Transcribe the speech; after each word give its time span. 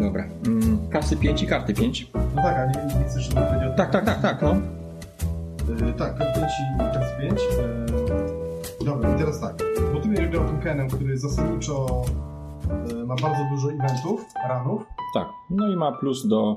Dobra. 0.00 0.24
Mm, 0.46 0.88
kasy 0.90 1.16
5 1.16 1.42
i 1.42 1.46
karty 1.46 1.74
5. 1.74 2.10
No 2.36 2.42
tak, 2.42 2.56
a 2.56 2.66
nie, 2.66 2.98
nie 3.00 3.04
chcesz, 3.04 3.28
żeby 3.28 3.40
powiedział... 3.40 3.74
Tak, 3.76 3.90
tak, 3.90 4.04
tak, 4.04 4.22
tak, 4.22 4.42
no. 4.42 4.54
Yy, 5.86 5.92
tak, 5.92 6.18
kart 6.18 6.34
5 6.34 6.50
i 6.74 6.78
kart 6.78 7.20
5. 7.20 7.40
Yy, 8.80 8.86
dobra, 8.86 9.14
i 9.14 9.18
teraz 9.18 9.40
tak. 9.40 9.54
Bo 9.94 10.00
ty 10.00 10.08
będziesz 10.08 10.28
grał 10.28 10.44
tym 10.44 10.60
Kenem, 10.60 10.88
który 10.88 11.18
zasadniczo 11.18 12.04
yy, 12.88 13.06
ma 13.06 13.16
bardzo 13.16 13.44
dużo 13.50 13.72
eventów, 13.72 14.24
ranów. 14.48 14.86
Tak. 15.14 15.26
No 15.50 15.68
i 15.68 15.76
ma 15.76 15.92
plus 15.92 16.26
do 16.26 16.56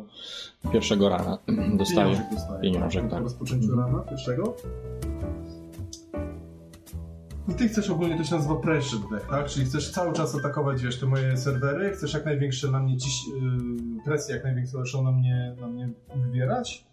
pierwszego 0.72 1.10
rana. 1.10 1.38
Dostaje. 1.78 2.08
Pieniążek 2.08 2.32
dostaje. 2.32 2.62
Pieniążek, 2.62 3.04
Po 3.04 3.10
tak. 3.10 3.24
rozpoczęciu 3.24 3.76
rana 3.76 4.00
pierwszego. 4.00 4.56
I 7.50 7.54
ty 7.54 7.68
chcesz 7.68 7.90
ogólnie, 7.90 8.18
to 8.18 8.24
się 8.24 8.36
nazywa 8.36 8.56
pressure 8.56 9.02
deck, 9.12 9.30
tak? 9.30 9.48
Czyli 9.48 9.66
chcesz 9.66 9.92
cały 9.92 10.14
czas 10.14 10.36
atakować, 10.36 10.84
wiesz, 10.84 11.00
te 11.00 11.06
moje 11.06 11.38
serwery, 11.38 11.92
chcesz 11.92 12.14
jak 12.14 12.26
największe 12.26 12.72
na 12.72 12.80
mnie 12.80 12.98
ciś, 12.98 13.28
yy, 13.28 14.04
presję, 14.06 14.36
jak 14.36 14.44
największą 14.44 15.04
na 15.04 15.12
mnie, 15.12 15.56
na 15.62 15.68
mnie 15.68 15.90
wywierać. 16.16 16.86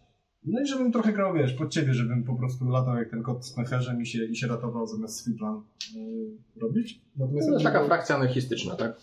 No 0.44 0.60
i 0.60 0.66
żebym 0.66 0.92
trochę 0.92 1.12
grał, 1.12 1.34
wiesz, 1.34 1.52
pod 1.52 1.70
ciebie, 1.72 1.94
żebym 1.94 2.24
po 2.24 2.34
prostu 2.34 2.68
latał 2.68 2.96
jak 2.96 3.10
ten 3.10 3.22
kot 3.22 3.46
z 3.46 3.56
mecherzem 3.56 4.02
i 4.02 4.06
się, 4.06 4.24
i 4.24 4.36
się 4.36 4.46
ratował 4.46 4.86
zamiast 4.86 5.16
swój 5.16 5.34
plan 5.34 5.62
yy, 5.94 6.60
robić. 6.62 7.00
Natomiast 7.16 7.46
To 7.46 7.52
ja 7.52 7.54
jest 7.54 7.64
taka 7.64 7.78
będę, 7.78 7.94
frakcja 7.94 8.16
anarchistyczna, 8.16 8.76
tak? 8.76 9.00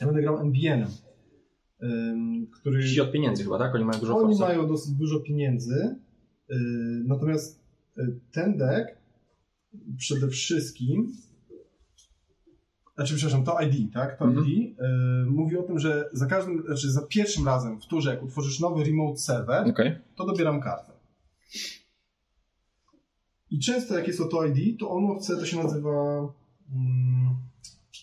ja 0.00 0.06
będę 0.06 0.22
grał 0.22 0.40
NBN-em, 0.40 0.88
ym, 1.82 2.46
który... 2.60 2.84
Ci 2.84 3.00
od 3.00 3.12
pieniędzy 3.12 3.42
chyba, 3.42 3.58
tak? 3.58 3.74
Oni 3.74 3.84
mają 3.84 4.00
dużo 4.00 4.16
Oni 4.16 4.36
forsy. 4.36 4.40
mają 4.40 4.68
dosyć 4.68 4.92
dużo 4.92 5.20
pieniędzy, 5.20 5.96
yy, 6.48 6.56
natomiast 7.06 7.60
yy, 7.96 8.20
ten 8.32 8.56
deck 8.56 9.05
przede 9.98 10.28
wszystkim, 10.28 11.12
znaczy 12.94 13.14
przepraszam, 13.14 13.44
to 13.44 13.60
ID, 13.60 13.92
tak? 13.92 14.18
To 14.18 14.24
Mhm. 14.24 14.46
ID 14.46 14.58
yy, 14.58 14.74
mówi 15.26 15.56
o 15.56 15.62
tym, 15.62 15.78
że 15.78 16.10
za 16.12 16.26
każdym, 16.26 16.62
znaczy 16.66 16.90
za 16.92 17.02
pierwszym 17.02 17.46
razem 17.46 17.80
w 17.80 17.86
turze, 17.86 18.10
jak 18.10 18.22
utworzysz 18.22 18.60
nowy 18.60 18.84
remote 18.84 19.18
server, 19.18 19.68
Okej. 19.70 19.98
to 20.16 20.26
dobieram 20.26 20.60
kartę. 20.60 20.92
I 23.50 23.58
często 23.58 23.94
jak 23.98 24.06
jest 24.06 24.18
to 24.18 24.24
to 24.28 24.46
ID, 24.46 24.80
to 24.80 24.90
ono 24.90 25.14
chce, 25.14 25.36
to 25.36 25.46
się 25.46 25.56
nazywa 25.62 25.90
mm, 26.74 27.36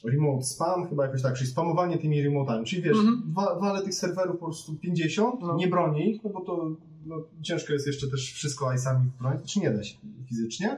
remote 0.03 0.44
spam, 0.44 0.90
chyba 0.90 1.06
jakoś 1.06 1.22
tak, 1.22 1.34
czyli 1.36 1.50
spamowanie 1.50 1.97
tymi 1.97 2.23
remotami. 2.23 2.66
Czyli 2.66 2.81
wiesz, 2.81 2.97
wa- 3.34 3.59
walę 3.59 3.81
tych 3.84 3.94
serwerów 3.94 4.40
po 4.40 4.45
prostu 4.45 4.75
50, 4.75 5.42
No. 5.42 5.56
nie 5.56 5.67
bronię 5.67 6.12
ich, 6.12 6.23
no 6.23 6.30
bo 6.30 6.42
to 6.42 6.75
no, 7.06 7.16
ciężko 7.42 7.73
jest 7.73 7.88
jeszcze 7.88 8.08
też 8.08 8.34
wszystko 8.34 8.73
IS-ami 8.73 9.09
bronić, 9.19 9.53
czy 9.53 9.59
nie 9.59 9.72
da 9.72 9.84
się 9.84 9.97
fizycznie. 10.30 10.78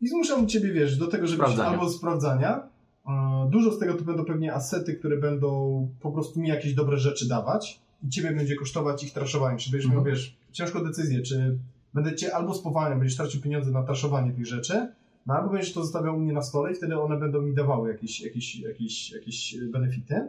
I 0.00 0.08
zmuszam 0.08 0.48
ciebie, 0.48 0.72
wiesz, 0.72 0.96
do 0.98 1.06
tego, 1.06 1.26
żebyś 1.26 1.44
Sprawdzania. 1.46 1.68
albo 1.70 1.88
sprawdzania. 1.90 2.68
E, 3.06 3.48
Dużo 3.50 3.72
z 3.72 3.78
tego 3.78 3.94
to 3.94 4.04
będą 4.04 4.24
pewnie 4.24 4.54
asety, 4.54 4.94
które 4.94 5.16
będą 5.16 5.88
po 6.00 6.12
prostu 6.12 6.40
mi 6.40 6.48
jakieś 6.48 6.74
dobre 6.74 6.98
rzeczy 6.98 7.28
dawać 7.28 7.80
i 8.02 8.08
ciebie 8.08 8.30
będzie 8.32 8.56
kosztować 8.56 9.04
ich 9.04 9.12
traszowanie. 9.12 9.58
Czy 9.58 9.70
będziesz 9.70 9.90
miał, 9.90 9.98
Mhm. 9.98 10.16
wiesz, 10.16 10.36
ciężką 10.52 10.84
decyzję, 10.84 11.22
czy 11.22 11.58
będę 11.94 12.16
cię 12.16 12.34
albo 12.36 12.54
spowalniał, 12.54 12.98
będziesz 12.98 13.16
tracił 13.16 13.40
pieniądze 13.40 13.70
na 13.70 13.82
traszowanie 13.82 14.32
tych 14.32 14.46
rzeczy, 14.46 14.88
no 15.26 15.34
albo 15.34 15.50
będziesz 15.50 15.72
to 15.72 15.82
zostawiał 15.82 16.16
u 16.16 16.20
mnie 16.20 16.32
na 16.32 16.42
stole 16.42 16.72
i 16.72 16.74
wtedy 16.74 17.00
one 17.00 17.18
będą 17.18 17.42
mi 17.42 17.54
dawały 17.54 17.88
jakieś, 17.92 18.20
jakieś, 18.20 18.60
jakieś, 18.60 19.10
jakieś 19.12 19.56
benefity. 19.72 20.28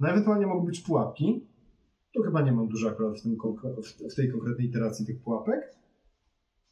No 0.00 0.08
ewentualnie 0.08 0.46
mogą 0.46 0.66
być 0.66 0.80
pułapki. 0.80 1.44
Tu 2.14 2.22
chyba 2.22 2.42
nie 2.42 2.52
mam 2.52 2.68
dużo 2.68 2.88
akurat 2.88 3.18
w, 3.20 3.22
tym, 3.22 3.36
w 4.10 4.14
tej 4.14 4.30
konkretnej 4.32 4.66
iteracji 4.66 5.06
tych 5.06 5.20
pułapek. 5.22 5.74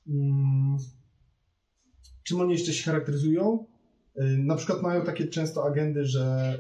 Mm. 0.09 0.77
Czym 2.25 2.41
oni 2.41 2.53
jeszcze 2.53 2.73
się 2.73 2.85
charakteryzują? 2.91 3.67
Y, 4.17 4.23
Na 4.39 4.57
przykład 4.57 4.83
mają 4.83 5.05
takie 5.05 5.27
często 5.29 5.65
agendy, 5.65 6.05
że 6.05 6.55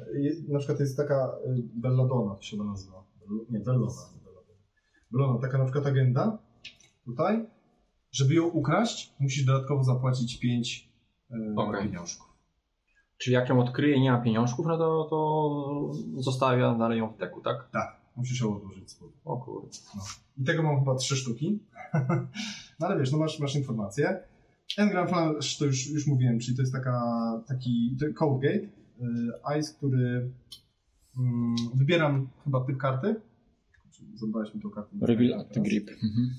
na 0.48 0.58
przykład 0.58 0.80
jest 0.80 0.96
taka 0.96 1.36
y, 1.46 1.62
Belladonna, 1.74 2.34
to 2.34 2.42
się 2.42 2.56
chyba 2.56 2.70
nazywa. 2.70 3.04
Nie, 3.50 3.60
Bellona. 3.60 3.92
Bellona, 5.10 5.40
taka 5.40 5.58
na 5.58 5.64
przykład 5.64 5.86
agenda 5.86 6.38
tutaj. 7.04 7.46
Żeby 8.12 8.34
ją 8.34 8.44
ukraść, 8.46 9.14
musisz 9.20 9.44
dodatkowo 9.44 9.84
zapłacić 9.84 10.38
5 10.38 10.92
Okej. 11.56 11.84
pieniążków. 11.86 12.28
Czyli 13.18 13.34
jak 13.34 13.48
ją 13.48 13.60
odkryje 13.60 13.96
i 13.96 14.00
nie 14.00 14.12
ma 14.12 14.20
pieniążków, 14.20 14.66
no 14.66 14.78
to, 14.78 15.06
to 15.10 15.90
zostawia 16.22 16.74
dalej 16.74 16.98
ją 16.98 17.12
w 17.12 17.16
teku, 17.16 17.40
tak? 17.40 17.70
Tak, 17.72 17.96
musisz 18.16 18.40
ją 18.40 18.56
odłożyć 18.56 18.90
z. 18.90 19.00
O 19.24 19.36
kurde. 19.36 19.68
I 20.38 20.44
tego 20.44 20.62
mam 20.62 20.78
chyba 20.78 20.94
trzy 20.94 21.16
sztuki. 21.16 21.58
no 22.80 22.86
ale 22.86 22.98
wiesz, 22.98 23.12
no 23.12 23.18
masz, 23.18 23.40
masz 23.40 23.56
informację. 23.56 24.22
Engram 24.78 25.08
Flash 25.08 25.58
to 25.58 25.64
już, 25.64 25.90
już 25.90 26.06
mówiłem, 26.06 26.38
czyli 26.38 26.56
to 26.56 26.62
jest 26.62 26.72
taka, 26.72 27.00
taki 27.48 27.96
Codegate, 28.14 28.64
y, 28.64 28.68
ICE, 29.58 29.74
który 29.76 30.30
mm, 31.18 31.54
wybieram 31.74 32.28
chyba 32.44 32.64
typ 32.64 32.76
karty. 32.76 33.14
Zadbałeś 34.14 34.54
mi 34.54 34.60
tą 34.60 34.70
kartę. 34.70 34.96
Reveal 35.00 35.40
at 35.40 35.54
the 35.54 35.60
grip. 35.60 35.90
Mhm. 35.90 36.30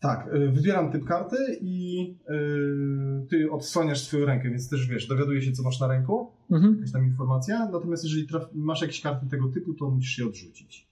Tak, 0.00 0.34
y, 0.34 0.50
wybieram 0.50 0.92
typ 0.92 1.04
karty 1.04 1.36
i 1.60 2.00
y, 2.30 3.26
ty 3.30 3.50
odsłaniasz 3.50 4.00
swoją 4.00 4.26
rękę, 4.26 4.50
więc 4.50 4.68
też 4.68 4.86
wiesz, 4.88 5.06
dowiaduje 5.06 5.42
się 5.42 5.52
co 5.52 5.62
masz 5.62 5.80
na 5.80 5.86
ręku, 5.86 6.30
Mhm. 6.50 6.74
jakaś 6.74 6.92
tam 6.92 7.04
informacja, 7.04 7.68
natomiast 7.72 8.04
jeżeli 8.04 8.26
masz 8.54 8.80
jakieś 8.82 9.00
karty 9.00 9.26
tego 9.26 9.48
typu, 9.48 9.74
to 9.74 9.90
musisz 9.90 10.18
je 10.18 10.26
odrzucić. 10.26 10.88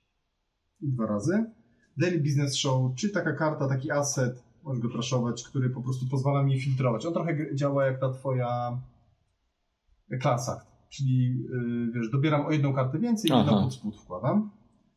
I 0.80 0.88
dwa 0.88 1.06
razy. 1.06 1.44
Daily 1.96 2.18
Business 2.18 2.56
Show, 2.56 2.94
czyli 2.94 3.12
taka 3.12 3.32
karta, 3.32 3.68
taki 3.68 3.90
asset, 3.90 4.42
możesz 4.64 4.82
go 4.82 4.88
traszować, 4.88 5.42
który 5.42 5.70
po 5.70 5.82
prostu 5.82 6.06
pozwala 6.06 6.42
mi 6.42 6.60
filtrować. 6.60 7.06
On 7.06 7.14
trochę 7.14 7.56
działa 7.56 7.86
jak 7.86 8.00
ta 8.00 8.12
twoja 8.12 8.78
class 10.22 10.48
act, 10.48 10.66
czyli 10.88 11.42
yy, 11.42 11.92
wiesz, 11.94 12.10
dobieram 12.10 12.46
o 12.46 12.50
jedną 12.50 12.72
kartę 12.72 12.98
więcej 12.98 13.30
i 13.30 13.34
jedną 13.34 13.62
pod 13.62 13.74
spód 13.74 13.96
wkładam. 13.96 14.50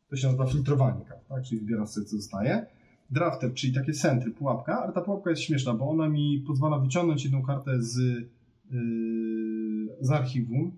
To 0.08 0.16
się 0.16 0.26
nazywa 0.26 0.46
filtrowanie 0.46 1.04
kart, 1.04 1.28
tak? 1.28 1.44
czyli 1.44 1.60
wybieram 1.60 1.86
sobie 1.86 2.06
co 2.06 2.16
zostaje. 2.16 2.66
Drafter, 3.10 3.54
czyli 3.54 3.74
takie 3.74 3.92
centry, 3.92 4.30
pułapka, 4.30 4.82
ale 4.82 4.92
ta 4.92 5.00
pułapka 5.00 5.30
jest 5.30 5.42
śmieszna, 5.42 5.74
bo 5.74 5.88
ona 5.88 6.08
mi 6.08 6.44
pozwala 6.46 6.78
wyciągnąć 6.78 7.24
jedną 7.24 7.42
kartę 7.42 7.82
z, 7.82 7.96
yy, 8.70 9.96
z 10.00 10.10
archiwum, 10.10 10.72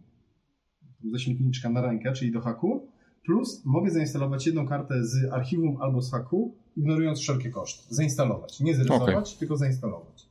ze 1.12 1.19
śmietniczka 1.19 1.70
na 1.70 1.81
rękę, 1.82 2.12
czyli 2.12 2.32
do 2.32 2.41
haku, 2.41 2.88
plus 3.28 3.62
mogę 3.64 3.90
zainstalować 3.90 4.46
jedną 4.46 4.66
kartę 4.66 5.04
z 5.04 5.32
archiwum 5.32 5.76
albo 5.82 6.02
z 6.02 6.10
haku, 6.10 6.54
ignorując 6.76 7.18
wszelkie 7.18 7.50
koszty. 7.50 7.94
Zainstalować. 7.94 8.60
Nie 8.60 8.74
zrealizować, 8.74 9.36
tylko 9.36 9.56
zainstalować. 9.56 10.28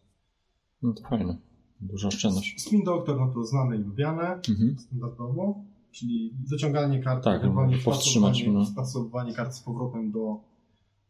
No 0.81 0.93
to 0.93 1.03
fajne. 1.03 1.37
Duża 1.81 2.07
oszczędność. 2.07 2.61
Spin 2.61 2.83
Doctor, 2.83 3.19
no 3.19 3.31
to 3.33 3.43
znane 3.45 3.75
i 3.75 3.79
lubiane, 3.79 4.41
Mhm. 4.49 4.75
standardowo, 4.79 5.63
czyli 5.91 6.33
wyciąganie 6.49 7.03
kart, 7.03 7.23
Tak, 7.23 7.39
ewentualnie 7.41 7.77
powstrzymać, 7.77 8.45
wpasowanie, 8.71 9.29
no. 9.31 9.35
kart 9.37 9.53
z 9.53 9.59
powrotem 9.63 10.11
do, 10.11 10.41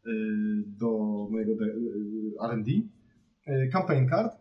y, 0.05 0.09
do 0.79 0.87
mojego 1.31 1.55
de- 1.55 1.65
y, 1.65 2.51
R&D. 2.51 2.71
Y, 2.71 3.69
Campaign 3.71 4.09
card, 4.09 4.33
y, 4.33 4.37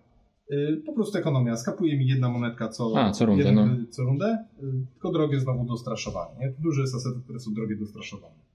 po 0.86 0.92
prostu 0.92 1.18
ekonomia. 1.18 1.56
Skapuje 1.56 1.98
mi 1.98 2.06
jedna 2.06 2.28
monetka 2.28 2.68
co, 2.68 2.92
A, 2.96 3.12
co 3.12 3.26
rundę, 3.26 3.44
jeden, 3.44 3.54
no. 3.80 3.86
co 3.90 4.02
rundę, 4.02 4.44
y, 4.62 4.86
tylko 4.92 5.12
drogie 5.12 5.40
znowu 5.40 5.64
do 5.64 5.76
straszowania. 5.76 6.38
Nie? 6.40 6.54
Dużo 6.58 6.80
jest 6.80 6.94
asetów, 6.94 7.24
które 7.24 7.40
są 7.40 7.54
drogie 7.54 7.76
do 7.76 7.86
straszowania. 7.86 8.46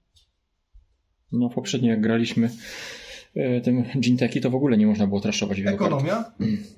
No 1.32 1.48
poprzednio 1.50 1.90
jak 1.90 2.00
graliśmy 2.00 2.50
e, 3.34 3.60
tym 3.60 3.84
Ginteki, 4.00 4.40
to 4.40 4.50
w 4.50 4.54
ogóle 4.54 4.76
nie 4.78 4.86
można 4.86 5.06
było 5.06 5.20
traszować 5.20 5.60
wielu 5.60 5.76
kart. 5.76 5.92
Ekonomia, 5.92 6.24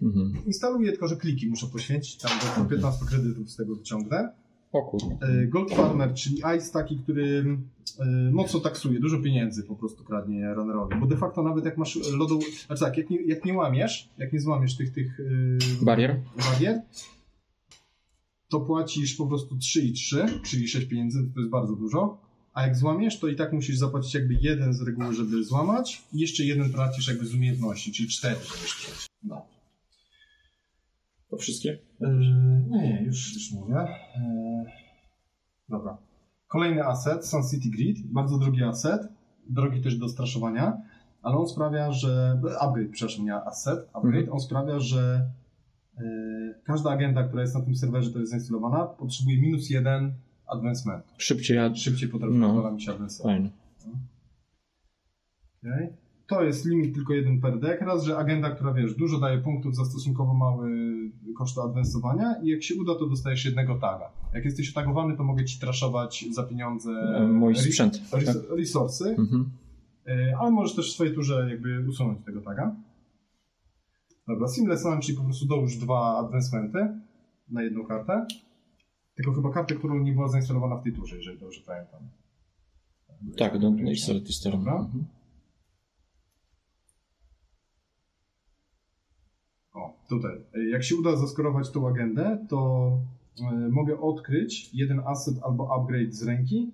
Mhm. 0.02 0.32
instaluję 0.47 0.91
tylko, 0.91 1.08
że 1.08 1.16
kliki 1.16 1.48
muszę 1.50 1.66
poświęcić, 1.66 2.16
tam 2.19 2.31
do 2.64 2.70
15 2.70 3.06
kredytów 3.06 3.50
z 3.50 3.56
tego 3.56 3.76
wyciągnę. 3.76 4.32
O 4.75 4.83
kurde. 4.83 5.27
E, 5.27 5.47
Gold 5.47 5.71
Farmer, 5.71 6.15
czyli 6.15 6.43
ICE 6.57 6.73
taki, 6.73 6.99
który 6.99 7.59
e, 8.01 8.31
mocno 8.33 8.61
taksuje, 8.61 9.01
dużo 9.01 9.19
pieniędzy 9.19 9.62
po 9.62 9.77
prostu 9.77 10.05
kradnie 10.05 10.55
runnerowi, 10.55 10.97
bo 11.01 11.07
de 11.07 11.17
facto 11.17 11.43
nawet 11.43 11.65
jak 11.65 11.79
masz 11.79 11.99
lodu, 12.12 12.41
znaczy 12.67 12.85
tak, 12.85 12.97
jak 12.97 13.11
nie, 13.11 13.23
jak 13.23 13.45
nie 13.45 13.55
łamiesz, 13.55 14.09
jak 14.19 14.33
nie 14.33 14.41
złamiesz 14.41 14.77
tych, 14.77 14.93
tych 14.93 15.21
e, 15.81 15.85
Barier? 15.85 16.21
barier, 16.37 16.83
to 18.49 18.61
płacisz 18.61 19.15
po 19.15 19.27
prostu 19.27 19.57
3 19.57 19.83
i 19.83 19.93
3, 19.93 20.27
czyli 20.45 20.69
6 20.69 20.87
pieniędzy, 20.87 21.31
to 21.35 21.41
jest 21.41 21.50
bardzo 21.50 21.77
dużo, 21.77 22.19
a 22.55 22.62
jak 22.62 22.77
złamiesz, 22.77 23.19
to 23.19 23.29
i 23.29 23.37
tak 23.37 23.53
musisz 23.53 23.77
zapłacić 23.77 24.15
jakby 24.15 24.35
jeden 24.41 24.75
z 24.75 24.82
reguły, 24.82 25.15
żeby 25.15 25.44
złamać 25.44 26.03
i 26.12 26.20
jeszcze 26.20 26.44
jeden 26.44 26.73
tracisz 26.73 27.09
jakby 27.09 27.27
z 27.27 27.35
umiejętności, 27.35 27.93
czyli 27.93 28.09
4, 28.09 28.35
żebyś 28.35 28.75
przejść. 28.75 29.06
No. 29.23 29.54
To 31.34 31.38
wszystkie? 31.38 31.78
Yy, 32.00 32.08
nie, 32.70 33.02
już, 33.06 33.34
już 33.34 33.52
mówię. 33.52 33.75
Yy, 33.75 34.64
dobra. 35.69 35.98
Kolejny 36.48 36.84
asset, 36.86 37.26
Sun 37.26 37.42
City 37.50 37.70
Grid, 37.70 38.12
bardzo 38.12 38.38
drogi 38.38 38.62
asset, 38.62 39.08
drogi 39.50 39.81
też 39.82 39.98
do 39.98 40.08
straszowania, 40.08 40.82
ale 41.22 41.36
on 41.36 41.48
sprawia, 41.48 41.92
że, 41.92 42.40
upgrade, 42.60 42.90
przepraszam, 42.90 43.25
nie 43.25 43.34
asset, 43.34 43.78
upgrade, 43.78 44.16
Mhm. 44.16 44.32
on 44.32 44.40
sprawia, 44.40 44.81
że 44.81 45.31
yy, 45.98 46.54
każda 46.64 46.90
agenda, 46.90 47.25
która 47.25 47.42
jest 47.42 47.54
na 47.54 47.60
tym 47.60 47.76
serwerze, 47.76 48.10
to 48.10 48.19
jest 48.19 48.31
zainstalowana, 48.31 48.84
potrzebuje 48.86 49.40
minus 49.40 49.70
jeden 49.70 50.12
advancement. 50.46 51.04
Szybciej 51.19 51.56
ja... 51.56 51.75
Szybciej 51.75 52.08
potrafi 52.08 52.34
No. 52.34 52.54
no. 52.62 52.72
mi 52.72 52.82
się 52.82 52.92
advancementować. 52.92 53.52
Fajne. 53.82 53.98
Okay. 55.62 56.04
To 56.26 56.43
jest 56.44 56.65
limit 56.67 56.94
tylko 56.94 57.12
jeden 57.15 57.41
per 57.41 57.59
deck, 57.61 57.82
raz, 57.82 58.05
że 58.05 58.17
agenda, 58.19 58.50
która 58.50 58.73
wiesz, 58.73 58.94
dużo 58.94 59.21
daje 59.21 59.38
punktów 59.38 59.76
za 59.76 59.85
stosunkowo 59.85 60.35
mały 60.35 60.71
koszt 61.38 61.59
adwensowania 61.59 62.35
i 62.43 62.49
jak 62.49 62.62
się 62.62 62.75
uda, 62.81 62.94
to 62.94 63.06
dostajesz 63.06 63.44
jednego 63.44 63.75
taga. 63.75 64.11
Jak 64.35 64.44
jesteś 64.44 64.71
otagowany, 64.71 65.17
to 65.17 65.25
mogę 65.25 65.44
ci 65.44 65.61
traszować 65.61 66.25
za 66.31 66.43
pieniądze 66.43 66.91
Mój 67.32 67.53
res- 67.55 67.62
sprzęt. 67.67 68.11
Tak? 68.11 68.21
res- 68.21 68.56
resursy, 68.59 69.09
Mhm. 69.19 69.50
E, 70.06 70.37
ale 70.38 70.50
możesz 70.50 70.76
też 70.76 70.91
w 70.91 70.94
swojej 70.94 71.15
turze 71.15 71.47
jakby 71.50 71.88
usunąć 71.88 72.25
tego 72.25 72.41
taga. 72.41 72.77
Dobra, 74.29 74.49
Seamless 74.49 74.85
Launch, 74.85 75.03
czyli 75.05 75.19
po 75.19 75.25
prostu 75.25 75.47
dołóż 75.47 75.77
dwa 75.77 76.19
advancementy 76.19 76.79
na 77.50 77.62
jedną 77.62 77.85
kartę. 77.87 78.27
Tylko 79.17 79.32
chyba 79.32 79.53
kartę, 79.53 79.75
którą 79.75 79.99
nie 79.99 80.12
była 80.12 80.29
zainstalowana 80.29 80.77
w 80.77 80.82
tej 80.82 80.93
turze, 80.93 81.17
jeżeli 81.17 81.38
dobrze 81.38 81.61
pamiętam. 81.67 82.00
Tak, 83.38 83.59
do 83.59 83.69
Install 83.69 84.20
Twister. 84.23 84.53
Dobra. 84.53 84.75
Mhm. 84.75 85.05
O, 85.05 85.24
tutaj. 90.16 90.40
Jak 90.72 90.84
się 90.84 90.96
uda 90.96 91.16
zaskorować 91.16 91.70
tą 91.70 91.88
agendę, 91.88 92.46
to 92.49 92.90
e, 93.52 93.69
mogę 93.69 94.00
odkryć 94.00 94.70
jeden 94.75 95.00
asset 95.06 95.34
albo 95.43 95.75
upgrade 95.76 96.14
z 96.14 96.22
ręki, 96.22 96.72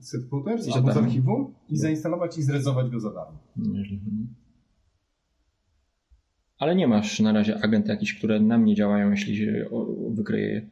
set 0.00 0.22
za 0.58 0.74
albo 0.74 0.92
z 0.92 0.96
archiwum 0.96 1.54
i 1.68 1.76
zainstalować 1.76 2.38
i 2.38 2.42
zrezować 2.42 2.90
go 2.90 3.00
za 3.00 3.12
darmo. 3.12 3.38
Mhm. 3.58 4.28
Ale 6.58 6.76
nie 6.76 6.88
masz 6.88 7.20
na 7.20 7.32
razie 7.32 7.64
agent 7.64 7.88
jakichś, 7.88 8.14
które 8.18 8.40
na 8.40 8.58
mnie 8.58 8.74
działają, 8.74 9.10
jeśli 9.10 9.36
się 9.36 9.66
wykryje 10.10 10.46
je. 10.48 10.68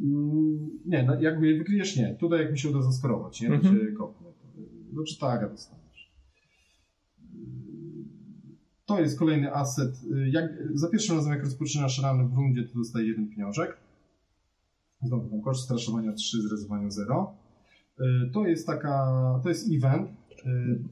Mm, 0.00 0.70
Nie, 0.86 1.02
no 1.02 1.20
jakby 1.20 1.46
je 1.48 1.58
wykryjesz, 1.58 1.96
nie. 1.96 2.14
Tutaj 2.20 2.40
jak 2.40 2.52
mi 2.52 2.58
się 2.58 2.70
uda 2.70 2.82
zaskorować, 2.82 3.40
nie? 3.40 3.48
To 3.48 3.54
Mhm. 3.54 3.78
się 3.78 3.92
kopnę. 3.92 4.28
To, 4.32 4.94
Znaczy 4.94 5.18
taga 5.20 5.48
dostaniesz. 5.48 5.83
To 8.86 9.00
jest 9.00 9.18
kolejny 9.18 9.54
asset. 9.54 10.00
Jak, 10.30 10.52
za 10.74 10.88
pierwszym 10.88 11.16
razem, 11.16 11.32
jak 11.32 11.44
rozpoczynasz 11.44 12.02
run 12.02 12.28
w 12.28 12.34
rundzie, 12.36 12.62
to 12.64 12.74
dostaje 12.78 13.06
jeden 13.08 13.28
pieniążek. 13.28 13.76
Znowu 15.02 15.28
ten 15.28 15.40
koszt 15.42 15.64
straszowania 15.64 16.12
3, 16.12 16.42
zrezowania 16.42 16.90
0. 16.90 17.34
To 18.32 18.46
jest 18.46 18.66
taka, 18.66 19.12
to 19.42 19.48
jest 19.48 19.68
event. 19.72 20.08
Y, 20.46 20.84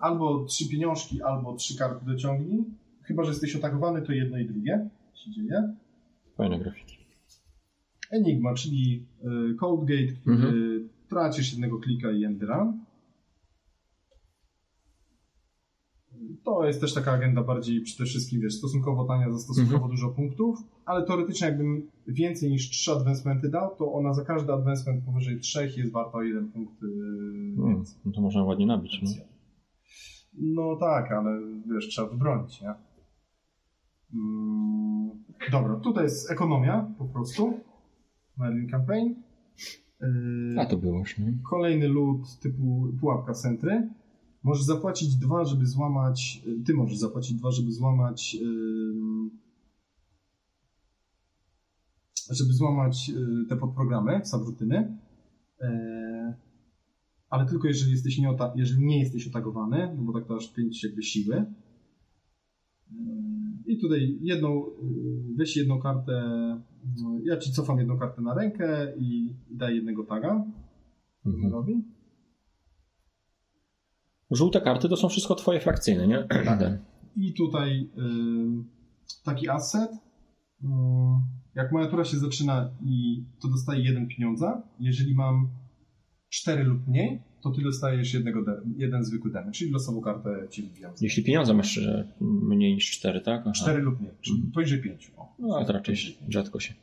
Albo 0.00 0.44
trzy 0.44 0.68
pieniążki, 0.68 1.22
albo 1.22 1.54
trzy 1.56 1.78
karty 1.78 2.06
dociągnij. 2.06 2.64
Chyba, 3.02 3.24
że 3.24 3.30
jesteś 3.30 3.56
atakowany, 3.56 4.02
to 4.02 4.12
jedno 4.12 4.38
i 4.38 4.46
drugie 4.46 4.88
się 5.14 5.30
dzieje. 5.30 5.74
Fajne 6.36 6.58
grafiki. 6.58 6.96
Enigma, 8.10 8.54
czyli 8.54 9.06
y, 9.52 9.54
Code 9.54 9.94
Gate, 9.94 10.12
który 10.20 10.36
Mhm. 10.36 10.88
tracisz 11.08 11.52
jednego 11.52 11.78
klika 11.78 12.10
i 12.12 12.24
end 12.24 12.42
run. 12.42 12.84
To 16.44 16.66
jest 16.66 16.80
też 16.80 16.94
taka 16.94 17.12
agenda 17.12 17.42
bardziej 17.42 17.80
przede 17.80 18.04
wszystkim, 18.04 18.40
wiesz, 18.40 18.54
stosunkowo 18.54 19.04
tania 19.04 19.32
za 19.32 19.38
stosunkowo 19.38 19.76
Mhm. 19.76 19.90
dużo 19.90 20.08
punktów, 20.10 20.58
ale 20.84 21.06
teoretycznie 21.06 21.46
jakbym 21.48 21.90
więcej 22.08 22.50
niż 22.50 22.70
3 22.70 22.92
advancementy 22.92 23.48
dał, 23.48 23.76
to 23.76 23.92
ona 23.92 24.14
za 24.14 24.24
każdy 24.24 24.52
advancement 24.52 25.04
powyżej 25.04 25.40
3 25.40 25.72
jest 25.76 25.92
warta 25.92 26.18
o 26.18 26.22
jeden 26.22 26.48
punkt 26.52 26.82
y, 26.82 26.86
Mm, 26.86 27.68
więcej. 27.68 27.98
no 28.04 28.12
to 28.12 28.20
można 28.20 28.44
ładnie 28.44 28.66
nabić. 28.66 29.00
No. 29.02 29.10
No 30.42 30.76
tak, 30.76 31.12
ale 31.12 31.40
wiesz, 31.74 31.88
trzeba 31.88 32.08
wybronić, 32.08 32.60
nie? 32.60 32.74
Mm, 34.14 35.10
dobra, 35.52 35.76
tutaj 35.76 36.04
jest 36.04 36.30
ekonomia 36.30 36.94
po 36.98 37.04
prostu. 37.04 37.60
Merlin 38.38 38.68
Campaign. 38.68 39.14
Yy, 40.00 40.60
A 40.60 40.66
to 40.66 40.76
było 40.76 40.98
już, 40.98 41.18
no. 41.18 41.26
Kolejny 41.50 41.88
lód 41.88 42.38
typu 42.42 42.88
pułapka 43.00 43.34
centry. 43.34 43.88
Możesz 44.44 44.64
zapłacić 44.64 45.16
dwa, 45.16 45.44
żeby 45.44 45.66
złamać. 45.66 46.42
y, 46.46 46.64
Ty 46.64 46.74
możesz 46.74 46.98
zapłacić 46.98 47.36
dwa, 47.38 47.50
żeby 47.50 47.72
złamać. 47.72 48.36
Żeby 52.30 52.52
złamać 52.52 53.10
y, 53.10 53.46
te 53.48 53.56
podprogramy, 53.56 54.20
subrutyny. 54.26 54.98
E, 55.60 56.34
Ale 57.30 57.46
tylko 57.46 57.68
jeżeli 57.68 57.92
jesteś 57.92 58.18
nie, 58.18 58.28
ota- 58.30 58.52
jeżeli 58.56 58.86
nie 58.86 58.98
jesteś 59.00 59.28
otagowany, 59.28 59.94
no 59.96 60.02
bo 60.02 60.12
tak 60.12 60.26
to 60.28 60.36
aż 60.36 60.52
5 60.52 60.84
jakby 60.84 61.02
siły. 61.02 61.36
E, 61.36 61.46
I 63.66 63.78
tutaj 63.78 64.18
jedną, 64.22 64.66
y, 64.66 64.70
weź 65.36 65.56
jedną 65.56 65.80
kartę, 65.80 66.12
y, 67.20 67.24
ja 67.24 67.36
ci 67.36 67.52
cofam 67.52 67.78
jedną 67.78 67.98
kartę 67.98 68.22
na 68.22 68.34
rękę 68.34 68.96
i 68.98 69.34
daję 69.50 69.76
jednego 69.76 70.04
taga 70.04 70.44
Mhm. 71.26 71.93
Żółte 74.30 74.60
karty 74.60 74.88
to 74.88 74.96
są 74.96 75.08
wszystko 75.08 75.34
twoje 75.34 75.60
frakcyjne, 75.60 76.06
nie? 76.06 76.24
Ten. 76.58 76.78
I 77.16 77.34
tutaj 77.34 77.80
y, 77.80 79.22
taki 79.24 79.48
asset. 79.48 79.90
Y, 79.92 80.66
jak 81.54 81.72
moja 81.72 81.86
tura 81.86 82.04
się 82.04 82.16
zaczyna 82.16 82.70
i 82.84 83.24
to 83.42 83.48
dostaje 83.48 83.82
jeden 83.84 84.08
pieniądza, 84.08 84.62
jeżeli 84.80 85.14
mam 85.14 85.48
cztery 86.28 86.64
lub 86.64 86.88
mniej, 86.88 87.22
to 87.42 87.50
ty 87.50 87.62
dostajesz 87.62 88.14
jednego 88.14 88.44
de- 88.44 88.60
jeden 88.76 89.04
zwykły 89.04 89.30
damage, 89.32 89.52
czyli 89.52 89.70
losową 89.70 90.00
kartę 90.00 90.48
ci 90.50 90.62
wbijam. 90.62 90.92
Jeśli 91.00 91.24
pieniądze 91.24 91.54
masz 91.54 91.80
mniej 92.20 92.74
niż 92.74 92.90
4, 92.90 93.20
tak? 93.20 93.40
Aha. 93.40 93.52
Cztery 93.52 93.82
lub 93.82 94.00
mniej, 94.00 94.12
czyli 94.20 94.36
Mhm. 94.36 94.52
poniżej 94.52 94.82
pięciu. 94.82 95.12
O. 95.16 95.34
No 95.38 95.64
to 95.64 95.72
raczej 95.72 95.96
rzadko 96.28 96.60
się. 96.60 96.74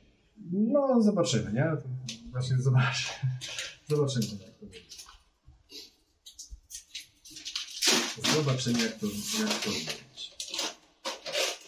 No, 0.52 1.02
zobaczymy, 1.02 1.54
nie? 1.54 1.66
Właśnie 2.32 2.58
zobaczymy. 2.58 3.14
Zobaczymy, 3.90 4.26
jak 4.26 4.54
to 4.60 4.66
będzie. 4.66 5.01
Zobaczymy, 8.36 8.80
jak 8.80 9.00
to, 9.00 9.06
jak 9.40 9.64
to 9.64 9.70
będzie. 9.70 9.92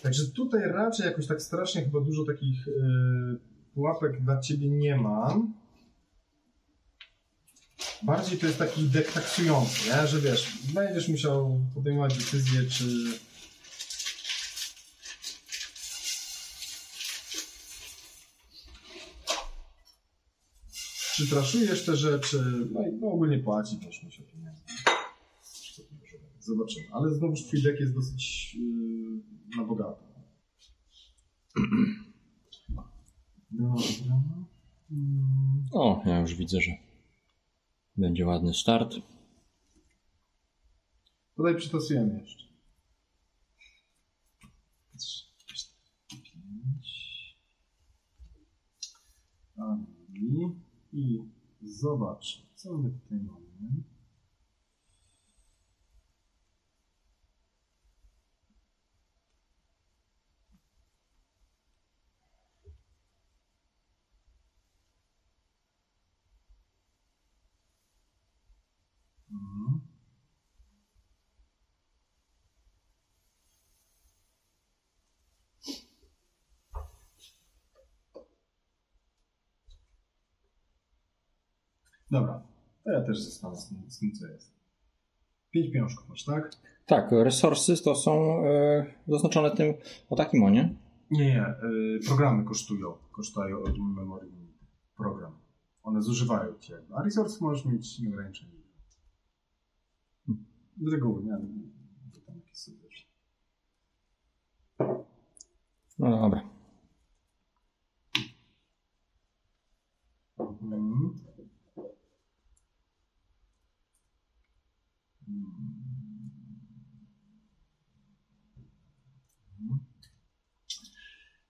Także 0.04 0.25
tutaj 0.25 0.62
raczej 0.62 1.06
jakoś 1.06 1.28
tak 1.28 1.42
strasznie 1.42 1.84
chyba 1.84 2.00
dużo 2.00 2.24
takich 2.25 2.68
yy, 2.68 3.40
pułapek 3.74 4.22
dla 4.22 4.40
ciebie 4.42 4.69
nie 4.69 4.95
mam. 4.95 5.54
Bardziej 8.04 8.40
to 8.40 8.45
jest 8.45 8.57
taki 8.60 8.84
dek 8.84 9.12
taksujący, 9.12 9.90
nie? 9.90 10.07
że 10.07 10.22
wiesz, 10.22 10.51
będziesz 10.74 11.07
musiał 11.07 11.60
podejmować 11.74 12.18
decyzję, 12.18 12.63
czy, 12.69 12.86
czy 21.16 21.28
traszujesz 21.28 21.86
te 21.86 21.95
rzeczy, 21.95 22.44
no 22.72 22.81
i 22.88 22.92
no 22.92 23.07
ogólnie 23.07 23.40
płaci, 23.40 23.78
będziesz 23.78 24.04
musiał 24.04 24.25
pieniędzy. 24.25 24.73
Zobaczymy. 26.44 26.88
Ale 26.92 27.13
znowuż 27.13 27.44
twój 27.44 27.62
deck 27.63 27.80
jest 27.80 27.94
dosyć 27.94 28.56
yy, 28.56 29.57
na 29.57 29.63
bogato. 29.66 30.04
Dobra. 33.51 34.22
Mm, 34.92 35.66
O, 35.72 36.04
ja 36.06 36.19
już 36.19 36.36
widzę, 36.36 36.62
że 36.62 36.72
będzie 37.97 38.26
ładny 38.26 38.54
start. 38.54 38.95
Tutaj 41.35 41.56
przytasujemy 41.56 42.19
jeszcze. 42.19 42.44
Ani. 49.57 50.64
I 50.92 51.19
zobacz, 51.62 52.47
co 52.56 52.78
my 52.78 52.92
tutaj 52.92 53.19
mamy. 53.19 53.44
Dobra, 82.14 82.42
to 82.84 82.92
ja 82.92 83.02
też 83.02 83.22
zostanę 83.22 83.56
z 83.56 83.70
tym, 83.70 83.78
z 83.88 84.00
tym 84.00 84.12
co 84.12 84.28
jest. 84.28 84.54
Pięć 85.52 85.72
pieniążków 85.74 86.10
masz, 86.10 86.24
tak? 86.24 86.52
Tak, 86.86 87.12
resources 87.12 87.82
to 87.82 87.96
są 87.96 88.46
e, 88.46 88.86
zaznaczone 89.08 89.52
tym 89.52 89.74
o 90.10 90.16
takim 90.16 90.44
onie. 90.44 90.76
Nie, 91.12 91.26
nie. 91.26 91.56
Y, 91.96 92.00
programy 92.08 92.44
kosztują. 92.44 92.94
Kosztują 93.12 93.64
od 93.64 93.78
memory. 93.80 94.28
Program. 94.98 95.32
One 95.84 96.02
zużywają 96.02 96.60
cię. 96.60 96.78
A 96.96 97.04
resource 97.04 97.38
możesz 97.42 97.66
mieć 97.66 98.00
nieograniczenie. 98.00 98.52
Z 100.82 100.92
reguły, 100.92 101.24
nie? 101.24 101.38
tam 102.26 102.36
jakieś 102.36 102.70
wiesz. 102.84 103.08
No 106.00 106.12
dobra. 106.22 106.44
Mhm. 110.40 111.03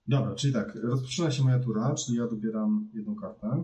Dobra, 0.07 0.35
czyli 0.35 0.53
tak, 0.53 0.75
rozpoczyna 0.75 1.31
się 1.31 1.43
moja 1.43 1.59
tura, 1.59 1.95
czyli 1.95 2.17
ja 2.17 2.27
dobieram 2.27 2.89
jedną 2.93 3.15
kartę. 3.15 3.63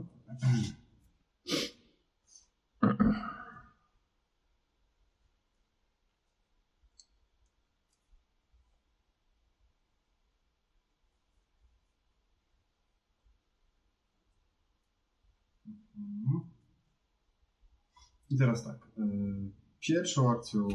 I 18.29 18.37
teraz 18.37 18.63
tak. 18.63 18.87
y, 18.97 19.51
Pierwszą 19.79 20.31
akcją, 20.31 20.67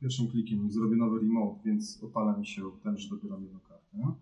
pierwszym 0.00 0.28
klikiem 0.28 0.70
zrobię 0.70 0.96
nowy 0.96 1.18
remote, 1.20 1.60
więc 1.64 2.02
opala 2.02 2.36
mi 2.36 2.46
się 2.46 2.62
ten, 2.82 2.98
że 2.98 3.08
dobieram 3.08 3.42
jedną 3.42 3.60
kartę. 3.60 3.96
Mhm. 3.96 4.16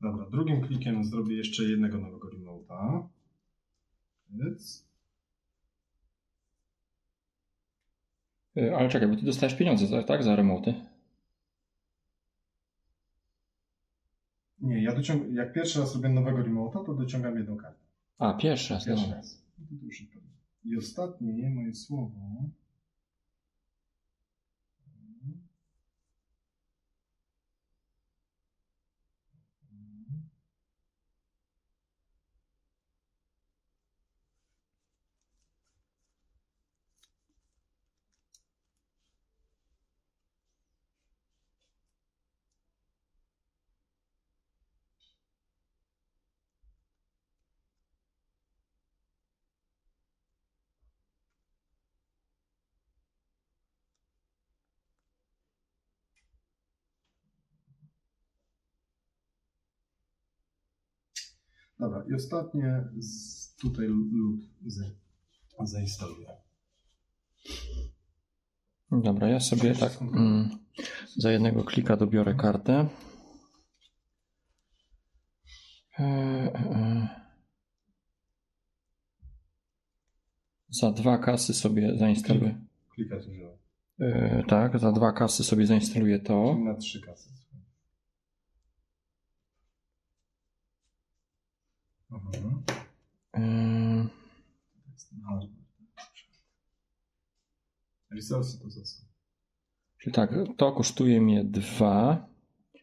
Dobra, 0.00 0.26
zrobię 1.04 1.36
jeszcze 1.36 1.62
jednego 1.64 1.98
nowego 1.98 2.28
remote'a. 2.28 3.08
Więc 4.30 4.84
Y, 8.56 8.76
Ale 8.76 8.88
czekaj, 8.88 9.08
bo 9.08 9.16
ty 9.16 9.22
dostajesz 9.22 9.54
pieniądze, 9.54 9.88
tak, 9.88 10.06
tak 10.06 10.22
za 10.22 10.36
remoty? 10.36 10.74
Nie, 14.60 14.82
ja 14.82 14.94
dociągam, 14.94 15.34
jak 15.34 15.52
pierwszy 15.52 15.80
raz 15.80 15.94
robię 15.94 16.08
nowego 16.08 16.38
remote'a, 16.38 16.86
to 16.86 16.94
dociągam 16.94 17.38
jedną 17.38 17.56
kartę. 17.56 17.84
A, 18.18 18.34
pierwszy 18.34 18.74
raz. 18.74 18.86
Pierwszy 18.86 19.04
dobra. 19.04 19.16
raz. 19.16 19.44
No. 19.58 19.76
I 20.64 20.76
ostatnie 20.76 21.50
moje 21.50 21.74
słowo. 21.74 22.20
Dobra, 61.78 62.04
i 62.10 62.14
ostatnie 62.14 62.84
z, 62.98 63.56
tutaj 63.56 63.86
lód 63.86 64.40
z, 64.66 64.82
zainstaluję. 65.64 66.28
Dobra, 68.90 69.28
ja 69.28 69.40
sobie 69.40 69.74
tak 69.74 70.02
mm, 70.02 70.48
za 71.16 71.32
jednego 71.32 71.64
klika 71.64 71.96
dobiorę 71.96 72.34
kartę. 72.34 72.88
E, 75.98 76.02
e, 76.02 76.54
e. 76.54 77.08
Za 80.68 80.92
dwa 80.92 81.18
kasy 81.18 81.54
sobie 81.54 81.98
zainstaluję. 81.98 82.60
Klikać 82.94 83.26
użyłem. 83.26 83.58
E, 84.00 84.44
tak, 84.48 84.78
za 84.78 84.92
dwa 84.92 85.12
kasy 85.12 85.44
sobie 85.44 85.66
zainstaluję 85.66 86.18
to. 86.18 86.50
Czyli 86.54 86.64
na 86.64 86.74
trzy 86.74 87.00
kasy. 87.00 87.43
Mhm. 92.14 94.08
Ten 95.10 95.20
hardware. 95.28 95.48
Resursy 98.10 98.60
to 98.60 98.70
są? 98.70 99.04
czyli 99.98 100.14
tak, 100.14 100.34
to 100.56 100.72
kosztuje 100.72 101.20
mnie 101.20 101.44
dwa. 101.44 102.26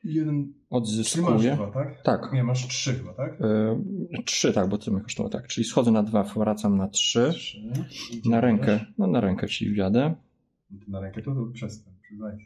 Jeden. 0.03 0.43
Czyli 0.43 0.53
masz 0.53 0.67
Odzyskuję. 0.69 1.55
dwa, 1.55 1.71
tak? 1.71 2.01
Tak. 2.03 2.33
Nie, 2.33 2.43
masz 2.43 2.67
trzy 2.67 2.93
chyba, 2.93 3.13
tak? 3.13 3.41
E, 3.41 4.23
trzy, 4.25 4.53
tak, 4.53 4.69
bo 4.69 4.77
to 4.77 4.91
mnie 4.91 5.01
kosztowało 5.01 5.29
tak. 5.29 5.47
Czyli 5.47 5.65
schodzę 5.65 5.91
na 5.91 6.03
dwa, 6.03 6.23
wracam 6.23 6.77
na 6.77 6.87
trzy. 6.87 7.31
Trzy. 7.33 7.61
Na 8.25 8.41
rękę, 8.41 8.85
no 8.97 9.07
na 9.07 9.21
rękę 9.21 9.47
ci 9.47 9.71
wjadę. 9.71 10.15
No 10.71 10.77
Na 10.87 10.99
rękę 10.99 11.21
to, 11.21 11.35
to 11.35 11.45
przyznaj 11.53 12.39
się. 12.39 12.45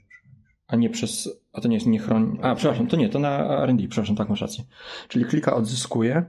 A 0.67 0.75
nie 0.75 0.89
przez. 0.89 1.29
A 1.53 1.61
to 1.61 1.67
nie 1.67 1.75
jest 1.75 1.87
nie 1.87 1.99
chroni. 1.99 2.39
A, 2.41 2.55
przepraszam, 2.55 2.87
to 2.87 2.97
nie, 2.97 3.09
to 3.09 3.19
na 3.19 3.65
RD, 3.65 3.87
przepraszam, 3.89 4.15
tak 4.15 4.29
masz 4.29 4.41
rację. 4.41 4.63
Czyli 5.07 5.25
klika 5.25 5.55
odzyskuję 5.55 6.25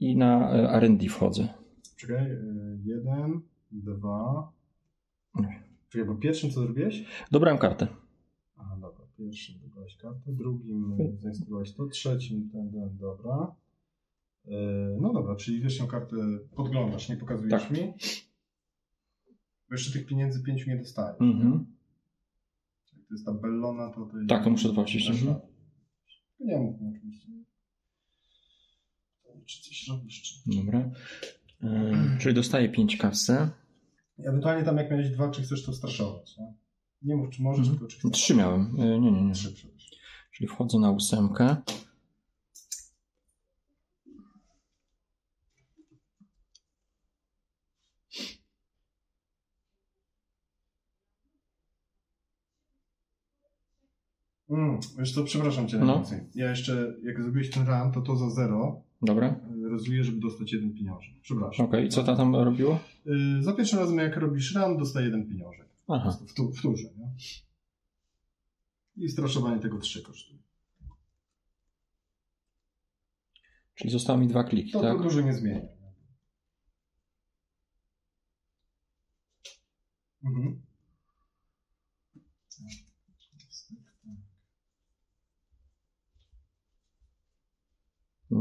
i 0.00 0.16
na 0.16 0.52
e, 0.52 0.80
RD 0.80 1.08
wchodzę. 1.08 1.48
Czekaj, 1.96 2.30
y, 2.30 2.78
jeden, 2.84 3.40
dwa. 3.72 4.52
Czekaj, 5.88 6.06
bo 6.06 6.14
pierwszym 6.14 6.50
co 6.50 6.60
zrobiłeś? 6.60 7.04
Dobrałem 7.30 7.58
kartę. 7.58 7.86
Aha, 8.56 8.76
dobra, 8.80 9.04
pierwszym 9.18 9.54
dobrałeś 9.60 9.96
kartę, 9.96 10.32
drugim 10.32 11.00
y, 11.00 11.16
zainstalowałeś 11.18 11.72
to, 11.72 11.86
trzecim 11.86 12.50
ten, 12.52 12.72
ten, 12.72 12.96
dobra. 12.96 13.54
No 15.00 15.12
dobra, 15.12 15.36
czyli 15.36 15.60
wierzchnią 15.60 15.86
kartę 15.86 16.16
podglądasz, 16.56 17.08
nie 17.08 17.16
pokazujesz 17.16 17.62
Tak. 17.62 17.70
mi. 17.70 17.78
Bo 19.68 19.74
jeszcze 19.74 19.92
tych 19.92 20.06
pieniędzy 20.06 20.42
pięciu 20.42 20.70
nie 20.70 20.76
dostajesz. 20.76 21.20
Mhm. 21.20 21.66
Jak 22.96 23.06
to 23.08 23.14
jest 23.14 23.26
ta 23.26 23.32
bellona, 23.32 23.90
to... 23.90 24.06
to 24.06 24.16
Tak, 24.28 24.44
to 24.44 24.50
muszę 24.50 24.68
zapłacić, 24.68 25.08
Dasz 25.08 25.22
mhm. 25.22 25.40
Nie 26.40 26.58
mów 26.58 26.76
oczywiście. 26.96 27.28
Czy 29.46 29.62
coś 29.62 29.88
robisz, 29.88 30.22
czy... 30.22 30.34
Dobra. 30.56 30.90
E, 31.62 32.18
czyli 32.20 32.34
dostaję 32.34 32.68
5 32.68 32.96
kasy. 32.96 33.48
Ewentualnie 34.18 34.64
tam 34.64 34.76
jak 34.76 34.90
miałeś 34.90 35.10
dwa, 35.10 35.30
czy 35.30 35.42
chcesz 35.42 35.64
to 35.64 35.72
straszować, 35.72 36.36
nie? 36.36 36.54
Nie 37.02 37.16
mów, 37.16 37.30
czy 37.30 37.42
możesz, 37.42 37.60
Mhm. 37.68 37.78
tylko 37.78 37.86
czy 37.92 37.98
chcesz. 37.98 38.10
Trzy 38.22 38.34
miałem. 38.34 38.76
E, 38.80 39.00
Nie, 39.00 39.10
nie, 39.10 39.22
nie. 39.22 39.34
Trzy. 39.34 39.54
Czyli 40.32 40.48
wchodzę 40.48 40.78
na 40.78 40.90
ósemkę. 40.90 41.56
Mm, 54.50 54.80
wiesz 54.98 55.14
co, 55.14 55.24
przepraszam 55.24 55.68
cię 55.68 55.78
No. 55.78 55.86
najmocniej. 55.86 56.20
Ja 56.34 56.50
jeszcze, 56.50 56.94
jak 57.02 57.22
zrobiłeś 57.22 57.50
ten 57.50 57.66
run, 57.66 57.92
to 57.92 58.00
to 58.00 58.16
za 58.16 58.30
zero 58.30 58.82
Dobra. 59.04 59.40
y, 59.66 59.68
rozwiję, 59.68 60.04
żeby 60.04 60.20
dostać 60.20 60.52
jeden 60.52 60.74
pieniążek. 60.74 61.14
Przepraszam. 61.22 61.66
Okej, 61.66 61.86
i 61.86 61.88
co 61.88 62.04
ta 62.04 62.16
tam 62.16 62.36
robiło? 62.36 62.78
Y, 63.06 63.42
za 63.42 63.52
pierwszym 63.52 63.78
razem, 63.78 63.98
jak 63.98 64.16
robisz 64.16 64.54
run, 64.54 64.78
dostaje 64.78 65.06
jeden 65.06 65.28
pieniążek. 65.28 65.68
Aha. 65.88 66.18
W, 66.28 66.34
tu, 66.34 66.52
w 66.52 66.62
turze, 66.62 66.88
nie? 66.98 67.10
I 69.04 69.08
straszowanie 69.08 69.60
tego 69.60 69.78
trzy 69.78 70.02
kosztuje. 70.02 70.38
Czyli 73.74 73.90
zostały 73.90 74.18
mi 74.20 74.28
dwa 74.28 74.44
kliki, 74.44 74.72
To, 74.72 74.80
tak? 74.80 74.96
to 74.96 75.02
dużo 75.02 75.20
nie 75.20 75.32
zmienia. 75.34 75.68
Mhm. 80.24 80.62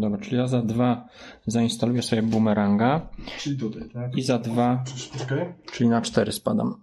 Dobra, 0.01 0.17
czyli 0.21 0.37
ja 0.37 0.47
za 0.47 0.61
dwa 0.61 1.07
zainstaluję 1.47 2.01
sobie 2.01 2.21
bumeranga 2.21 3.09
Czyli 3.39 3.57
tutaj, 3.57 3.89
tak? 3.89 4.17
i 4.17 4.23
za 4.23 4.39
dwa, 4.39 4.83
Czekaj. 5.17 5.53
czyli 5.71 5.89
na 5.89 6.01
cztery 6.01 6.31
spadam. 6.31 6.75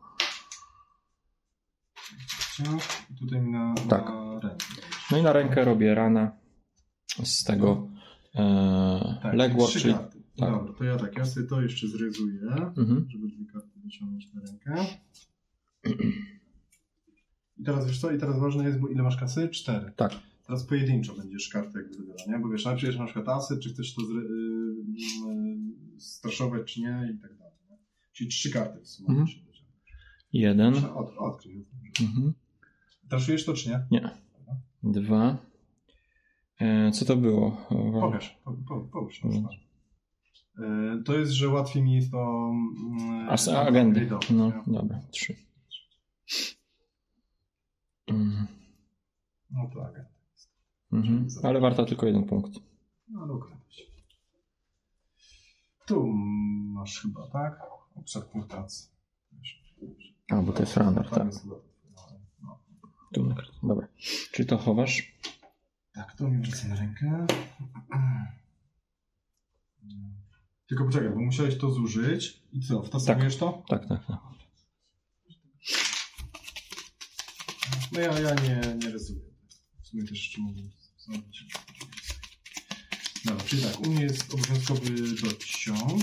I 3.11 3.14
tutaj 3.19 3.40
mi 3.40 3.50
na, 3.52 3.75
Tak. 3.88 4.05
na 4.07 4.40
rękę. 4.40 4.64
No 5.11 5.19
i 5.19 5.23
na 5.23 5.33
rękę 5.33 5.64
robię 5.64 5.95
rana 5.95 6.31
z 7.25 7.45
tego 7.45 7.88
e, 8.35 9.19
Tak, 9.23 9.35
trzy 9.69 9.81
czyli... 9.81 9.95
karty. 9.95 10.23
tak. 10.38 10.50
Dobra, 10.50 10.73
to 10.73 10.85
ja 10.85 10.97
tak, 10.97 11.17
ja 11.19 11.25
sobie 11.25 11.47
to 11.47 11.62
jeszcze 11.62 11.88
zrezuję, 11.88 12.40
Mhm. 12.79 13.07
żeby 13.11 13.29
dwie 13.29 13.45
karty 13.52 13.81
wyciągnąć 13.85 14.29
na 14.35 14.40
rękę. 14.40 14.87
I 17.59 17.64
teraz 17.64 17.87
wiesz 17.87 18.00
co, 18.00 18.11
i 18.11 18.19
teraz 18.19 18.38
ważne 18.38 18.64
jest, 18.64 18.79
bo 18.81 18.88
ile 18.88 19.02
masz 19.02 19.17
kasy? 19.17 19.49
Cztery. 19.49 19.93
Tak. 19.97 20.12
Teraz 20.50 20.66
pojedynczo 20.66 21.14
będziesz 21.14 21.49
kartę 21.49 21.78
jakby 21.78 21.97
wybierał, 21.97 22.26
nie? 22.28 22.38
Bo 22.38 22.49
wiesz, 22.49 22.64
najpierw 22.64 22.99
na 22.99 23.04
przykład 23.04 23.28
asy, 23.28 23.59
czy 23.59 23.69
chcesz 23.71 23.95
to 23.95 24.00
zre, 24.07 24.16
y, 24.21 24.25
y, 25.97 26.00
straszować, 26.00 26.75
czy 26.75 26.80
nie 26.80 27.12
i 27.14 27.19
tak 27.23 27.38
dalej. 27.38 27.54
Nie? 27.71 27.76
Czyli 28.12 28.30
trzy 28.30 28.50
karty 28.50 28.80
w 28.80 28.88
sumie. 28.88 29.09
Mhm. 29.09 29.26
Jeden. 30.33 30.75
Od, 30.85 31.16
odkryj. 31.19 31.66
Mhm. 32.00 32.33
Traszujesz 33.09 33.45
to, 33.45 33.54
czy 33.54 33.69
nie? 33.69 33.87
Dwa. 34.83 35.38
E, 36.61 36.90
co 36.92 37.04
to 37.04 37.16
było? 37.16 37.66
E, 37.71 38.00
Pokaż, 38.00 38.38
po, 38.45 38.52
po, 38.69 38.80
połóż. 38.80 39.23
Y, 39.25 41.02
To 41.04 41.19
jest, 41.19 41.33
że 41.33 41.49
łatwiej 41.49 41.83
mi 41.83 41.95
jest 41.95 42.11
to... 42.11 42.50
mm, 42.90 43.28
As, 43.28 43.49
agendy. 43.49 44.11
No, 44.30 44.47
nie? 44.47 44.62
dobra. 44.75 45.00
Trzy. 45.11 45.37
Mm, 48.07 48.47
No 49.50 49.71
to 49.75 49.87
agenda. 49.87 50.20
Mhm. 50.93 51.29
Ale 51.43 51.61
warto 51.61 51.85
tylko 51.85 52.07
jeden 52.07 52.25
punkt. 52.25 52.53
No 53.09 53.27
dobra. 53.27 53.57
Tu 55.87 56.07
masz 56.75 57.01
chyba, 57.03 57.27
tak? 57.29 57.61
Obszar 57.95 58.25
punktacji. 58.27 58.91
A, 60.31 60.43
bo 60.43 60.53
to 60.53 60.61
jest 60.63 60.77
runner, 60.77 61.09
tak. 61.11 61.35
chyba- 61.43 61.55
no. 62.43 62.59
Tu 63.15 63.27
na 63.27 63.35
kartę. 63.35 63.53
Dobra. 63.63 63.89
Czy 64.33 64.45
to 64.45 64.59
chowasz? 64.59 65.13
Tak, 65.93 66.17
to 66.17 66.29
mi 66.29 66.43
wrzucę 66.43 66.69
na 66.69 66.77
rękę. 66.77 67.27
Tylko 70.69 70.85
poczekaj, 70.85 71.11
bo 71.11 71.21
musiałeś 71.21 71.59
to 71.59 71.71
zużyć. 71.71 72.43
I 72.53 72.61
co, 72.61 72.83
wtasowujesz 72.83 73.37
to? 73.37 73.63
Tak, 73.69 73.89
tak, 73.89 74.07
tak. 74.07 74.17
No 77.93 78.01
ja, 78.01 78.19
ja 78.21 78.35
nie, 78.35 78.75
nie 78.77 78.91
ryzykuję. 78.91 79.31
W 79.83 79.87
sumie 79.89 80.03
też 80.03 80.11
jeszcze 80.13 80.41
mogę. 80.41 80.61
Dobra, 83.25 83.45
czyli 83.45 83.62
tak, 83.62 83.81
u 83.81 83.90
mnie 83.90 84.02
jest 84.02 84.35
obowiązkowy 84.35 84.90
dociąg. 85.23 86.02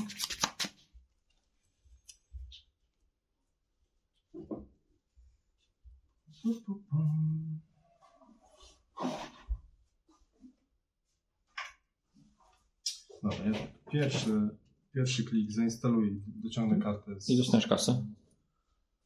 Dobra, 13.23 13.45
ja 13.45 13.51
tak, 13.51 13.91
pierwszy, 13.91 14.49
pierwszy 14.93 15.23
klik, 15.23 15.51
zainstaluj, 15.51 16.21
dociągnę 16.27 16.79
kartę 16.79 17.21
z... 17.21 17.29
I 17.29 17.37
dostaniesz 17.37 17.67
kasę? 17.67 18.05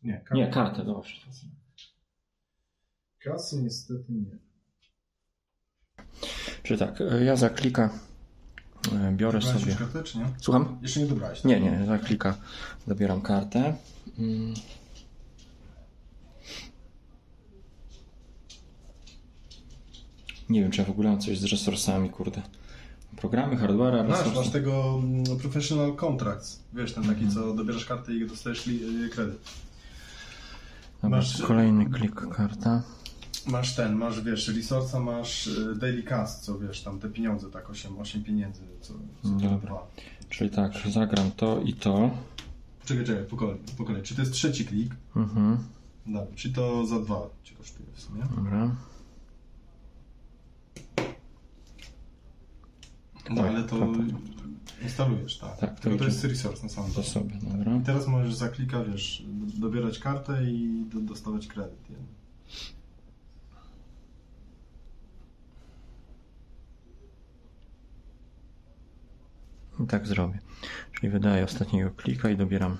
Nie, 0.04 0.14
kartę. 0.14 0.36
Nie, 0.36 0.52
kartę, 0.52 0.86
dobrze. 0.86 1.16
Kasy 3.20 3.64
niestety 3.64 4.14
nie. 4.14 4.51
Czy 6.72 6.78
tak, 6.78 7.02
e, 7.02 7.24
ja 7.24 7.36
za 7.36 7.50
klika 7.50 7.90
e, 8.94 9.12
biorę 9.12 9.42
sobie... 9.42 9.76
kartę, 9.76 10.04
czy 10.04 10.18
nie? 10.18 10.26
Słucham? 10.42 10.78
Jeszcze 10.82 11.00
nie 11.00 11.06
dobrałeś. 11.06 11.44
Nie, 11.44 11.60
nie, 11.60 11.86
za 11.86 11.98
klika 11.98 12.36
zabieram 12.88 13.22
kartę. 13.22 13.76
Mm. 14.20 14.54
Nie 20.50 20.62
wiem, 20.62 20.72
czy 20.72 20.82
ja 20.82 20.88
w 20.88 20.90
ogóle 20.90 21.10
mam 21.10 21.20
coś 21.20 21.38
z 21.40 21.44
resursami, 21.46 22.10
kurde. 22.10 22.42
Programy, 23.18 23.58
hardware, 23.58 24.08
Masz, 24.08 24.18
resursy. 24.20 24.40
masz 24.40 24.50
tego 24.50 25.00
mm, 25.04 25.38
professional 25.40 25.96
contracts. 25.96 26.60
Wiesz, 26.74 26.94
ten 26.94 27.04
taki, 27.04 27.30
co 27.30 27.54
dobierasz 27.54 27.86
kartę 27.86 28.14
i 28.14 28.28
dostajesz 28.28 28.68
y, 28.68 29.10
kredyt. 29.12 29.40
Dobra, 31.02 31.18
masz- 31.18 31.42
kolejny 31.42 31.86
klik 31.90 32.16
karta. 32.36 32.82
Masz 33.48 33.76
ten, 33.76 33.96
masz, 33.96 34.22
wiesz, 34.22 34.50
resource'a, 34.50 35.00
masz 35.04 35.48
y, 35.48 35.76
daily 35.76 36.04
cast, 36.04 36.44
co 36.44 36.60
wiesz, 36.60 36.82
tam 36.82 37.00
te 37.00 37.10
pieniądze, 37.10 37.50
tak 37.52 37.70
8, 37.70 38.00
8 38.00 38.24
pieniędzy, 38.24 38.62
co, 38.82 38.94
co 39.24 39.30
Dobra. 39.30 39.78
Czyli 40.30 40.50
tak, 40.50 40.74
zagram 40.90 41.32
to 41.32 41.62
i 41.62 41.74
to. 41.74 42.12
Czekaj, 42.86 43.06
czekaj, 43.06 43.26
po 43.26 43.38
kolei, 43.38 43.58
po 43.78 43.86
kolei. 43.86 44.04
Czy 44.04 44.16
to 44.16 44.22
jest 44.22 44.34
trzeci 44.34 44.66
klik? 44.66 44.96
Mhm, 45.16 45.58
Dobra, 46.06 46.36
czy 46.36 46.54
to 46.54 46.86
za 46.86 47.00
dwa 47.00 47.22
cię 47.44 47.56
kosztuje 47.56 47.90
w 47.94 48.02
sumie? 48.02 48.24
dobra. 48.36 48.76
No 53.30 53.36
Tak, 53.36 53.46
ale 53.46 53.64
to 53.64 53.80
tak, 53.80 53.90
instalujesz, 54.84 55.38
tak. 55.38 55.58
Tak, 55.60 55.80
to 55.80 55.96
to 55.98 56.04
jest 56.06 56.24
resource 56.24 56.64
na 56.64 56.70
samym 56.70 56.92
To 56.94 57.04
sobie, 57.04 57.36
dobra. 57.44 57.76
I 57.78 57.82
teraz 57.82 58.08
możesz 58.08 58.34
za 58.36 58.50
klika, 58.50 58.84
wiesz, 58.84 59.24
dobierać 59.60 60.00
kartę 60.00 60.44
i 60.52 60.86
do, 60.94 61.00
dostawać 61.00 61.48
kredyt. 61.48 61.90
Nie? 61.90 61.96
I 69.84 69.88
tak 69.88 70.08
zrobię. 70.08 70.40
Czyli 70.94 71.10
wydaję 71.10 71.44
ostatniego 71.44 71.92
klika 71.92 72.30
i 72.30 72.38
dobieram 72.38 72.78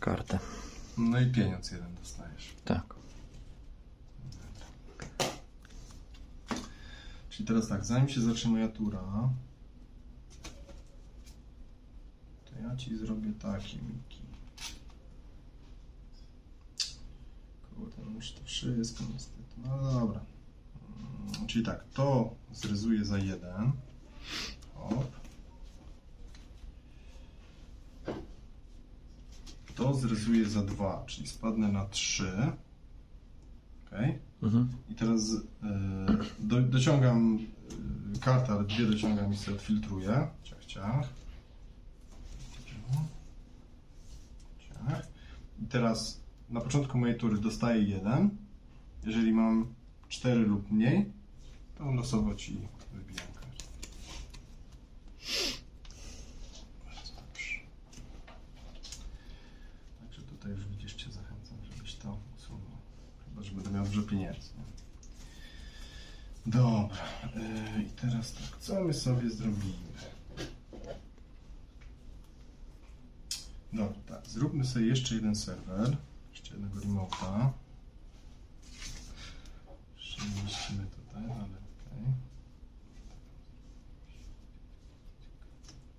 kartę. 0.00 0.38
No 0.98 1.20
i 1.20 1.26
pieniądz 1.26 1.70
jeden 1.70 1.94
dostajesz. 1.94 2.54
Tak. 2.64 2.94
Czyli 7.30 7.46
teraz 7.48 7.68
tak, 7.68 7.84
zanim 7.84 8.08
się 8.08 8.20
zacznie 8.20 8.50
moja 8.50 8.68
tura, 8.68 9.30
to 12.44 12.62
ja 12.62 12.76
ci 12.76 12.96
zrobię 12.96 13.32
taki 13.32 13.76
Miki. 13.78 14.22
Kurde, 17.76 17.96
no 18.04 18.10
już 18.10 18.32
to 18.32 18.44
wszystko 18.44 19.04
niestety. 19.12 19.42
No 19.64 19.92
dobra. 20.00 20.20
Mm, 21.38 21.46
Czyli 21.46 21.64
tak, 21.64 21.84
to 21.94 22.34
zryzuję 22.52 23.04
za 23.04 23.18
jeden. 23.18 23.72
Hop. 24.74 25.21
To 29.82 29.94
zryzuję 29.94 30.48
za 30.48 30.62
dwa, 30.62 31.04
czyli 31.06 31.28
spadnę 31.28 31.68
na 31.68 31.84
trzy. 31.84 32.52
Okej. 33.86 34.18
Mhm. 34.42 34.68
I 34.90 34.94
teraz 34.94 35.32
e, 35.62 36.06
do, 36.38 36.60
dociągam 36.60 37.38
e, 38.16 38.18
kartę, 38.18 38.52
ale 38.52 38.64
dwie 38.64 38.86
dociągam 38.86 39.32
i 39.32 39.36
sobie 39.36 39.56
odfiltruję. 39.56 40.28
Ciach, 40.42 40.64
ciach. 40.66 41.08
Ciach. 44.58 45.06
I 45.62 45.66
teraz 45.66 46.20
na 46.50 46.60
początku 46.60 46.98
mojej 46.98 47.16
tury 47.18 47.38
dostaję 47.38 47.82
jeden. 47.82 48.30
Jeżeli 49.06 49.32
mam 49.32 49.74
cztery 50.08 50.40
lub 50.40 50.70
mniej, 50.72 51.12
to 51.78 51.92
losowo 51.92 52.34
ci 52.34 52.58
wybijam 52.94 53.26
kartę. 53.34 53.64
Bardzo 56.84 57.12
dobrze. 57.14 57.54
Także 60.00 60.22
tutaj 60.22 60.52
już 60.52 60.66
widzisz, 60.66 60.94
cię 60.94 61.10
zachęcam, 61.12 61.58
żebyś 61.74 61.94
to 61.94 62.18
usunął. 62.36 62.78
Chyba, 63.24 63.42
że 63.42 63.52
będę 63.52 63.70
miał 63.70 63.84
dużo 63.84 64.02
pieniędzy. 64.02 64.48
Nie? 64.58 64.62
Dobra. 66.52 66.96
Yy, 67.34 67.82
I 67.82 67.90
teraz 67.90 68.32
tak, 68.32 68.58
co 68.60 68.80
my 68.80 68.94
sobie 68.94 69.30
zrobimy? 69.30 69.92
Dobra, 73.72 74.00
tak. 74.08 74.26
Zróbmy 74.26 74.64
sobie 74.64 74.86
jeszcze 74.86 75.14
jeden 75.14 75.36
serwer. 75.36 75.96
Jeszcze 76.30 76.54
jednego 76.54 76.80
remote'a. 76.80 77.50
Przemieścimy 79.96 80.86
tutaj, 80.86 81.24
ale 81.24 81.42
okej. 81.42 82.12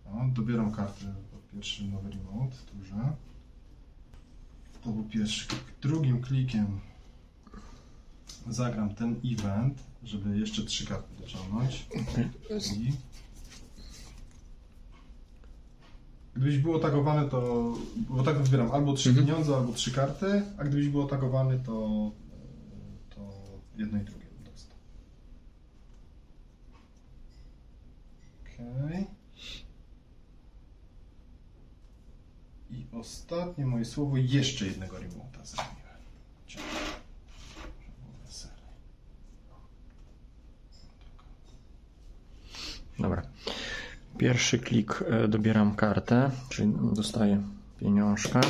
O, 0.05 0.27
dobieram 0.33 0.71
kartę 0.71 1.13
pod 1.31 1.47
pierwszy 1.51 1.83
nowy 1.83 2.09
remote, 2.09 2.55
duże. 2.73 3.15
To 4.83 4.89
był 4.89 5.03
pierwszy. 5.03 5.47
Drugim 5.81 6.21
klikiem 6.21 6.79
zagram 8.47 8.95
ten 8.95 9.15
event, 9.25 9.83
żeby 10.03 10.39
jeszcze 10.39 10.63
trzy 10.63 10.85
karty 10.87 11.15
dociągnąć. 11.21 11.87
I... 12.77 12.91
Gdybyś 16.35 16.57
było 16.57 16.79
tagowane, 16.79 17.29
to. 17.29 17.73
Bo 18.09 18.23
tak 18.23 18.41
wybieram 18.43 18.71
albo 18.71 18.93
trzy 18.93 19.09
Mhm. 19.09 19.27
pieniądze, 19.27 19.55
albo 19.55 19.73
trzy 19.73 19.91
karty, 19.91 20.43
a 20.57 20.63
gdybyś 20.63 20.87
było 20.87 21.05
tagowany, 21.07 21.59
to. 21.59 22.11
to 23.15 23.29
jedno 23.77 24.01
i 24.01 24.03
drugie 24.05 24.25
bym 24.25 24.53
dostał. 24.53 24.77
Okej. 28.41 29.05
I 32.69 32.85
ostatnie 32.91 33.65
moje 33.65 33.85
słowo, 33.85 34.17
jeszcze 34.17 34.65
jednego 34.65 34.97
remote'a 34.97 35.45
zrobiłem. 35.45 35.73
Ciao. 36.47 36.63
Żeby 36.63 37.91
było 38.01 38.25
weselej. 38.25 38.57
Dobra. 42.99 43.21
Pierwszy 44.17 44.59
klik 44.59 45.03
e, 45.09 45.27
dobieram 45.27 45.75
kartę, 45.75 46.31
czyli 46.49 46.73
dostaję 46.93 47.43
pieniążka. 47.79 48.41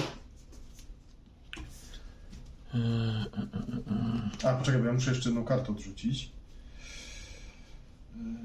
A, 4.43 4.53
poczekaj, 4.53 4.81
bo 4.81 4.87
ja 4.87 4.93
muszę 4.93 5.11
jeszcze 5.11 5.29
jedną 5.29 5.45
kartę 5.45 5.71
odrzucić. 5.71 6.31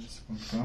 Sekundka. 0.08 0.56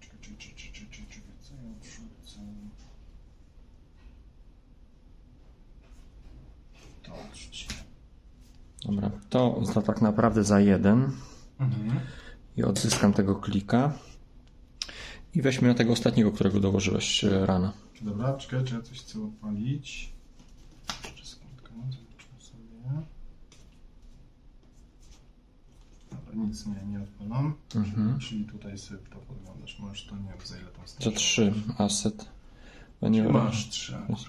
Czekaj, 0.00 0.18
czekaj, 0.20 0.36
czekaj, 0.38 0.72
czekaj, 0.72 0.88
czekaj, 0.90 1.06
czekaj, 1.08 1.32
co 1.40 1.54
ja 1.54 1.70
odrzucę? 1.78 2.40
To. 7.02 7.12
Dobra, 8.84 9.10
to 9.30 9.60
za 9.64 9.82
tak 9.82 10.02
naprawdę 10.02 10.44
za 10.44 10.60
jeden. 10.60 11.12
I 12.60 12.64
odzyskam 12.64 13.12
tego 13.12 13.36
klika. 13.36 13.92
I 15.34 15.42
weźmy 15.42 15.68
na 15.68 15.74
tego 15.74 15.92
ostatniego, 15.92 16.32
którego 16.32 16.60
dołożyłeś 16.60 17.24
e, 17.24 17.46
rana. 17.46 17.72
Dobra, 18.00 18.36
czekaj, 18.36 18.64
czy 18.64 18.74
ja 18.74 18.82
coś 18.82 19.00
chcę 19.00 19.24
odpalić. 19.24 20.12
Jeszcze 21.04 21.26
sekundkę, 21.26 21.70
zobaczmy 21.90 22.40
sobie. 22.40 23.02
Dobra, 26.10 26.34
nic 26.34 26.66
nie, 26.66 26.74
nie 26.92 27.00
odpalam. 27.02 27.54
Mhm. 27.74 28.18
Czyli 28.18 28.44
tutaj 28.44 28.78
sobie 28.78 29.00
to 29.10 29.16
podglądasz. 29.18 29.78
Masz 29.80 30.06
to, 30.06 30.16
nie 30.16 30.22
wiem 30.22 30.46
za 30.46 30.56
ile 30.56 30.66
tam 30.70 30.86
Za 30.86 30.92
starczy. 30.92 31.18
trzy 31.18 31.52
asset. 31.78 32.28
Bo 33.00 33.08
nie 33.08 33.22
Masz 33.22 33.68
trzy 33.68 33.96
akurat. 33.96 34.20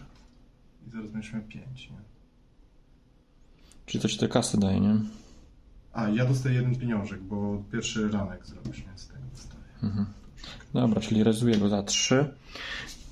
I 0.88 0.92
zaraz 0.92 1.12
będziesz 1.12 1.34
miał 1.34 1.42
pięć, 1.42 1.90
nie? 1.90 1.98
Czyli 3.86 4.02
to 4.02 4.08
ci 4.08 4.18
te 4.18 4.28
kasy 4.28 4.60
daje, 4.60 4.80
nie? 4.80 4.96
A, 5.94 6.10
ja 6.10 6.26
dostaję 6.26 6.56
jeden 6.56 6.76
pieniążek, 6.76 7.22
bo 7.22 7.64
pierwszy 7.72 8.10
ranek 8.10 8.46
zrobisz, 8.46 8.82
więc 8.82 9.08
tego 9.08 9.20
dostaję. 9.36 9.62
Mhm. 9.84 10.06
Dobra, 10.74 11.02
czyli 11.02 11.24
rezuję 11.24 11.58
go 11.58 11.70
za 11.70 11.84
trzy. 11.84 12.34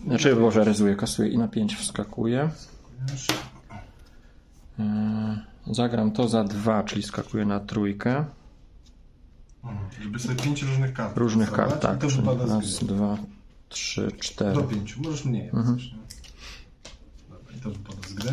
Znaczy, 0.06 0.36
Boże, 0.36 0.63
rezuję, 0.63 0.96
kasuję 0.96 1.30
i 1.30 1.38
na 1.38 1.48
pięć 1.48 1.76
wskakuję. 1.76 2.50
Wiesz? 3.12 3.28
Eee, 4.80 5.38
Zagram 5.72 6.12
to 6.12 6.28
za 6.28 6.44
dwa, 6.44 6.84
czyli 6.84 7.04
skakuję 7.04 7.46
na 7.46 7.60
trójkę. 7.60 8.26
Mhm. 9.63 10.04
Żeby 10.04 10.20
sobie 10.20 10.36
pięć 10.36 10.63
różnych 10.63 10.94
kart 10.94 11.18
Różnych 11.18 11.52
kart, 11.52 11.82
tak. 11.82 11.98
To 12.02 12.08
wypada 12.10 12.46
Raz, 12.46 12.84
dwa, 12.84 13.18
trzy, 13.70 14.12
cztery. 14.20 14.54
Do 14.54 14.63
pięciu, 14.63 15.02
możesz 15.02 15.26
mniej, 15.26 15.50
Mhm. 15.50 15.78
Dobra, 17.30 17.56
i 17.58 17.60
to 17.60 17.70
wypada 17.70 18.08
z 18.08 18.13
gry. 18.13 18.32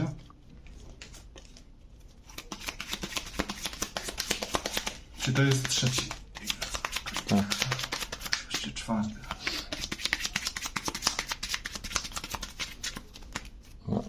Czy 5.27 5.33
to 5.33 5.43
jest 5.43 5.69
trzeci? 5.69 6.09
Tak. 7.29 7.45
Jeszcze 8.53 8.71
czwarty. 8.73 9.15
O. 13.89 14.03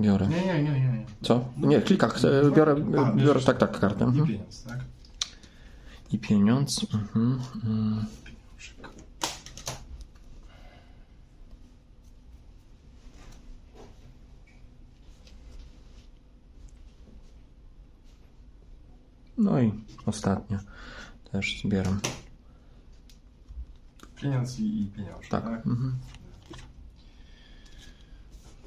Biorę. 0.00 0.28
Nie, 0.28 0.46
nie, 0.46 0.62
nie, 0.62 0.70
nie. 0.70 0.80
nie. 0.80 1.06
Co? 1.22 1.44
Nie, 1.56 1.80
klikach. 1.80 2.18
Biorę, 2.56 2.76
A, 2.98 3.12
biorę 3.12 3.40
tak, 3.40 3.58
tak, 3.58 3.80
kartę. 3.80 4.04
I 4.04 4.08
Mhm. 4.08 4.26
pieniądz, 4.26 4.64
tak? 4.64 4.78
I 6.12 6.18
pieniądz. 6.18 6.86
Mhm. 6.94 7.40
No 19.40 19.60
i 19.60 19.72
ostatnie. 20.06 20.58
Też 21.32 21.60
zbieram. 21.64 22.00
Pieniądz 24.16 24.58
i, 24.58 24.82
i 24.82 24.86
pieniążek, 24.86 25.28
Tak. 25.28 25.44
tak? 25.44 25.66
Mhm. 25.66 25.98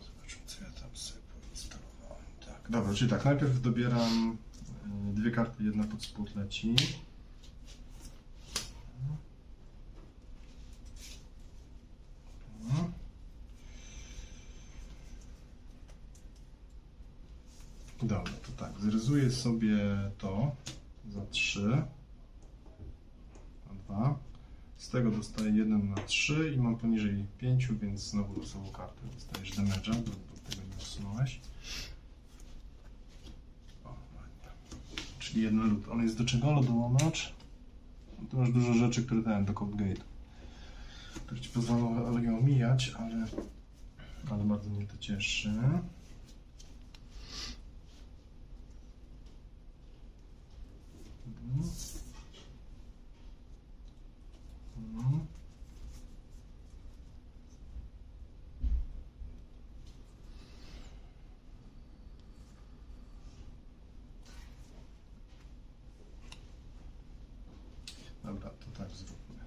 Zobaczmy, 0.01 0.41
co 0.45 0.63
ja 0.63 0.69
tam 0.71 0.95
sobie 0.97 1.21
poinstalowałem. 1.43 2.25
Tak, 2.45 2.71
dobra, 2.71 2.93
czyli 2.93 3.09
tak, 3.09 3.25
najpierw 3.25 3.61
dobieram 3.61 4.37
y, 5.11 5.13
dwie 5.13 5.31
karty, 5.31 5.63
jedna 5.63 5.83
pod 5.83 6.03
spód 6.03 6.35
leci. 6.35 6.75
Mhm. 12.65 12.93
Dobra, 18.01 18.31
zryzuję 18.83 19.31
sobie 19.31 19.77
to 20.17 20.55
za 21.09 21.25
3 21.25 21.59
na 23.67 23.73
2. 23.87 24.19
Z 24.77 24.89
tego 24.89 25.11
dostaję 25.11 25.51
1 25.51 25.89
na 25.89 25.95
3 25.95 26.53
i 26.55 26.57
mam 26.57 26.75
poniżej 26.75 27.25
5, 27.37 27.67
więc 27.81 28.01
znowu 28.01 28.39
losową 28.39 28.71
kartę. 28.71 29.01
Dostajesz 29.13 29.51
damage'a, 29.51 29.95
bo, 29.95 30.11
bo 30.11 30.49
tego 30.49 30.61
nie 30.69 30.77
usunąłeś. 30.77 31.41
O, 33.83 33.89
ładnie. 33.89 34.49
Czyli 35.19 35.41
jeden 35.41 35.69
lód. 35.69 35.87
On 35.91 36.03
jest 36.03 36.17
do 36.17 36.25
czego 36.25 36.51
lodołamacz? 36.51 37.33
No, 38.21 38.27
tu 38.29 38.37
masz 38.37 38.51
dużo 38.51 38.73
rzeczy, 38.73 39.03
które 39.03 39.21
dałem 39.21 39.45
do 39.45 39.53
Code 39.53 39.75
Gate. 39.75 40.01
Które 41.15 41.41
ci 41.41 41.49
pozwolą 41.49 42.21
je 42.21 42.37
omijać, 42.37 42.91
ale, 42.99 43.27
ale 44.31 44.43
bardzo 44.43 44.69
mnie 44.69 44.87
to 44.87 44.97
cieszy. 44.97 45.53
Mhm. 51.53 51.69
Mhm. 54.77 55.27
Dobra, 68.23 68.49
to 68.49 68.71
tak 68.77 68.91
zróbmy. 68.91 69.43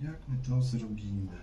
Jak 0.00 0.28
my 0.28 0.38
to 0.38 0.62
zrobimy? 0.62 1.38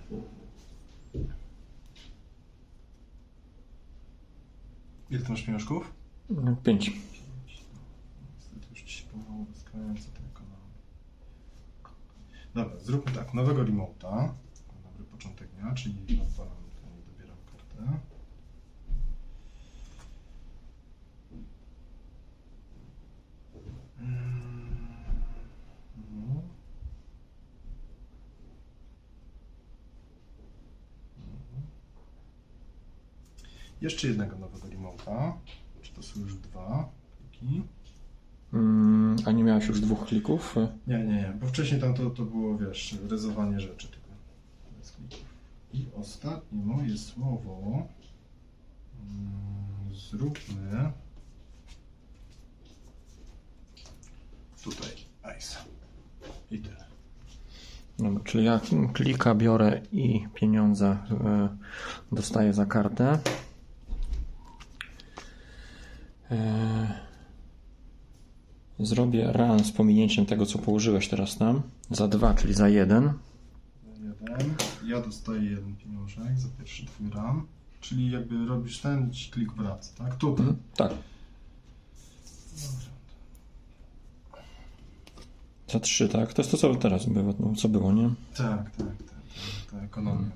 Ile 5.09 5.19
ty 5.19 5.20
masz 5.31 5.41
pieniążków? 5.41 5.93
Pięć. 6.63 6.91
Niestety 8.35 8.67
już 8.69 8.81
ci 8.81 8.93
się 8.93 9.05
pomału 9.09 9.45
rozkrające 9.49 10.09
te 10.09 10.19
ekonomie. 10.33 10.73
Dobra, 12.53 12.79
zróbmy 12.79 13.11
tak. 13.11 13.33
Nowego 13.33 13.63
remote'a. 13.63 14.29
Dobry 14.83 15.05
początek 15.11 15.47
dnia, 15.51 15.73
czyli 15.73 16.21
odpalam 16.21 16.57
tutaj, 16.63 16.91
dobieram 17.07 17.37
kartę. 17.51 17.99
Mhm. 23.99 24.39
Mhm. 25.97 26.41
Jeszcze 33.81 34.07
jednego 34.07 34.37
nowego 34.37 34.67
remote'a. 34.67 35.33
Czy 35.81 35.93
to 35.93 36.03
są 36.03 36.19
już 36.19 36.35
dwa 36.35 36.89
pliki? 37.31 37.63
Mm, 38.53 39.15
a 39.25 39.31
nie 39.31 39.43
miałeś 39.43 39.67
już 39.67 39.81
dwóch 39.81 40.05
klików? 40.05 40.55
Nie, 40.87 40.97
nie, 40.97 41.05
nie, 41.05 41.33
bo 41.39 41.47
wcześniej 41.47 41.81
tam 41.81 41.93
to, 41.93 42.09
to 42.09 42.23
było, 42.23 42.57
wiesz, 42.57 42.95
rezowanie 43.09 43.59
rzeczy 43.59 43.87
tylko. 43.87 44.07
Bez 44.77 44.91
klików. 44.91 45.25
I 45.73 45.85
ostatnie 45.95 46.63
moje 46.63 46.97
słowo. 46.97 47.87
Mm, 49.01 49.95
zróbmy. 49.95 50.91
Tutaj, 54.63 54.91
ice. 55.37 55.57
I 56.51 56.59
tyle. 56.59 56.85
Dobra, 57.97 58.23
czyli 58.23 58.45
ja 58.45 58.59
klika 58.93 59.35
biorę 59.35 59.81
i 59.91 60.27
pieniądze 60.33 60.97
y, 62.11 62.15
dostaję 62.15 62.53
za 62.53 62.65
kartę. 62.65 63.19
Y, 66.31 66.35
Zrobię 68.79 69.31
run 69.33 69.63
z 69.63 69.71
pominięciem 69.71 70.25
tego, 70.25 70.45
co 70.45 70.59
położyłeś 70.59 71.07
teraz 71.07 71.37
tam. 71.37 71.61
Za 71.91 72.07
dwa, 72.07 72.33
czyli 72.33 72.53
za 72.53 72.69
jeden. 72.69 73.13
Jeden. 73.99 74.53
Ja 74.85 75.01
dostaję 75.01 75.43
jeden 75.43 75.75
pieniążek 75.75 76.39
za 76.39 76.47
pierwszy 76.57 76.85
twój 76.85 77.09
ram. 77.09 77.47
Czyli 77.81 78.11
jakby 78.11 78.45
robisz 78.45 78.79
ten 78.79 79.09
i 79.09 79.11
ci 79.11 79.31
klik 79.31 79.53
wraca, 79.53 79.91
tak? 79.97 80.15
Tutaj. 80.15 80.45
Mhm, 80.45 80.57
tak. 80.75 80.89
Dobra. 80.91 81.03
Za 85.67 85.79
trzy, 85.79 86.09
tak? 86.09 86.33
To 86.33 86.41
jest 86.41 86.51
to, 86.51 86.57
co 86.57 86.75
teraz 86.75 87.05
było, 87.05 87.33
no, 87.39 87.55
co 87.55 87.69
było, 87.69 87.93
nie? 87.93 88.09
Tak, 88.37 88.71
tak, 88.71 88.77
tak. 88.77 88.87
tak, 88.87 89.71
Ta 89.71 89.85
ekonomia. 89.85 90.29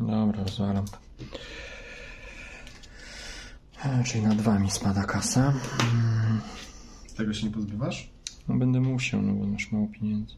Dobra, 0.00 0.42
rozwalam 0.44 0.84
to. 0.86 0.98
E, 3.84 4.04
Czyli 4.04 4.22
na 4.24 4.34
dwa 4.34 4.58
mi 4.58 4.70
spada 4.70 5.04
kasa. 5.04 5.52
Tego 7.16 7.34
się 7.34 7.46
nie 7.46 7.52
pozbywasz? 7.52 8.10
No 8.48 8.54
będę 8.58 8.80
musiał, 8.80 9.22
no 9.22 9.32
bo 9.34 9.46
masz 9.46 9.72
mało 9.72 9.86
pieniędzy. 9.86 10.34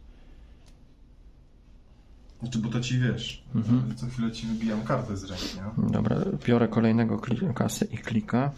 Znaczy, 2.40 2.58
bo 2.58 2.68
to 2.68 2.80
ci 2.80 2.98
wiesz, 2.98 3.42
Mhm. 3.54 3.96
co 3.96 4.06
chwilę 4.06 4.32
ci 4.32 4.46
wybijam 4.46 4.82
kartę 4.84 5.16
z 5.16 5.24
ręki, 5.24 5.44
nie? 5.56 5.90
Dobra, 5.92 6.16
biorę 6.46 6.68
kolejnego 6.68 7.18
kasy 7.54 7.84
i 7.84 7.98
klika. 7.98 8.50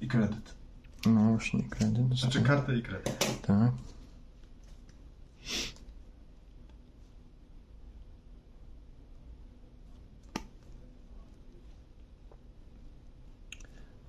I 0.00 0.08
kredyt. 0.08 0.54
No 1.06 1.20
właśnie, 1.30 1.62
kredyt. 1.62 2.18
Znaczy 2.18 2.42
kartę 2.42 2.76
i 2.76 2.82
kredyt. 2.82 3.40
Tak. 3.42 3.70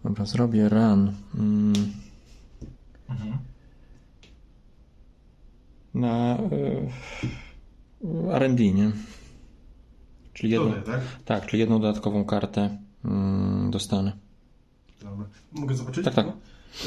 Dobra, 0.03 0.25
zrobię 0.25 0.69
run 0.69 1.13
mm, 1.35 1.73
Mhm. 3.09 3.37
na 5.93 6.37
y, 6.39 6.89
R&D, 8.33 8.63
nie? 8.71 8.91
Czyli 10.33 10.49
jedną, 10.53 10.73
tak? 10.73 11.01
tak, 11.25 11.45
czyli 11.47 11.59
jedną 11.59 11.81
dodatkową 11.81 12.25
kartę 12.25 12.77
mm, 13.05 13.71
dostanę. 13.71 14.11
Dobra. 15.01 15.25
Mogę 15.51 15.75
zobaczyć? 15.75 16.05
Tak, 16.05 16.13
tak. 16.15 16.27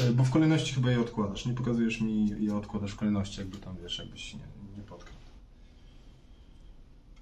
E, 0.01 0.11
Bo 0.11 0.23
w 0.23 0.31
kolejności 0.31 0.73
chyba 0.73 0.91
je 0.91 1.01
odkładasz. 1.01 1.45
Nie 1.45 1.53
pokazujesz 1.53 2.01
mi, 2.01 2.29
je 2.45 2.55
odkładasz 2.55 2.91
w 2.91 2.95
kolejności, 2.95 3.39
jakby 3.39 3.57
tam, 3.57 3.75
wiesz, 3.83 3.99
jakbyś 3.99 4.33
nie, 4.33 4.39
nie 4.77 4.83
potknął. 4.83 5.17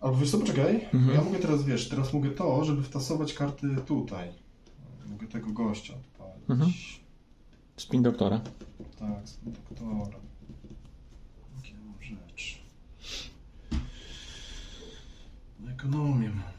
Albo 0.02 0.18
wiesz 0.18 0.32
co, 0.32 0.38
poczekaj. 0.38 0.76
Mhm. 0.76 1.06
Bo 1.06 1.12
Ja 1.12 1.22
mogę 1.22 1.40
teraz, 1.40 1.64
wiesz, 1.64 1.90
teraz 1.90 2.14
mogę 2.14 2.30
to, 2.32 2.66
żeby 2.66 2.84
wtasować 2.84 3.34
karty 3.34 3.68
tutaj. 3.88 4.30
Mogę 5.06 5.28
tego 5.28 5.52
gościa 5.52 5.94
odpalić. 5.94 6.50
Mhm. 6.50 6.72
Spin 7.78 8.04
doktora. 8.04 8.42
Tak, 9.00 9.30
z 9.30 9.38
doktora. 9.44 10.20
Jakie 11.56 11.74
mam 11.74 12.04
rzeczy. 12.04 12.56
Na 15.60 15.72
ekonomię 15.72 16.30
mam. 16.30 16.56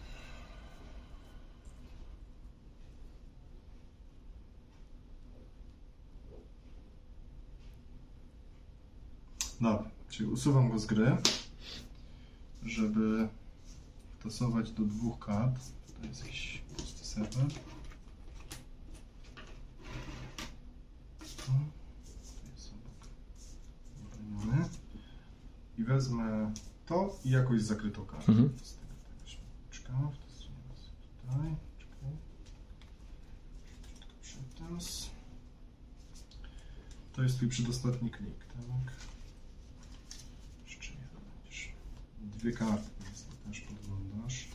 Dobra, 9.60 9.90
czyli 10.08 10.30
usuwam 10.30 10.70
go 10.70 10.78
z 10.78 10.86
gry, 10.86 11.16
żeby 12.66 13.28
wtasować 14.18 14.70
do 14.70 14.82
dwóch 14.82 15.18
kart. 15.18 15.60
To 16.00 16.06
jest 16.06 16.24
jakiś 16.24 16.62
pusty 16.76 17.04
serwer. 17.04 17.30
To 21.18 21.24
jest 21.24 21.48
obok 21.48 23.08
obroniony. 24.04 24.68
I 25.75 25.75
wezmę 25.86 26.52
to 26.86 27.18
i 27.24 27.30
jakoś 27.30 27.62
zakrytą 27.62 28.06
kartę. 28.06 28.32
Mhm. 28.32 28.58
Z 28.62 28.74
tego, 28.74 28.94
tego. 29.82 30.12
Wtasuję 30.12 30.56
nas 30.68 30.90
tutaj. 31.22 31.56
Czekaj. 31.78 32.10
Przytas. 34.22 35.10
To 37.12 37.22
jest 37.22 37.36
twój 37.36 37.48
przedostatni 37.48 38.10
klik, 38.10 38.44
tak? 38.44 38.92
Jeszcze 40.66 40.92
jeden 40.92 41.08
będziesz. 41.42 41.72
Dwie 42.20 42.52
karty 42.52 42.90
niestety 43.10 43.36
też 43.48 43.60
podglądasz. 43.60 44.48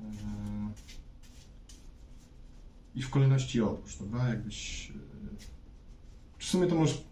Eee, 0.00 0.68
I 2.94 3.02
w 3.02 3.10
kolejności 3.10 3.60
odłóż, 3.62 3.96
dobra? 3.96 4.28
Jakbyś... 4.28 4.90
e, 4.90 4.94
W 6.38 6.44
sumie 6.44 6.66
to 6.66 6.74
możesz... 6.74 7.04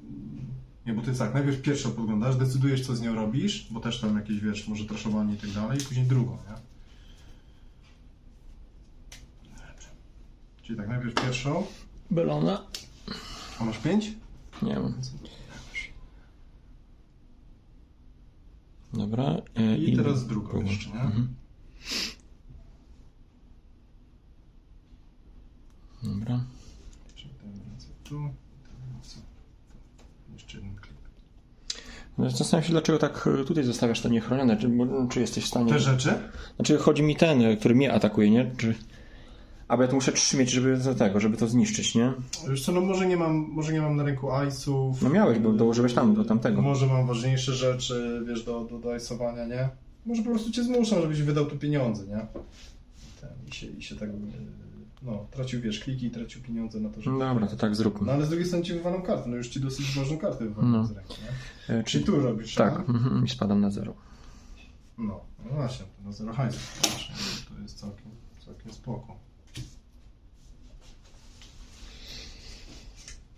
Nie, 0.87 0.93
bo 0.95 1.03
jest 1.03 1.19
tak, 1.19 1.35
najpierw 1.35 1.63
pierwszą 1.63 1.93
podglądasz, 1.93 2.37
decydujesz 2.37 2.87
co 2.87 2.97
z 2.97 3.01
nią 3.01 3.15
robisz, 3.15 3.67
bo 3.71 3.81
też 3.81 4.01
tam 4.01 4.17
jakieś, 4.17 4.41
wiesz, 4.41 4.69
może 4.69 4.85
traszowanie 4.85 5.35
i 5.35 5.37
tak 5.37 5.51
dalej, 5.51 5.79
i 5.81 5.85
później 5.85 6.07
drugą, 6.07 6.33
nie? 6.33 6.55
Dobrze. 9.51 9.89
Czyli 10.63 10.79
tak, 10.79 10.89
najpierw 10.89 11.15
pierwszą. 11.15 11.67
Belona. 12.11 12.67
A 13.61 13.65
masz 13.65 13.79
pięć? 13.79 14.13
Nie 14.63 14.79
mam. 14.81 14.95
Dobra. 18.93 19.43
e, 19.55 19.77
I 19.77 19.97
teraz 19.97 20.27
drugą 20.27 20.63
jeszcze, 20.63 20.91
nie? 20.91 21.01
Mhm. 21.01 21.35
Dobra. 26.03 26.45
Tu. 28.05 28.31
Jeden 30.55 30.77
klik. 30.77 30.97
No, 32.19 32.31
Zastanawiam 32.31 32.67
się, 32.67 32.73
dlaczego 32.73 32.99
tak 32.99 33.29
e, 33.41 33.45
tutaj 33.45 33.65
zostawiasz 33.65 34.01
to 34.01 34.09
niechronione. 34.09 34.57
Czy, 34.57 34.69
bo- 34.69 35.07
czy 35.11 35.21
jesteś 35.21 35.45
w 35.45 35.49
stanie. 35.49 35.73
Te 35.73 35.79
rzeczy? 35.81 36.15
Znaczy, 36.57 36.79
chodzi 36.79 37.03
mi 37.03 37.17
ten, 37.17 37.43
e, 37.43 37.57
który 37.57 37.75
mnie 37.75 37.93
atakuje, 37.93 38.31
nie? 38.31 38.51
Czy. 38.57 38.75
A 39.69 39.77
bo 39.77 39.83
ja 39.83 39.89
tu 39.89 39.95
muszę 39.95 40.13
trzy 40.13 40.37
mieć, 40.37 40.51
żeby 40.51 40.77
do 40.77 40.95
tego, 40.95 41.21
żeby 41.21 41.37
to 41.37 41.47
zniszczyć, 41.49 41.95
nie? 41.95 42.13
Wiesz 42.51 42.65
co, 42.65 42.73
no 42.73 42.81
może 42.81 43.07
nie 43.07 43.17
mam, 43.17 43.35
może 43.37 43.73
nie 43.73 43.81
mam 43.81 43.97
na 43.97 44.03
ręku 44.03 44.27
ice'ów. 44.27 44.95
No 45.03 45.09
miałeś, 45.11 45.39
bo 45.39 45.53
dołożyłeś 45.53 45.95
tam 45.95 46.15
do 46.15 46.25
tamtego. 46.25 46.63
Może 46.63 46.87
mam 46.87 47.07
ważniejsze 47.07 47.53
rzeczy, 47.55 48.23
wiesz, 48.29 48.45
do, 48.45 48.61
do, 48.65 48.79
do 48.79 48.89
ice'owania, 48.89 49.49
nie? 49.49 49.69
Może 50.07 50.23
po 50.23 50.31
prostu 50.31 50.51
cię 50.51 50.65
zmuszam, 50.65 51.03
żebyś 51.03 51.23
wydał 51.23 51.47
tu 51.47 51.57
pieniądze, 51.57 52.07
nie? 52.07 52.27
I 53.49 53.55
się, 53.55 53.67
i 53.67 53.83
się 53.83 53.97
tak, 53.97 54.09
yy, 54.09 54.17
no, 55.03 55.27
tracił, 55.31 55.61
wiesz, 55.61 55.81
kliki 55.81 56.07
i 56.07 56.11
tracił 56.11 56.43
pieniądze 56.43 56.81
na 56.81 56.89
to, 56.91 57.01
żeby... 57.03 57.17
No 57.19 57.25
Dobra, 57.29 57.47
to 57.47 57.57
tak 57.57 57.71
No 57.71 57.77
zróbmy. 57.77 58.13
ale 58.13 58.27
z 58.27 58.29
drugiej 58.29 58.47
strony 58.47 58.65
ci 58.65 58.73
wywalam 58.75 59.03
kartę, 59.03 59.29
no 59.31 59.37
już 59.37 59.49
ci 59.49 59.61
dosyć 59.61 59.95
ważną 59.97 60.19
kartę 60.19 60.45
wywalam 60.45 60.73
No. 60.73 60.87
z 60.87 60.91
ręki, 60.93 61.15
nie? 61.69 61.75
E, 61.75 61.85
Czyli 61.85 62.05
Czy... 62.05 62.13
tu 62.13 62.21
robisz, 62.21 62.55
Tak, 62.55 62.89
mhm, 62.89 63.25
i 63.25 63.29
spadam 63.29 63.61
na 63.61 63.71
zero. 63.71 63.95
No, 64.99 65.21
no 65.45 65.51
właśnie, 65.55 65.87
to 65.99 66.03
na 66.05 66.13
zero 66.13 66.33
właśnie, 66.33 66.59
to 67.57 67.63
jest 67.63 67.79
całkiem, 67.79 68.11
całkiem 68.47 68.73
spoko. 68.73 69.17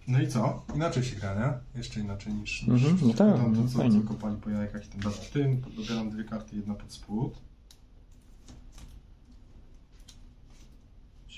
No 0.09 0.21
i 0.23 0.29
co? 0.29 0.63
Inaczej 0.75 1.05
się 1.05 1.17
gra, 1.17 1.35
nie? 1.35 1.79
Jeszcze 1.79 2.01
inaczej 2.01 2.35
niż, 2.35 2.63
niż 2.67 2.85
Mhm, 2.85 3.09
no 3.09 3.15
tak, 3.15 3.37
tam, 3.37 3.57
no 3.57 3.69
co, 3.69 3.79
fajnie. 3.79 4.01
co 4.03 4.09
kopali 4.09 4.37
po 4.37 4.51
jajkach 4.51 4.87
i 4.87 4.89
tym 4.89 5.01
dobra. 5.01 5.19
Tym 5.33 5.61
dobieram 5.77 6.11
dwie 6.11 6.25
karty, 6.25 6.57
jedna 6.57 6.75
pod 6.75 6.93
spód. 6.93 7.39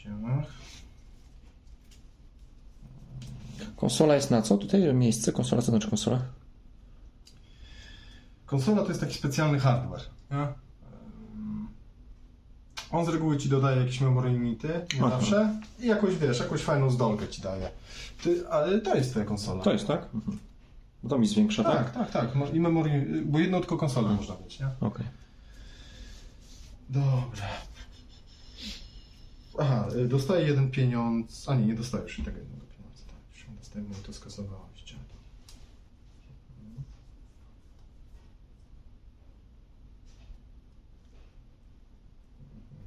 Ciach. 0.02 0.46
Konsola 3.76 4.14
jest 4.14 4.30
na 4.30 4.42
co? 4.42 4.58
Tutaj 4.58 4.94
miejsce? 4.94 5.32
Konsola, 5.32 5.62
co 5.62 5.70
znaczy 5.70 5.88
konsola? 5.90 6.22
Konsola 8.46 8.82
to 8.82 8.88
jest 8.88 9.00
taki 9.00 9.14
specjalny 9.14 9.58
hardware. 9.58 10.00
Nie? 10.30 10.46
On 12.90 13.06
z 13.06 13.08
reguły 13.08 13.36
ci 13.36 13.48
dodaje 13.48 13.80
jakieś 13.80 14.00
memory 14.00 14.30
limity, 14.30 14.68
nie 14.68 15.00
Aha. 15.04 15.10
zawsze, 15.10 15.60
i 15.80 15.86
jakąś, 15.86 16.16
wiesz, 16.16 16.38
jakąś 16.38 16.62
fajną 16.62 16.90
zdolkę 16.90 17.28
ci 17.28 17.42
daje. 17.42 17.70
Ty, 18.22 18.48
ale 18.48 18.80
to 18.80 18.94
jest 18.94 19.10
twoja 19.10 19.24
konsola. 19.24 19.64
To 19.64 19.72
jest, 19.72 19.86
tak? 19.86 20.08
Mhm. 20.14 20.38
Bo 21.02 21.08
to 21.08 21.18
mi 21.18 21.26
zwiększa, 21.26 21.64
tak? 21.64 21.90
Tak, 21.90 22.10
tak, 22.10 22.32
tak. 22.32 22.54
I 22.54 22.60
memory, 22.60 23.22
bo 23.24 23.38
jedną 23.38 23.58
tylko 23.60 23.76
konsolę 23.76 24.08
można 24.08 24.36
mieć, 24.44 24.60
nie? 24.60 24.68
Okej. 24.80 25.06
Dobra. 26.88 27.48
Aha, 29.58 29.88
dostaję 30.08 30.46
jeden 30.46 30.70
pieniądz. 30.70 31.48
A 31.48 31.54
nie, 31.54 31.66
nie 31.66 31.74
dostajesz 31.74 32.18
i 32.18 32.22
tego 32.22 32.38
jednego 32.38 32.66
pieniądza. 32.66 33.04
Tak, 33.06 33.16
już 33.34 33.46
dostaję, 33.46 33.84
bo 33.86 33.94
to. 35.08 35.14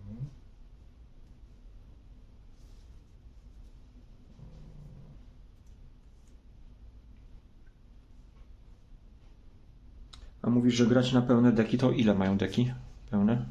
Mhm. 0.09 0.27
A 10.41 10.49
mówisz, 10.49 10.73
że 10.73 10.87
grać 10.87 11.13
na 11.13 11.21
pełne 11.21 11.51
deki, 11.51 11.77
to 11.77 11.91
ile 11.91 12.15
mają 12.15 12.37
deki 12.37 12.73
pełne? 13.11 13.45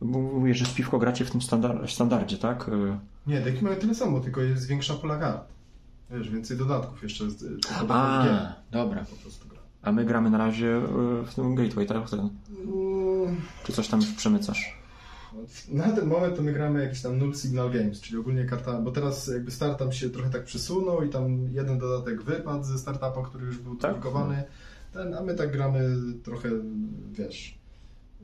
Bo 0.00 0.18
mówisz, 0.20 0.58
że 0.58 0.64
z 0.66 0.72
piwko 0.74 0.98
gracie 0.98 1.24
w 1.24 1.30
tym 1.30 1.42
standard, 1.42 1.90
standardzie, 1.90 2.38
tak? 2.38 2.68
Y, 2.68 2.98
Nie, 3.26 3.40
deki 3.40 3.64
mają 3.64 3.76
tyle 3.76 3.94
samo, 3.94 4.20
tylko 4.20 4.40
jest 4.40 4.66
większa 4.66 4.94
pola 4.94 5.18
kart. 5.18 5.48
Wiesz, 6.10 6.30
więcej 6.30 6.56
dodatków 6.56 7.02
jeszcze. 7.02 7.24
A, 7.88 8.24
gier 8.24 8.52
dobra. 8.70 9.04
po 9.04 9.16
prostu 9.16 9.48
gra. 9.48 9.58
A 9.82 9.92
my 9.92 10.04
gramy 10.04 10.30
na 10.30 10.38
razie 10.38 10.76
y, 10.76 11.26
w 11.26 11.34
tym 11.34 11.54
Gateway, 11.54 11.86
tak? 11.86 12.10
Ten. 12.10 12.20
Mm, 12.20 13.36
Czy 13.64 13.72
coś 13.72 13.88
tam 13.88 14.00
przemycasz? 14.16 14.80
Na 15.68 15.92
ten 15.92 16.06
moment 16.08 16.36
to 16.36 16.42
my 16.42 16.52
gramy 16.52 16.82
jakiś 16.84 17.02
tam 17.02 17.18
null 17.18 17.34
signal 17.34 17.70
games, 17.70 18.00
czyli 18.00 18.18
ogólnie 18.18 18.44
karta, 18.44 18.80
bo 18.80 18.90
teraz 18.90 19.26
jakby 19.28 19.50
startup 19.50 19.94
się 19.94 20.10
trochę 20.10 20.30
tak 20.30 20.44
przesunął 20.44 21.02
i 21.02 21.08
tam 21.08 21.48
jeden 21.50 21.78
dodatek 21.78 22.22
wypadł 22.22 22.64
ze 22.64 22.78
startupa, 22.78 23.22
który 23.24 23.46
już 23.46 23.58
był 23.58 23.76
Tak? 23.76 23.96
Ten, 24.92 25.14
a 25.14 25.20
my 25.22 25.34
tak 25.34 25.52
gramy 25.52 25.96
trochę, 26.24 26.48
wiesz, 27.12 27.58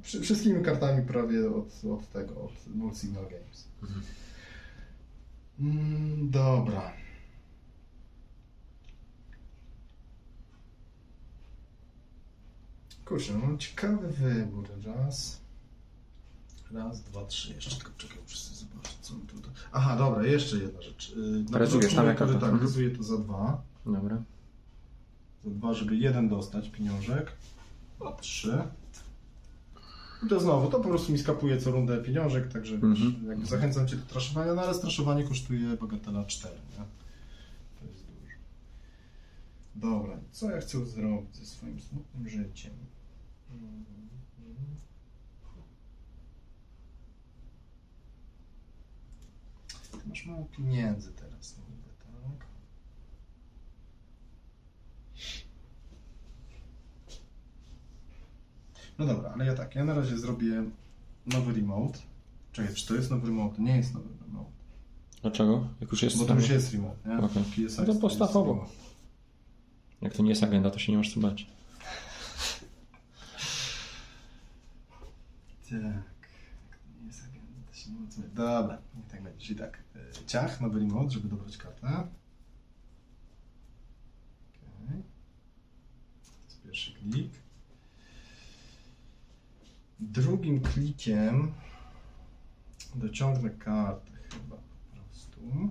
Wszystkimi 0.03 0.65
kartami 0.65 1.03
prawie 1.07 1.51
od, 1.51 1.85
od 1.93 2.09
tego, 2.13 2.41
od 2.41 2.53
Null 2.77 2.95
Signal 2.95 3.25
Games. 3.25 3.69
Mm, 5.61 6.31
dobra. 6.31 6.93
Kurczę, 13.05 13.33
no 13.33 13.39
mam 13.39 13.59
ciekawy 13.59 14.09
wybór. 14.09 14.69
Raz. 14.87 15.41
Raz, 16.73 17.03
dwa, 17.03 17.25
trzy. 17.25 17.55
Jeszcze 17.55 17.77
tylko 17.77 17.93
czekaj, 17.97 18.19
muszę 18.23 18.39
sobie 18.39 18.57
zobaczyć, 18.57 18.97
co 19.01 19.15
mi 19.15 19.21
tutaj... 19.23 19.53
Aha, 19.73 19.97
dobra, 19.97 20.27
jeszcze 20.27 20.57
jedna 20.57 20.83
rzecz. 20.83 21.13
Yy, 21.17 21.45
Na 21.51 21.59
Rezujesz 21.59 21.95
tam 21.95 22.07
jaka 22.07 22.27
to? 22.27 22.33
tak, 22.33 22.43
Mhm. 22.43 22.63
ryzuję 22.63 22.91
tu 22.91 23.03
za 23.03 23.19
dwa. 23.19 23.63
Dobra. 23.87 24.23
Za 25.45 25.51
dwa, 25.51 25.75
żeby 25.75 25.97
jeden 25.97 26.29
dostać 26.29 26.69
pieniążek. 26.71 27.33
A 28.07 28.13
trzy. 28.13 28.63
I 30.25 30.29
to 30.29 30.41
znowu, 30.41 30.71
to 30.71 30.81
po 30.81 30.89
prostu 30.89 31.13
mi 31.13 31.19
skapuje 31.19 31.61
co 31.61 31.71
rundę 31.71 32.03
pieniążek, 32.03 32.53
także 32.53 32.75
Mhm. 32.75 32.95
wiesz, 32.95 33.29
jakby 33.29 33.47
zachęcam 33.47 33.89
Cię 33.89 33.97
do 33.97 34.07
traszowania, 34.07 34.55
no 34.55 34.63
ale 34.63 34.75
straszowanie 34.75 35.25
kosztuje 35.25 35.77
bagatela 35.77 36.25
4, 36.25 36.55
nie? 36.71 36.85
To 37.81 37.85
jest 37.93 38.05
dużo. 38.07 38.37
Dobra, 39.75 40.19
co 40.33 40.51
ja 40.51 40.61
chcę 40.61 40.87
zrobić 40.87 41.37
ze 41.37 41.47
swoim 41.47 41.81
smutnym 41.81 42.29
życiem? 42.29 42.73
Mhm. 43.51 43.87
Ty 49.93 50.09
masz 50.09 50.27
mało 50.27 50.45
pieniędzy 50.45 51.13
teraz, 51.13 51.57
niby, 51.71 51.89
tak? 51.99 52.47
No 58.99 59.07
dobra, 59.07 59.31
ale 59.35 59.47
ja 59.47 59.55
tak, 59.55 59.75
ja 59.75 59.85
na 59.85 59.95
razie 59.95 60.19
zrobię 60.19 60.65
nowy 61.27 61.53
remote. 61.53 61.99
Czekaj, 62.53 62.75
czy 62.75 62.87
to 62.87 62.95
jest 62.95 63.11
nowy 63.11 63.27
remote? 63.27 63.63
Nie 63.63 63.77
jest 63.77 63.95
nowy 63.95 64.09
remote. 64.27 64.51
Dlaczego? 65.23 65.69
Jak 65.81 65.91
już 65.91 66.03
jest... 66.03 66.19
Bo 66.19 66.25
to 66.25 66.35
już 66.35 66.49
jest 66.49 66.73
remote, 66.73 67.09
nie? 67.09 67.19
Okej. 67.19 67.43
PSI 67.43 67.81
No 67.87 67.95
to 67.95 68.45
remote. 68.45 68.71
Jak 70.01 70.15
to 70.15 70.23
nie 70.23 70.29
jest 70.29 70.43
agenda, 70.43 70.71
to 70.71 70.79
się 70.79 70.93
nie 70.93 70.99
masz 70.99 71.15
co 71.15 71.21
bać. 71.21 71.47
Tak. 75.71 75.83
Jak 76.71 76.79
to 76.79 77.01
nie 77.01 77.07
jest 77.07 77.23
agenda, 77.25 77.69
to 77.69 77.75
się 77.75 77.91
nie 77.91 78.01
ma 78.01 78.09
co... 78.09 78.21
Dobra, 78.35 78.79
niech 78.97 79.07
tak 79.07 79.23
będzie. 79.23 79.47
Czyli 79.47 79.59
tak, 79.59 79.83
e, 79.97 80.25
ciach, 80.27 80.61
nowy 80.61 80.81
remote, 80.81 81.11
żeby 81.11 81.29
dobrać 81.29 81.57
kartę. 81.57 81.87
Okej. 81.87 82.07
To 86.25 86.31
jest 86.45 86.63
pierwszy 86.63 86.93
klik. 86.93 87.33
Drugim 90.01 90.61
klikiem 90.61 91.53
dociągnę 92.95 93.51
kartę 93.51 94.11
chyba 94.33 94.57
po 94.57 94.97
prostu. 94.97 95.71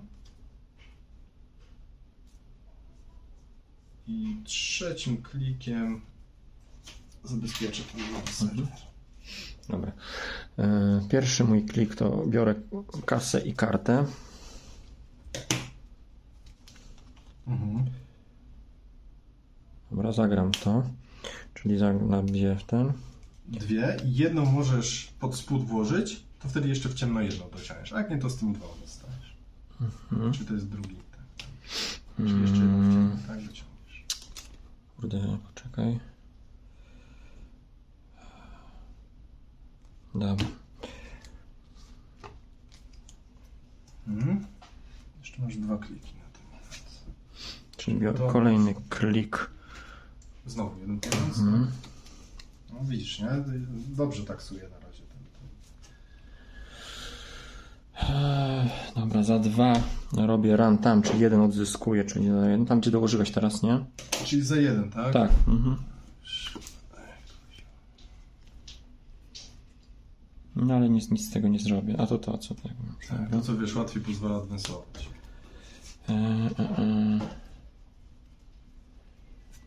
I 4.06 4.36
trzecim 4.44 5.22
klikiem 5.22 6.00
zabezpieczę 7.24 7.82
ten 7.82 8.00
serwer. 8.34 8.66
Dobra. 9.68 9.92
E, 10.58 11.00
Pierwszy 11.10 11.44
mój 11.44 11.64
klik 11.66 11.94
to 11.94 12.26
biorę 12.26 12.54
kasę 13.06 13.40
i 13.40 13.54
kartę. 13.54 14.06
Mhm. 17.46 17.84
Dobra, 19.90 20.12
zagram 20.12 20.52
to. 20.52 20.82
Czyli 21.54 21.78
za- 21.78 21.92
nabiję 21.92 22.56
w 22.56 22.64
ten. 22.64 22.92
Dwie 23.48 23.96
i 24.04 24.14
jedną 24.14 24.44
możesz 24.44 25.12
pod 25.20 25.36
spód 25.36 25.64
włożyć, 25.64 26.22
to 26.42 26.48
wtedy 26.48 26.68
jeszcze 26.68 26.88
w 26.88 26.94
ciemno 26.94 27.20
jedną 27.20 27.50
dociągniesz. 27.50 27.92
A 27.92 27.98
jak 27.98 28.10
nie, 28.10 28.18
to 28.18 28.30
z 28.30 28.36
tymi 28.36 28.52
dwoma 28.52 28.72
dostaniesz. 28.82 29.36
Mhm. 29.80 30.32
Czy 30.32 30.44
to 30.44 30.54
jest 30.54 30.68
drugi? 30.68 30.96
Tak. 30.96 31.46
Czyli 32.16 32.40
jeszcze 32.42 32.56
jedną 32.56 32.82
w 32.90 32.92
ciemno, 32.92 33.16
tak 33.26 33.36
dociągniesz. 33.36 34.04
Kurde, 34.96 35.38
poczekaj. 35.54 35.98
Dobra. 40.14 40.46
Mhm. 44.08 44.46
Jeszcze 45.20 45.42
masz 45.42 45.56
dwa 45.56 45.78
kliki 45.78 46.14
na 46.14 46.22
moment. 46.44 46.84
Czyli 47.76 47.96
biorę 47.96 48.18
Dobra. 48.18 48.32
kolejny 48.32 48.74
klik. 48.88 49.50
Znowu 50.46 50.80
jeden 50.80 51.00
pieniądz. 51.00 51.38
Mhm. 51.38 51.70
No 52.72 52.80
widzisz, 52.84 53.20
nie? 53.20 53.28
Dobrze 53.96 54.24
taksuje 54.24 54.62
na 54.62 54.78
razie 54.78 55.02
ten. 55.02 55.18
ten. 58.06 58.68
Dobra, 59.02 59.22
za 59.22 59.38
dwa 59.38 59.72
robię 60.12 60.56
run 60.56 60.78
tam, 60.78 61.02
czyli 61.02 61.20
jeden 61.20 61.40
odzyskuję, 61.40 62.04
czyli 62.04 62.28
za 62.28 62.50
jeden. 62.50 62.66
Tam 62.66 62.80
gdzie 62.80 62.90
dołożyłeś 62.90 63.30
teraz, 63.30 63.62
nie? 63.62 63.84
Czyli 64.24 64.42
za 64.42 64.56
jeden, 64.56 64.90
tak? 64.90 65.12
Tak. 65.12 65.30
Mhm. 65.48 65.76
No 70.56 70.74
ale 70.74 70.88
nic, 70.88 71.10
nic 71.10 71.26
z 71.26 71.30
tego 71.32 71.48
nie 71.48 71.58
zrobię. 71.58 72.00
A 72.00 72.06
to 72.06 72.18
to, 72.18 72.38
co 72.38 72.54
tak. 72.54 72.72
Tak, 73.08 73.30
to 73.30 73.40
co 73.40 73.56
wiesz, 73.56 73.76
łatwiej 73.76 74.02
pozwala 74.02 74.36
adwansować. 74.36 75.08
Eee, 76.08 76.14
eee. 76.58 77.20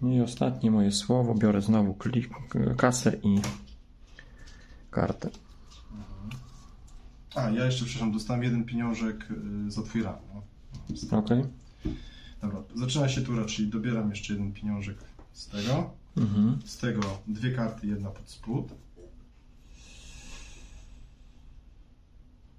No 0.02 0.14
i 0.14 0.22
ostatnie 0.22 0.72
moje 0.72 0.92
słowo. 0.92 1.36
Biorę 1.36 1.62
znowu 1.62 1.94
klik, 1.94 2.30
kasę 2.78 3.18
i 3.24 3.42
kartę. 4.92 5.30
A, 7.36 7.50
ja 7.50 7.66
jeszcze, 7.66 7.86
przepraszam, 7.86 8.12
dostałem 8.12 8.44
jeden 8.44 8.64
pieniążek 8.66 9.28
y, 9.68 9.72
za 9.72 9.84
twój 9.84 10.04
ran. 10.04 10.16
No. 11.12 11.18
Okej. 11.18 11.44
Dobra, 12.42 12.64
zaczyna 12.76 13.10
się 13.10 13.22
tura, 13.22 13.46
czyli 13.46 13.68
dobieram 13.68 14.10
jeszcze 14.10 14.34
jeden 14.34 14.54
pieniążek 14.54 14.98
z 15.34 15.48
tego. 15.48 15.94
Mhm. 16.18 16.60
Z 16.66 16.78
tego 16.78 17.02
dwie 17.28 17.52
karty, 17.52 17.88
jedna 17.88 18.10
pod 18.10 18.30
spód. 18.30 18.68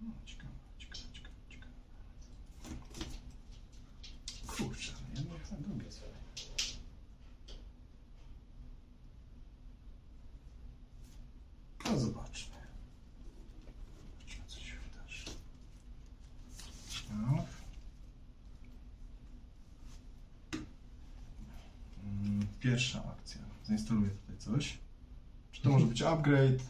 No, 0.03 0.09
ciekawe, 0.25 0.53
ciekawe, 0.79 1.03
ciekawe, 1.13 1.35
ciekawe. 1.49 1.73
Kurczę, 4.47 4.93
no 5.15 5.19
jedno 5.21 5.35
za 5.51 5.57
drugie 5.57 5.93
sobie. 5.93 6.11
No 11.85 11.99
zobaczmy. 12.01 12.57
Zobaczmy, 14.19 14.45
co 14.47 14.61
się 14.61 14.77
wydarzy. 14.91 15.25
No. 17.11 17.45
Mm, 22.05 22.47
Pierwsza 22.61 23.05
akcja. 23.05 23.41
Zainstaluję 23.65 24.11
tutaj 24.11 24.39
coś. 24.39 24.79
Upgrade? 26.03 26.61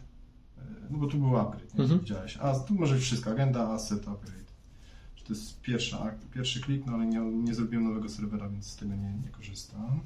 E, 0.59 0.63
No 0.91 0.99
bo 0.99 1.07
tu 1.07 1.19
był 1.19 1.37
upgrade, 1.37 1.75
nie? 1.75 1.81
Mhm. 1.81 2.01
Widziałeś. 2.01 2.37
A 2.37 2.55
tu 2.61 2.75
może 2.75 2.95
być 2.95 3.05
wszystko. 3.05 3.31
Agenda, 3.31 3.69
asset, 3.69 4.09
upgrade. 4.09 4.41
To 5.25 5.35
jest 5.35 5.61
pierwsza, 5.61 6.15
pierwszy 6.35 6.61
klik, 6.61 6.87
no 6.87 6.93
ale 6.93 7.07
nie, 7.07 7.19
nie 7.21 7.55
zrobiłem 7.55 7.85
nowego 7.85 8.09
serwera, 8.09 8.49
więc 8.49 8.67
z 8.67 8.77
tego 8.77 8.95
nie, 8.95 9.15
nie 9.25 9.29
korzystam. 9.29 10.01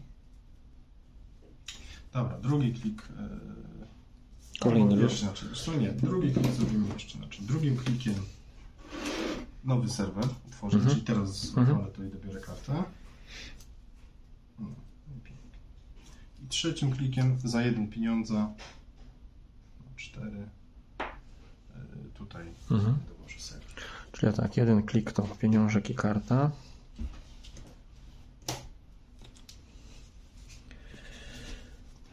Dobra, 2.13 2.39
drugi 2.39 2.73
klik. 2.75 3.03
e, 3.19 3.29
Kolejny 4.61 4.95
inaczej. 4.95 5.29
Zresztą 5.49 5.77
nie, 5.81 5.93
drugi 5.93 6.33
klik 6.33 6.53
zrobimy 6.53 6.89
jeszcze 6.95 7.19
inaczej. 7.19 7.47
Drugim 7.47 7.77
klikiem 7.77 8.15
nowy 9.65 9.89
serwer 9.91 10.25
utworzę, 10.47 10.77
Mhm. 10.79 10.95
czyli 10.95 11.07
teraz 11.07 11.49
Mhm. 11.49 11.71
odpalę 11.77 11.93
to 11.93 12.05
i 12.05 12.11
dobiorę 12.11 12.41
kartę. 12.41 12.83
No, 14.59 14.67
i 16.45 16.49
trzecim 16.49 16.91
klikiem 16.93 17.39
za 17.45 17.63
jeden 17.63 17.89
pieniądza, 17.89 18.53
cztery, 19.97 20.49
e, 21.01 21.05
tutaj 22.15 22.47
Mhm. 22.71 22.95
dołożę 23.09 23.41
serwer. 23.41 23.69
Czyli 24.13 24.33
tak, 24.33 24.57
jeden 24.57 24.83
klik 24.83 25.13
to 25.13 25.23
pieniążek 25.23 25.91
i 25.91 25.95
karta. 25.95 26.51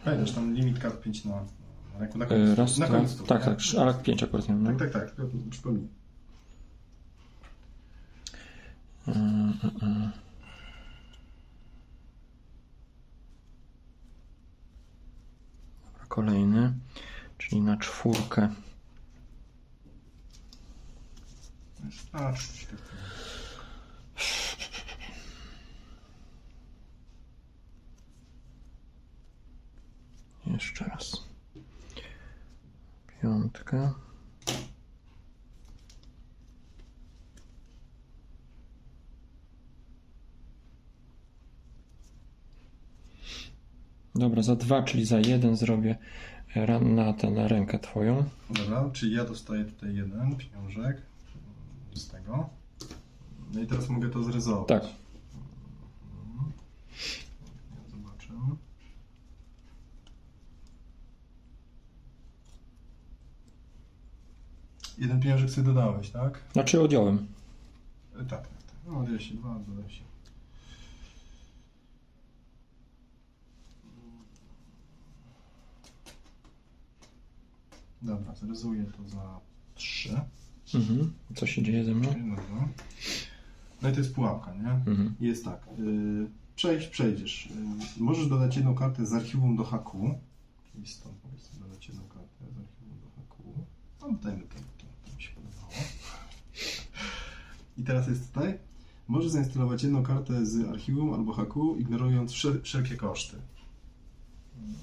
Pamiętasz, 0.04 0.32
tam 0.32 0.54
limit 0.54 0.80
kart 0.80 1.02
5 1.04 1.26
na, 1.26 1.32
na 2.00 2.00
na 2.00 2.26
Eee, 2.26 2.30
końcu. 2.30 2.56
Raz, 2.56 2.78
na 2.78 2.88
końcu 2.88 3.24
tak, 3.24 3.40
nie? 3.40 3.46
tak, 3.46 3.58
trzy, 3.58 3.82
ale 3.82 3.94
pięć 3.94 4.24
akurat 4.24 4.50
miałem. 4.50 4.78
Tak, 4.78 4.92
tak, 4.92 5.12
tak, 5.16 5.26
przypomnij. 5.50 5.88
Dobra, 15.86 16.06
kolejny, 16.08 16.74
czyli 17.42 17.62
na 17.62 17.78
czwórkę. 17.78 18.50
Jeszcze 30.48 30.86
raz. 30.86 31.12
Piątka. 33.22 33.94
Dobra, 44.16 44.44
za 44.44 44.56
dwa, 44.56 44.84
czyli 44.84 45.06
za 45.06 45.20
jeden 45.20 45.58
zrobię 45.58 45.98
na 46.82 47.14
tę 47.14 47.32
na 47.32 47.48
rękę 47.48 47.80
twoją. 47.80 48.24
Dobra, 48.50 48.90
czyli 48.94 49.16
ja 49.16 49.26
dostaję 49.26 49.66
tutaj 49.66 49.96
jeden 49.96 50.36
pieniążek 50.36 51.02
z 51.94 52.08
tego. 52.08 52.50
No 53.54 53.62
i 53.62 53.68
teraz 53.68 53.90
mogę 53.90 54.10
to 54.10 54.24
zryzować. 54.24 54.68
Tak. 54.68 54.84
Zobaczę. 57.92 58.34
Jeden 64.98 65.20
pieniążek 65.20 65.50
sobie 65.50 65.68
dodałeś, 65.68 66.10
tak? 66.10 66.40
Znaczy 66.54 66.82
odjąłem. 66.82 67.28
E, 68.16 68.18
tak, 68.18 68.28
tak, 68.30 68.42
tak. 68.42 68.76
No, 68.88 69.04
22, 69.04 69.60
22. 69.60 70.11
Dobra, 78.02 78.36
zrezuję 78.36 78.86
to 78.98 79.10
za 79.10 79.40
trzy. 79.76 80.22
Mhm. 80.74 81.14
Co 81.36 81.48
się 81.48 81.64
dzieje 81.64 81.86
ze 81.86 81.94
mną? 81.96 82.08
Dobra. 82.10 82.68
No 83.82 83.90
i 83.90 83.92
to 83.94 84.00
jest 84.00 84.16
pułapka, 84.16 84.54
nie? 84.56 84.72
Mhm. 84.72 85.16
Jest 85.20 85.46
tak. 85.46 85.68
Y, 85.80 86.28
przejść, 86.56 86.88
przejdziesz. 86.88 87.46
Y, 88.00 88.04
możesz 88.04 88.28
dodać 88.28 88.56
jedną 88.56 88.76
kartę 88.76 89.06
z 89.06 89.14
archiwum 89.14 89.56
do 89.56 89.64
haku. 89.64 90.16
Czyli 90.72 90.88
stąd 90.88 91.16
powiedzmy 91.16 91.60
dodać 91.60 91.88
jedną 91.88 92.04
kartę 92.04 92.46
z 92.56 92.58
archiwum 92.58 93.00
do 93.04 93.10
haku. 93.22 93.66
No 94.02 94.18
dajmy 94.24 94.42
to, 94.44 94.56
to, 94.56 94.86
to 95.10 95.16
mi 95.16 95.24
się 95.24 95.30
podobało. 95.36 95.74
I 97.78 97.84
teraz 97.84 98.08
jest 98.08 98.34
tutaj. 98.34 98.58
Możesz 99.08 99.32
zainstalować 99.32 99.84
jedną 99.84 100.04
kartę 100.04 100.46
z 100.46 100.70
archiwum 100.70 101.14
albo 101.14 101.34
haku, 101.34 101.76
ignorując 101.76 102.32
wszel- 102.32 102.62
wszelkie 102.62 102.96
koszty. 102.96 103.38
Mhm. 104.58 104.76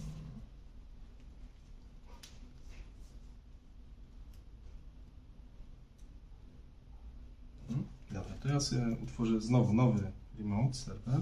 Ja 8.48 8.60
sobie 8.60 8.96
utworzę 9.02 9.40
znowu 9.40 9.72
nowy 9.72 10.12
remote 10.38 10.74
server. 10.74 11.20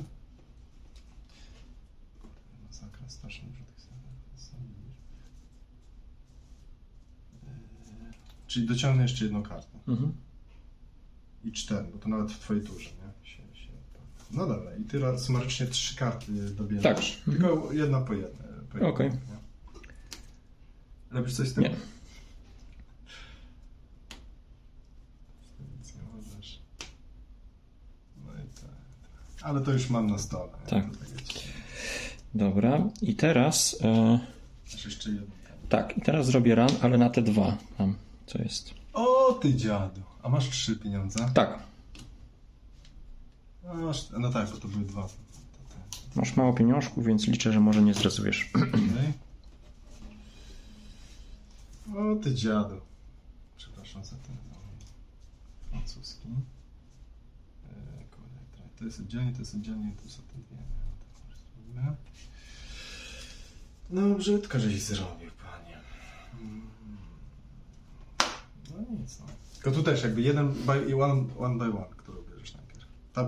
Masakra, 2.66 3.08
strasznie 3.08 3.48
dużo 3.48 3.64
tych 3.64 3.80
serwerów. 3.80 4.72
Eee, 7.48 8.12
Czyli 8.46 8.66
dociągnę 8.66 9.02
jeszcze 9.02 9.24
jedną 9.24 9.42
kartę. 9.42 9.78
Mhm. 9.88 10.12
I 11.44 11.52
cztery, 11.52 11.88
bo 11.92 11.98
to 11.98 12.08
nawet 12.08 12.32
w 12.32 12.38
twojej 12.38 12.64
turze, 12.64 12.90
nie? 12.90 13.28
Się, 13.28 13.36
się, 13.36 13.72
no 14.30 14.46
dobra, 14.46 14.76
i 14.76 14.84
ty 14.84 14.98
raz 14.98 15.22
sumarycznie 15.24 15.66
trzy 15.66 15.96
karty 15.96 16.32
dobierzesz. 16.50 17.22
Tak. 17.24 17.34
Tylko 17.34 17.72
jedna 17.72 18.00
po 18.00 18.12
jednej. 18.14 18.46
Po 18.80 18.88
Okej. 18.88 19.10
nie? 19.10 19.18
Robisz 21.10 21.34
coś 21.34 21.48
z 21.48 21.54
tym? 21.54 21.64
Nie 21.64 21.70
możesz. 26.14 26.60
No 28.26 28.32
i 28.34 28.46
tak. 28.48 28.62
tak. 28.62 29.35
Ale 29.46 29.60
to 29.60 29.72
już 29.72 29.90
mam 29.90 30.06
na 30.06 30.18
stole. 30.18 30.48
Tak. 30.68 30.84
Dobra. 32.34 32.88
I 33.02 33.14
teraz. 33.14 33.76
E, 33.82 34.18
jeszcze 34.84 35.10
tak, 35.68 35.98
i 35.98 36.00
teraz 36.00 36.26
zrobię 36.26 36.54
ran, 36.54 36.70
ale 36.82 36.98
na 36.98 37.10
te 37.10 37.22
dwa. 37.22 37.56
Tam, 37.78 37.96
co 38.26 38.42
jest. 38.42 38.74
O, 38.92 39.32
ty 39.32 39.54
dziadu. 39.54 40.00
A 40.22 40.28
masz 40.28 40.50
trzy 40.50 40.76
pieniądze? 40.76 41.30
Tak. 41.34 41.58
A 43.70 43.74
masz, 43.74 44.10
no 44.18 44.32
tak, 44.32 44.50
bo 44.50 44.56
to 44.56 44.68
były 44.68 44.84
dwa. 44.84 45.08
Masz 46.14 46.36
mało 46.36 46.52
pieniążków, 46.52 47.06
więc 47.06 47.26
liczę, 47.26 47.52
że 47.52 47.60
może 47.60 47.82
nie 47.82 47.94
zrezujesz. 47.94 48.50
Okej. 48.54 49.12
O, 51.96 52.16
ty 52.22 52.34
dziadu. 52.34 52.80
Przepraszam 53.56 54.04
za 54.04 54.10
ten 54.16 54.36
no, 54.50 54.56
francuski. 55.70 56.28
To- 58.78 58.84
jest 58.84 59.00
oddzielnie, 59.00 59.32
to 59.32 59.38
jest 59.38 59.54
oddzielnie, 59.54 59.92
to 60.02 60.10
są 60.10 60.22
te 60.22 60.34
dwie. 60.34 60.62
No, 61.74 61.82
tak. 61.82 61.96
No, 63.90 64.14
brzydko, 64.14 64.58
żeś 64.60 64.82
zrobił, 64.82 65.30
panie. 65.42 65.78
No 68.70 68.98
nic, 69.00 69.18
no. 69.20 69.26
Tylko 69.54 69.70
tu 69.70 69.82
też 69.82 70.02
jakby 70.02 70.22
jeden 70.22 70.52
by, 70.52 70.86
i 70.90 70.94
one, 70.94 71.24
one 71.38 71.58
by 71.58 71.64
one, 71.64 71.86
którą 71.96 72.18
bierzesz 72.22 72.54
najpierw. 72.54 72.86
Ta, 73.12 73.22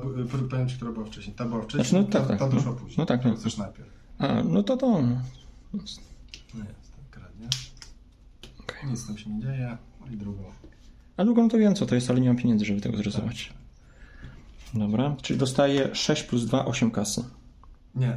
y, 0.45 0.49
powiem 0.49 0.69
ci, 0.69 0.77
która 0.77 0.93
była 0.93 1.07
wcześniej. 1.07 1.37
Ta 1.37 1.45
była 1.45 1.63
wcześniej, 1.63 2.03
Znaczy, 2.03 2.07
no 2.07 2.13
tak, 2.13 2.23
ta, 2.23 2.29
tak, 2.29 2.39
ta 2.39 2.47
no. 2.47 2.53
doszła 2.53 2.73
później. 2.73 2.99
No 2.99 3.07
tak, 3.07 3.25
no. 3.25 3.35
chcesz 3.35 3.57
najpierw. 3.57 3.89
A, 4.19 4.43
no 4.43 4.63
to 4.63 4.77
to. 4.77 5.03
no. 5.03 5.21
No 5.73 5.83
jest, 5.83 6.01
tak 6.97 7.11
kradniesz. 7.11 7.73
Okej. 8.61 8.91
Nic 8.91 9.07
tam 9.07 9.19
się 9.19 9.31
nie 9.31 9.43
dzieje. 9.43 9.77
No 10.01 10.07
i 10.13 10.17
drugą. 10.17 10.45
A 11.17 11.25
drugą 11.25 11.49
to 11.49 11.59
wiem, 11.59 11.75
co 11.75 11.87
to 11.87 11.95
jest, 11.95 12.11
ale 12.11 12.21
nie 12.21 12.29
mam 12.29 12.37
pieniędzy, 12.37 12.65
żeby 12.65 12.81
tego 12.81 12.97
zrezować. 12.97 13.53
Dobra. 14.75 15.17
Czyli 15.23 15.39
dostaję 15.39 15.95
6 15.95 16.23
plus 16.23 16.45
2, 16.45 16.65
8 16.65 16.91
kasy. 16.91 17.25
Nie. 17.95 18.17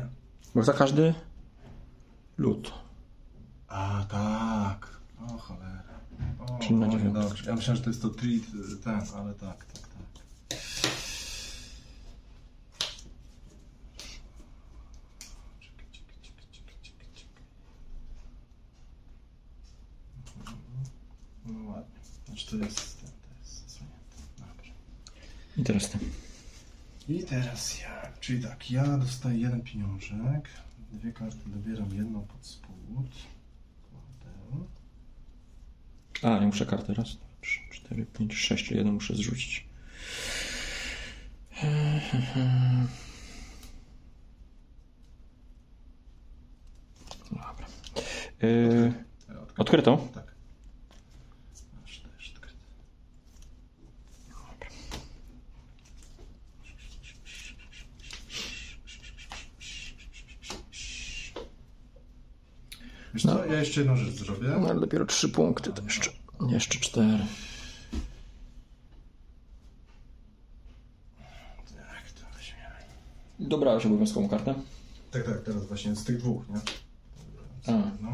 Bo 0.56 0.64
za 0.64 0.74
każdy 0.74 1.14
lód. 2.38 2.74
A, 3.68 4.06
tak. 4.10 4.88
O 5.28 5.38
cholera. 5.38 5.82
O, 6.40 6.60
Czyli 6.60 6.76
na 6.76 6.88
dziewiątkę. 6.90 7.22
dobrze. 7.22 7.50
Ja 7.50 7.56
myślałem, 7.56 7.78
że 7.78 7.84
to 7.84 7.90
jest 7.90 8.02
to 8.02 8.10
treat 8.10 8.42
ten, 8.84 9.02
ale 9.18 9.34
tak, 9.34 9.66
tak, 9.66 9.82
tak. 9.82 10.22
No 21.46 21.70
ładnie. 21.72 22.00
Znaczy 22.28 22.48
to 22.48 22.56
jest 22.66 23.02
ten, 23.02 23.10
to 23.10 23.28
jest 23.40 23.64
zasłonięte. 23.64 24.16
Dobrze. 24.38 24.72
I 25.58 25.64
teraz 25.64 25.90
ty. 25.90 26.00
I 27.08 27.24
teraz 27.24 27.82
ja. 27.82 28.12
Czyli 28.20 28.44
tak, 28.44 28.72
ja 28.72 28.98
dostaję 28.98 29.38
jeden 29.40 29.62
pieniążek, 29.62 30.50
dwie 30.92 31.12
karty 31.14 31.38
dobieram 31.46 31.94
jedną 31.96 32.22
pod 32.22 32.46
spód. 32.46 32.72
Kładę. 33.82 34.66
A, 36.36 36.40
nie 36.40 36.46
muszę 36.48 36.66
karty. 36.66 36.94
Raz, 36.94 37.16
dwa, 37.16 37.26
trzy, 37.42 37.60
cztery, 37.72 38.06
pięć, 38.06 38.36
sześć. 38.36 38.66
Czyli 38.66 38.78
jeden 38.78 38.94
muszę 38.94 39.16
zrzucić. 39.16 39.66
Dobra. 47.32 47.68
Yy, 48.42 48.94
Ja 49.30 49.36
odkryto? 49.58 50.08
Tak. 50.14 50.36
Masz 51.82 52.00
też 52.00 52.34
odkryte. 52.36 52.58
Wiesz 63.14 63.24
co, 63.24 63.34
No. 63.34 63.41
Ja 63.52 63.60
jeszcze 63.60 63.82
jedną 63.82 63.96
rzecz 63.96 64.14
zrobię. 64.14 64.48
No, 64.62 64.68
ale 64.70 64.80
dopiero 64.80 65.06
trzy 65.06 65.30
punkty, 65.30 65.74
to 65.74 65.84
jeszcze, 65.84 66.10
jeszcze 66.50 66.80
cztery. 66.80 67.26
Tak, 71.76 72.12
to 72.12 72.38
weźmiemy. 72.38 72.76
Dobrałeś 73.40 73.86
obowiązkową 73.86 74.30
kartę? 74.30 74.56
Tak, 75.12 75.26
tak, 75.26 75.42
teraz 75.44 75.66
właśnie 75.66 75.96
z 75.96 76.04
tych 76.04 76.18
dwóch, 76.18 76.44
nie? 76.50 76.60
A. 77.74 77.92
No, 78.02 78.14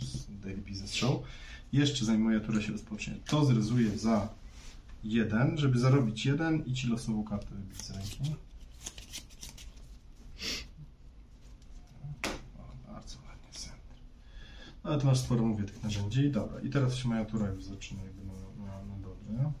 z 0.00 0.40
Daily 0.40 0.62
Business 0.62 0.94
Show. 0.94 1.22
Jeszcze 1.72 2.04
zanim 2.04 2.22
moja 2.22 2.40
tura 2.40 2.62
się 2.62 2.72
rozpocznie, 2.72 3.14
to 3.26 3.44
zrezuję 3.44 3.98
za 3.98 4.28
jeden, 5.04 5.58
żeby 5.58 5.78
zarobić 5.78 6.26
jeden 6.26 6.64
i 6.66 6.74
ci 6.74 6.86
losową 6.86 7.24
kartę 7.24 7.54
wybić 7.54 7.82
z 7.82 7.90
ręki. 7.90 8.34
O, 12.58 12.92
bardzo 12.92 13.16
ładnie, 13.26 13.52
center. 13.52 13.96
Ale 14.82 14.98
tu 14.98 15.06
masz 15.06 15.18
sporo, 15.18 15.42
mówię, 15.42 15.64
tych 15.64 15.82
narzędzi. 15.82 16.30
Dobra, 16.30 16.60
i 16.60 16.70
teraz 16.70 16.94
się 16.94 17.08
moja 17.08 17.24
tura 17.24 17.48
już 17.48 17.64
zaczyna 17.64 18.02
jakby 18.02 18.24
na, 18.24 18.32
na, 18.66 18.84
na 18.84 18.94
dobre. 18.98 19.52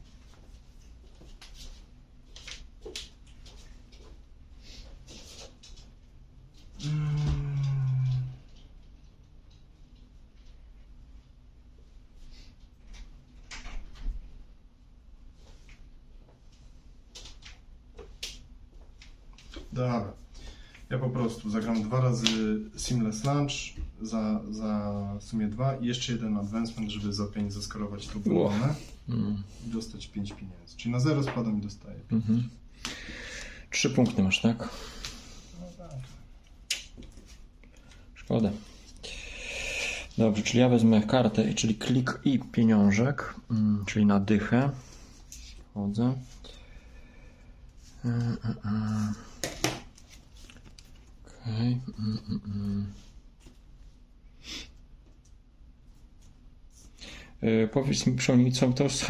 Dobra. 19.72 20.12
Ja 20.90 20.98
po 20.98 21.10
prostu 21.10 21.50
zagram 21.50 21.82
dwa 21.82 22.00
razy 22.00 22.26
Seamless 22.76 23.24
Launch 23.24 23.67
za, 24.02 24.40
za 24.50 24.92
w 25.20 25.24
sumie 25.24 25.46
dwa 25.46 25.76
i 25.76 25.86
jeszcze 25.86 26.12
jeden 26.12 26.36
advancement, 26.36 26.90
żeby 26.90 27.12
za 27.12 27.26
pięć 27.26 27.52
zaskorować 27.52 28.06
to 28.06 28.18
balonę 28.18 28.74
Mm. 29.08 29.42
i 29.66 29.70
dostać 29.70 30.06
pięć 30.06 30.32
pieniędzy. 30.32 30.76
Czyli 30.76 30.92
na 30.92 31.00
zero 31.00 31.22
spadam 31.22 31.58
i 31.58 31.62
dostaję. 31.62 32.00
Mhm. 32.12 32.48
Trzy 33.70 33.90
punkty 33.90 34.22
masz, 34.22 34.40
tak? 34.40 34.68
No 35.60 35.66
tak. 35.78 35.96
Szkoda. 38.14 38.50
Dobrze, 40.18 40.42
czyli 40.42 40.58
ja 40.58 40.68
wezmę 40.68 41.02
kartę, 41.02 41.54
czyli 41.54 41.74
klik 41.74 42.20
i 42.24 42.38
pieniążek, 42.38 43.34
mm, 43.50 43.84
czyli 43.86 44.06
na 44.06 44.20
dychę. 44.20 44.70
Wchodzę. 45.70 46.14
E, 48.04 48.08
e, 48.08 48.54
e. 48.64 49.12
Okej. 51.42 51.80
Mm, 51.98 52.18
mm, 52.28 52.40
mm. 52.46 52.86
E, 52.86 53.08
Powiedz 57.72 58.06
mi, 58.06 58.52
co 58.52 58.72
to 58.72 58.88
z, 58.90 59.06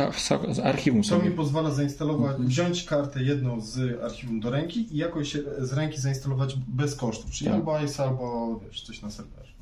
z, 0.52 0.58
archiwum 0.58 1.02
To 1.02 1.14
mi 1.16 1.20
sobie. 1.22 1.30
pozwala 1.30 1.70
zainstalować, 1.70 2.36
wziąć 2.40 2.84
kartę 2.84 3.22
jedną 3.22 3.60
z 3.60 4.02
archiwum 4.02 4.40
do 4.40 4.50
ręki 4.50 4.94
i 4.94 4.96
jakoś 4.96 5.36
z 5.58 5.72
ręki 5.72 6.00
zainstalować 6.00 6.56
bez 6.68 6.94
kosztów. 6.96 7.30
Czyli 7.30 7.50
Tak. 7.50 7.54
albo 7.54 7.78
ICE, 7.78 8.02
albo 8.04 8.60
wiesz, 8.66 8.82
coś 8.82 9.02
na 9.02 9.10
serwerze. 9.10 9.52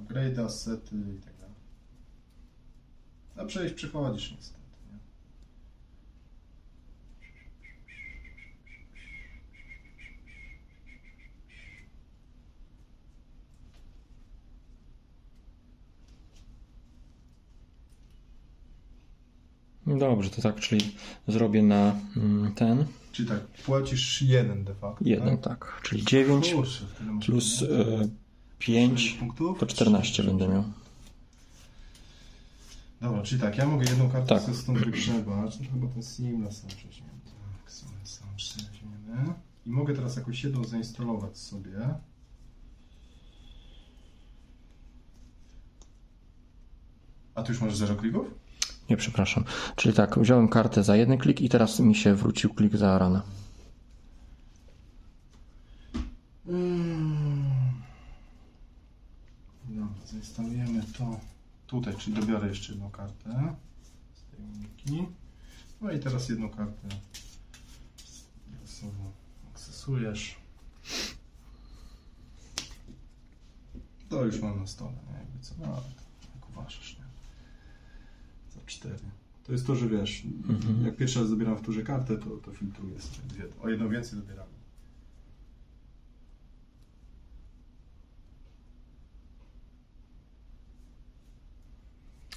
Upgrade, 0.00 0.38
assety 0.38 0.96
i 1.18 1.20
tak 1.24 1.36
dalej. 1.36 1.54
A 3.36 3.44
przejść 3.44 3.74
przychodzisz 3.74 4.32
niestety. 4.32 4.61
Dobrze, 19.98 20.30
to 20.30 20.42
tak, 20.42 20.60
czyli 20.60 20.94
zrobię 21.28 21.62
na 21.62 21.94
mm, 22.16 22.54
ten. 22.54 22.84
Czyli 23.12 23.28
tak, 23.28 23.40
płacisz 23.46 24.22
jeden 24.22 24.64
de 24.64 24.74
facto. 24.74 25.04
Jeden, 25.04 25.38
tak? 25.38 25.58
tak. 25.58 25.80
Czyli 25.82 26.04
9 26.04 26.54
Kurczę, 26.54 26.84
tyle 26.98 27.12
masz 27.12 27.26
plus 27.26 27.62
e, 27.62 27.66
5 28.58 29.00
Sześć 29.00 29.14
punktów? 29.14 29.58
to 29.58 29.66
14 29.66 30.22
będę 30.22 30.48
miał. 30.48 30.64
Dobra, 33.00 33.22
czyli 33.22 33.40
tak, 33.40 33.58
ja 33.58 33.66
mogę 33.66 33.84
jedną 33.84 34.10
kartę 34.10 34.28
Tak. 34.28 34.42
sobie 34.42 34.56
stąd 34.56 34.78
wygrzebać. 34.78 35.60
No 35.60 35.66
chyba 35.72 35.86
ten 35.92 36.02
Seamless 36.02 36.62
Launch 36.62 36.86
weźmiemy. 36.86 37.12
Tak, 37.24 37.72
Seamless 37.72 38.20
weźmiemy. 38.70 39.34
I 39.66 39.70
mogę 39.70 39.94
teraz 39.94 40.16
jakąś 40.16 40.44
jedną 40.44 40.64
zainstalować 40.64 41.38
sobie. 41.38 41.94
A 47.34 47.42
tu 47.42 47.52
już 47.52 47.60
masz 47.60 47.76
zero 47.76 47.96
klików? 47.96 48.26
Nie, 48.90 48.96
przepraszam. 48.96 49.44
Czyli 49.76 49.94
tak, 49.94 50.18
wziąłem 50.18 50.48
kartę 50.48 50.84
za 50.84 50.96
jeden 50.96 51.18
klik 51.18 51.40
i 51.40 51.48
teraz 51.48 51.80
mi 51.80 51.94
się 51.94 52.14
wrócił 52.14 52.54
klik 52.54 52.76
za 52.76 52.98
ranę. 52.98 53.22
Dobra, 59.64 59.88
zainstalujemy 60.06 60.82
to 60.98 61.20
tutaj, 61.66 61.96
czyli 61.96 62.16
dobiorę 62.16 62.48
jeszcze 62.48 62.72
jedną 62.72 62.90
kartę 62.90 63.54
z 64.14 64.30
tej 64.30 64.40
uniki. 64.44 65.06
No 65.80 65.92
i 65.92 65.98
teraz 66.00 66.28
jedną 66.28 66.50
kartę 66.50 66.88
sobie 68.64 68.92
akcesujesz. 69.54 70.36
To 74.08 74.24
już 74.24 74.40
mam 74.40 74.60
na 74.60 74.66
stole, 74.66 74.92
nie? 74.92 75.18
Jakby 75.18 75.38
co, 75.40 75.54
no 75.58 75.66
to 75.66 75.82
jak 76.34 76.48
uważasz, 76.48 76.96
nie? 76.98 77.01
Za 78.62 78.66
cztery. 78.66 78.98
To 79.46 79.52
jest 79.52 79.66
to, 79.66 79.76
że 79.76 79.88
wiesz, 79.88 80.22
Mhm. 80.48 80.86
jak 80.86 80.96
pierwszy 80.96 81.18
raz 81.20 81.28
zabieram 81.28 81.56
w 81.56 81.62
turze 81.62 81.82
kartę, 81.82 82.18
to, 82.18 82.30
to 82.30 82.52
filtruję 82.52 83.00
sobie 83.00 83.28
dwie. 83.28 83.44
O 83.62 83.68
jedną 83.68 83.88
więcej 83.88 84.18
dobieramy. 84.18 84.52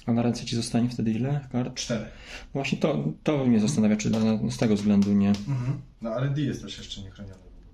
A 0.06 0.12
na 0.12 0.22
ręce 0.22 0.44
ci 0.44 0.56
zostanie 0.56 0.88
wtedy 0.88 1.10
ile 1.12 1.48
kart? 1.52 1.74
Cztery. 1.74 2.06
Właśnie 2.52 2.78
to, 2.78 3.12
to 3.22 3.46
mnie 3.46 3.60
zastanawia, 3.60 3.96
czy 3.96 4.10
na, 4.10 4.50
z 4.50 4.56
tego 4.56 4.76
względu 4.76 5.12
nie. 5.12 5.28
Mhm. 5.28 5.80
No 6.02 6.16
R&D 6.22 6.42
jest 6.42 6.62
też 6.62 6.78
jeszcze 6.78 7.02
niechroniony 7.02 7.36
w 7.38 7.46
ogóle. 7.46 7.66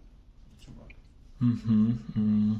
Trzeba. 0.58 0.82
Mhm. 1.42 1.98
Mm. 2.16 2.58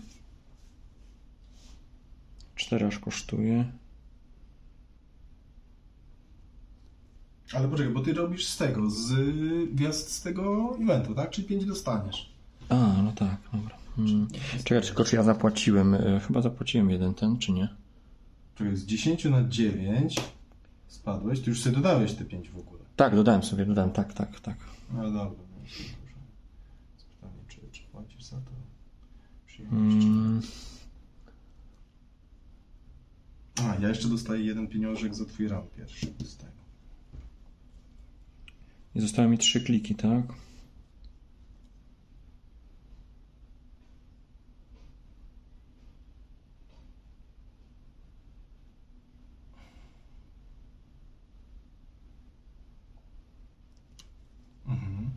Cztery 2.57 2.86
aż 2.86 2.99
kosztuje. 2.99 3.72
Ale 7.55 7.68
poczekaj, 7.68 7.92
bo 7.92 8.00
ty 8.00 8.12
robisz 8.12 8.46
z 8.46 8.57
tego, 8.57 8.90
z 8.90 9.12
gwiazd 9.74 10.11
z 10.12 10.22
tego 10.22 10.72
eventu, 10.82 11.14
tak? 11.14 11.30
Czyli 11.30 11.48
5 11.48 11.64
dostaniesz. 11.64 12.32
A, 12.68 13.03
no 13.05 13.12
tak, 13.12 13.36
dobra. 13.53 13.76
Mm. 13.98 14.28
Czekaj, 14.64 14.82
tylko 14.82 15.05
czy 15.05 15.16
ja 15.16 15.22
zapłaciłem? 15.22 15.94
e, 15.94 16.20
Chyba 16.26 16.42
zapłaciłem 16.42 16.90
jeden 16.90 17.14
ten, 17.14 17.38
czy 17.38 17.53
nie? 17.53 17.68
Czekaj, 18.55 18.76
z 18.76 18.86
10 18.86 19.24
na 19.24 19.48
9 19.48 20.16
spadłeś, 20.88 21.40
ty 21.40 21.50
już 21.50 21.61
sobie 21.61 21.76
dodałeś 21.76 22.12
te 22.14 22.24
5 22.24 22.50
w 22.50 22.59
ogóle. 22.59 22.82
Tak, 22.96 23.14
dodałem 23.16 23.42
sobie, 23.42 23.66
dodałem, 23.66 23.90
tak, 23.90 24.12
tak, 24.14 24.40
tak. 24.40 24.57
No 24.94 25.03
dobra, 25.03 25.24
no 25.24 25.66
pytanie, 27.20 27.42
czy, 27.48 27.57
czy 27.72 27.82
płacisz 27.92 28.24
za 28.24 28.36
to 28.36 28.50
przyjemność? 29.46 30.07
Mm. 30.07 30.40
A, 33.62 33.76
ja 33.82 33.88
jeszcze 33.88 34.09
dostaję 34.09 34.44
jeden 34.44 34.68
pieniążek 34.68 35.14
za 35.14 35.24
twój 35.24 35.48
ram 35.48 35.62
pierwszy 35.76 36.07
z 36.24 36.36
tego. 36.36 36.53
I 38.95 39.01
zostały 39.01 39.28
mi 39.28 39.38
trzy 39.38 39.61
kliki, 39.61 39.95
tak? 39.95 40.22
Mhm. 54.66 55.11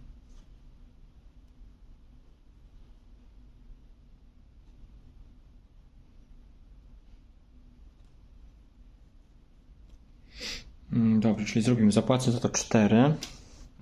Mm, 10.93 11.19
Dobrze, 11.19 11.45
czyli 11.45 11.61
zrobimy. 11.65 11.91
Zapłacę 11.91 12.31
za 12.31 12.39
to 12.39 12.49
4. 12.49 13.15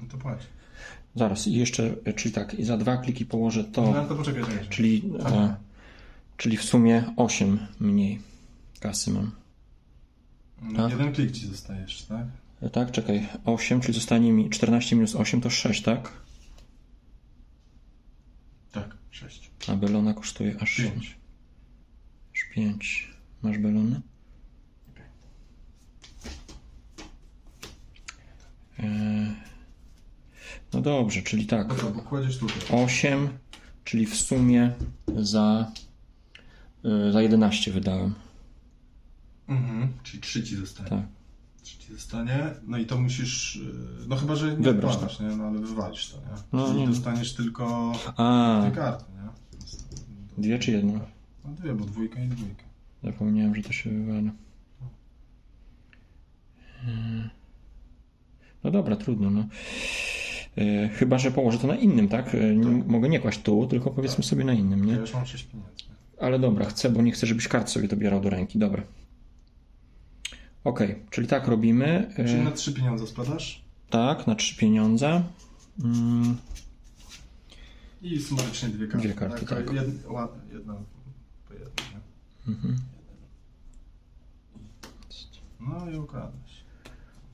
No 0.03 0.09
to 0.11 0.17
płać. 0.17 0.39
Zaraz, 1.15 1.47
i 1.47 1.53
jeszcze, 1.53 1.95
e, 2.05 2.13
czyli 2.13 2.33
tak, 2.33 2.53
i 2.53 2.63
za 2.65 2.77
dwa 2.77 2.97
kliki 2.97 3.25
położę 3.25 3.63
No 3.63 3.69
to, 3.71 3.95
ale 3.99 4.07
to 4.07 4.15
poczekaj, 4.15 4.43
czekaj. 4.43 4.67
czyli, 4.69 5.11
e, 5.25 5.55
czyli 6.37 6.57
w 6.57 6.63
sumie 6.63 7.03
8 7.15 7.59
mniej 7.79 8.21
kasy 8.79 9.11
mam. 9.11 9.31
No, 10.61 10.83
tak. 10.83 10.91
Jeden 10.91 11.13
klik 11.13 11.31
ci 11.31 11.47
zostajesz, 11.47 12.03
tak? 12.03 12.25
E, 12.61 12.69
Tak, 12.69 12.91
czekaj, 12.91 13.27
8, 13.45 13.81
czyli 13.81 13.93
zostanie 13.93 14.31
mi 14.33 14.49
14 14.49 14.95
minus 14.95 15.15
8 15.15 15.41
to 15.41 15.49
6, 15.49 15.81
tak? 15.83 16.11
Tak, 18.71 18.97
6. 19.11 19.51
A 19.67 19.75
belona 19.75 20.13
kosztuje 20.13 20.55
aż 20.61 20.75
5. 20.77 21.15
Aż 22.33 22.43
5. 22.55 23.11
Masz 23.41 23.57
belonę? 23.57 24.01
E, 28.79 28.83
No 30.73 30.81
dobrze, 30.81 31.21
czyli 31.21 31.45
tak. 31.45 31.67
Dobra, 31.67 31.89
bo 31.89 32.01
kładziesz 32.01 32.37
tutaj. 32.37 32.55
8, 32.85 33.29
czyli 33.83 34.05
w 34.05 34.15
sumie 34.15 34.73
za, 35.17 35.71
y, 37.07 37.11
za 37.11 37.21
11 37.21 37.71
wydałem. 37.71 38.13
Mhm. 39.47 39.87
Czyli 40.03 40.21
3 40.23 40.43
ci 40.43 40.55
zostanie. 40.55 40.89
Tak. 40.89 40.99
3 41.63 41.77
ci 41.77 41.93
zostanie. 41.93 42.53
No 42.67 42.77
i 42.77 42.85
to 42.85 42.97
musisz. 43.01 43.55
yy, 43.55 44.07
No 44.07 44.15
chyba, 44.15 44.35
że 44.35 44.47
nie 44.57 44.63
Wybrać, 44.63 44.93
wkładasz, 44.95 45.19
nie? 45.19 45.27
No 45.27 45.43
ale 45.43 45.59
wywalisz 45.59 46.09
to, 46.09 46.17
nie? 46.17 46.23
No, 46.53 46.67
Czyli 46.67 46.79
nie. 46.79 46.87
dostaniesz 46.87 47.33
tylko 47.33 47.91
A, 48.17 48.59
dwie 48.61 48.75
karty, 48.75 49.03
nie? 49.13 50.43
dwie 50.43 50.59
czy 50.59 50.71
jedno? 50.71 50.93
No 51.45 51.51
dwie, 51.51 51.73
bo 51.73 51.85
dwójka 51.85 52.23
i 52.23 52.27
dwójka. 52.27 52.63
Zapomniałem, 53.03 53.55
że 53.55 53.61
to 53.61 53.71
się 53.73 53.89
wywala. 53.89 54.31
Y, 56.87 57.29
No 58.63 58.71
dobra, 58.71 58.95
trudno. 58.95 59.29
No. 59.29 59.45
Y, 60.57 60.89
Chyba, 60.93 61.17
że 61.19 61.31
położę 61.31 61.57
to 61.57 61.67
na 61.67 61.75
innym, 61.75 62.07
tak? 62.07 62.33
Y, 62.35 62.55
Nie, 62.55 62.77
Tak. 62.79 62.87
Mogę 62.87 63.09
nie 63.09 63.19
kłaść 63.19 63.41
tu, 63.41 63.67
tylko 63.67 63.91
powiedzmy 63.91 64.23
sobie 64.23 64.43
na 64.45 64.53
innym, 64.53 64.79
Ja 64.87 64.93
nie? 64.95 64.99
już 65.01 65.13
mam 65.13 65.25
6 65.25 65.43
pieniędzy. 65.43 65.71
Ale 66.19 66.39
dobra, 66.39 66.65
chcę, 66.65 66.89
bo 66.89 67.01
nie 67.01 67.11
chcę, 67.11 67.27
żebyś 67.27 67.47
kart 67.47 67.69
sobie 67.69 67.87
dobierał 67.87 68.21
do 68.21 68.29
ręki. 68.29 68.59
Dobra. 68.59 68.83
Okej, 70.63 70.95
czyli 71.09 71.27
tak 71.27 71.47
robimy. 71.47 72.09
Y, 72.19 72.25
Czyli 72.25 72.41
na 72.41 72.51
3 72.51 72.73
pieniądze 72.73 73.07
spadasz? 73.07 73.63
Tak, 73.89 74.27
na 74.27 74.35
trzy 74.35 74.57
pieniądze. 74.57 75.23
Mm, 75.83 76.37
I 78.01 78.19
sumarycznie 78.19 78.69
dwie 78.69 78.87
karty. 78.87 79.07
Dwie 79.07 79.17
karty, 79.17 79.45
tak. 79.45 79.73
Jed, 79.73 80.05
ładne, 80.07 80.53
jedna 80.53 80.75
po 81.47 81.53
jednej. 81.53 81.71
Mhm. 82.47 82.75
No 85.59 85.91
i 85.91 85.97
ukradłeś. 85.97 86.53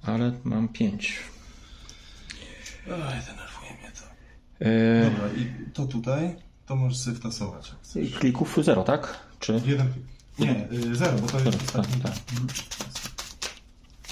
Ale 0.04 0.32
mam 0.44 0.68
pięć. 0.68 1.20
Oj, 2.92 2.98
denerwuje 2.98 3.72
mnie 3.80 3.92
to. 3.92 4.04
Yy, 4.66 5.12
Dobra, 5.12 5.28
i 5.38 5.72
to 5.74 5.86
tutaj, 5.86 6.36
to 6.66 6.76
możesz 6.76 6.98
sobie 7.00 7.18
wtasować. 7.18 7.76
klików 8.20 8.58
zero, 8.64 8.84
tak? 8.84 9.20
Czy? 9.40 9.62
Jeden 9.66 9.94
klik. 9.94 10.06
Nie, 10.40 10.72
y, 10.72 10.96
zero, 10.96 11.18
bo 11.18 11.28
to 11.28 11.40
jest 11.40 11.52
Tak, 11.58 11.62
ostatni. 11.62 12.02
tak, 12.02 12.14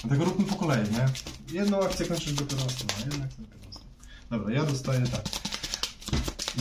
Dlatego 0.02 0.24
róbmy 0.24 0.44
po 0.44 0.54
kolei, 0.54 0.82
nie? 0.90 1.06
Jedną 1.60 1.80
akcję 1.80 2.06
kończysz 2.06 2.32
dopiero 2.32 2.64
następną, 2.64 2.98
jedną 3.04 3.24
akcję 3.24 3.44
dopiero 3.44 3.64
następną. 3.66 3.94
Dobra, 4.30 4.54
ja 4.54 4.64
dostaję 4.64 5.00
tak. 5.06 5.22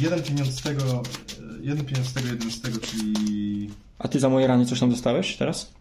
Jeden 0.02 0.24
pieniądz 0.24 0.60
z 0.60 0.62
tego, 0.62 0.84
y, 0.84 1.62
jeden 1.62 1.86
pieniądz 1.86 2.08
z 2.10 2.14
tego, 2.14 2.28
jeden 2.28 2.52
z 2.52 2.62
tego, 2.62 2.80
czyli... 2.80 3.72
A 4.00 4.08
ty 4.08 4.20
za 4.20 4.30
moje 4.30 4.48
rany 4.48 4.66
coś 4.66 4.80
tam 4.80 4.90
dostałeś 4.90 5.38
teraz? 5.38 5.74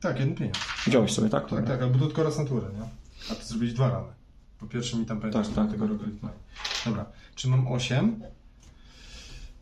Tak, 0.00 0.18
jeden 0.18 0.34
pieniądz. 0.34 0.58
Wziąłeś 0.86 1.12
sobie, 1.12 1.28
tak? 1.28 1.50
Tak, 1.50 1.66
tak, 1.66 1.82
albo 1.82 2.06
tylko 2.06 2.22
raz 2.22 2.38
naturę, 2.38 2.68
nie? 2.74 2.82
A 3.32 3.34
ty 3.34 3.44
zrobiłeś 3.44 3.74
dwa 3.74 3.90
rany. 3.90 4.08
Po 4.62 4.68
pierwsze 4.68 4.96
mi 4.96 5.06
tam 5.06 5.18
pamiętasz 5.18 5.46
Tak, 5.46 5.56
tak, 5.56 5.70
tego 5.70 5.88
tak. 5.88 5.98
roku. 5.98 6.28
Dobra, 6.84 7.06
czy 7.34 7.48
mam 7.48 7.66
8? 7.68 8.22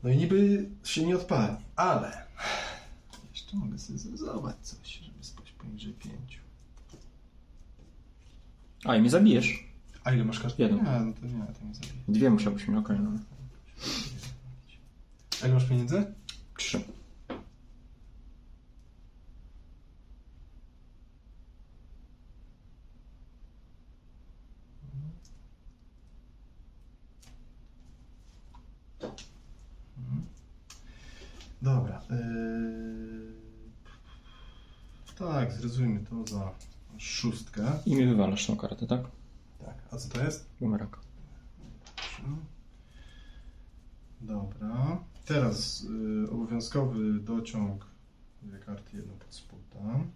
No 0.03 0.11
i 0.11 0.17
niby 0.17 0.69
się 0.85 1.07
nie 1.07 1.17
odpali, 1.17 1.57
ale 1.77 2.27
jeszcze 3.33 3.57
mogę 3.57 3.79
sobie 3.79 3.99
zrealizować 3.99 4.57
coś, 4.63 4.99
żeby 4.99 5.25
spać 5.25 5.53
poniżej 5.53 5.93
5. 5.93 6.41
A 8.85 8.97
i 8.97 9.01
mnie 9.01 9.11
zabijesz. 9.11 9.65
A 10.05 10.13
ile 10.13 10.25
masz 10.25 10.41
każdy? 10.41 10.63
Jeden. 10.63 10.79
Nie, 10.79 10.83
no 10.85 11.13
to 11.13 11.27
nie, 11.27 11.55
to 11.55 11.65
nie 11.67 11.75
zabiję. 11.75 11.93
Dwie 12.09 12.31
musiałbyś 12.31 12.69
mi, 12.69 12.77
okej. 12.77 12.97
no. 13.01 13.11
A 15.43 15.47
ile 15.47 15.55
masz 15.55 15.65
pieniędzy? 15.65 16.15
Trzy. 16.57 16.81
Dobra. 31.63 32.03
Yy... 32.11 33.33
Tak, 35.19 35.53
zrezujmy 35.53 36.01
to 36.01 36.27
za 36.27 36.55
szóstkę. 36.99 37.73
I 37.87 37.97
mi 37.97 38.07
wywalasz 38.07 38.47
tą 38.47 38.57
kartę, 38.57 38.87
tak? 38.87 39.01
Tak, 39.59 39.75
a 39.91 39.97
co 39.97 40.09
to 40.09 40.25
jest? 40.25 40.51
Bumerang. 40.61 41.01
Dobra. 44.21 45.05
Teraz 45.25 45.85
y, 46.25 46.31
obowiązkowy 46.31 47.21
dociąg. 47.21 47.87
Dwie 48.43 48.59
karty, 48.59 48.97
jedną 48.97 49.13
pod 49.15 49.35
spodem. 49.35 50.11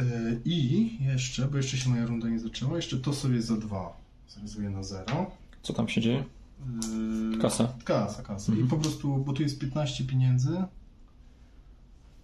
Yy, 0.00 0.40
I 0.44 0.88
jeszcze, 1.04 1.48
bo 1.48 1.56
jeszcze 1.56 1.76
się 1.76 1.90
moja 1.90 2.06
runda 2.06 2.28
nie 2.28 2.38
zaczęła, 2.38 2.76
jeszcze 2.76 2.96
to 2.98 3.12
sobie 3.12 3.42
za 3.42 3.56
dwa 3.56 3.96
zrezuję 4.28 4.70
na 4.70 4.82
zero. 4.82 5.30
Co 5.62 5.72
tam 5.72 5.88
się 5.88 6.00
dzieje? 6.00 6.24
Yy, 7.32 7.38
Kasa. 7.38 7.72
Kasa, 7.84 8.22
kasa. 8.22 8.52
Mhm. 8.52 8.66
I 8.66 8.70
po 8.70 8.76
prostu, 8.76 9.16
bo 9.16 9.32
tu 9.32 9.42
jest 9.42 9.58
15 9.58 10.04
pieniędzy. 10.04 10.64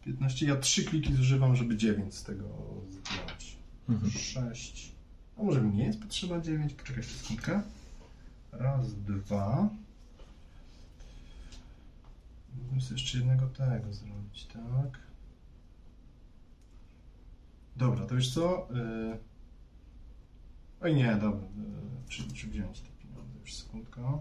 15, 0.05 0.47
ja 0.47 0.57
trzy 0.57 0.85
kliki 0.85 1.15
zużywam, 1.15 1.57
żeby 1.57 1.77
9 1.77 2.15
z 2.15 2.25
tego 2.25 2.45
zdjąć. 2.91 3.57
Mhm. 3.89 4.13
6. 4.13 4.93
A 5.39 5.43
może 5.43 5.63
mi 5.63 5.75
nie 5.77 5.85
jest 5.85 6.01
potrzeba 6.01 6.41
9? 6.41 6.75
Poczekaj 6.75 6.97
jeszcze 6.97 7.19
sekundkę. 7.19 7.63
Raz, 8.53 8.95
dwa. 8.95 9.69
Mógłbym 12.57 12.81
sobie 12.81 13.01
jeszcze 13.01 13.19
jednego 13.19 13.47
tego 13.47 13.93
zrobić, 13.93 14.47
tak? 14.47 15.07
Dobra, 17.77 18.07
to 18.07 18.15
już 18.15 18.35
co? 18.35 18.69
Yy... 18.71 19.19
Oj 20.81 20.95
nie, 20.95 21.17
dobra. 21.17 21.49
Czy, 22.09 22.33
czy 22.33 22.47
wziąć 22.47 22.81
te 22.81 22.89
pieniądze? 22.91 23.39
Już 23.41 23.55
sekundka. 23.55 24.21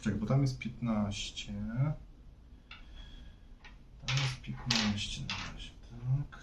Czekaj, 0.00 0.20
bo 0.20 0.26
tam 0.26 0.42
jest 0.42 0.58
15. 0.58 1.52
Tam 4.06 4.16
jest 4.16 4.40
15 4.42 5.20
na 5.20 5.52
razie, 5.52 5.70
tak. 5.90 6.42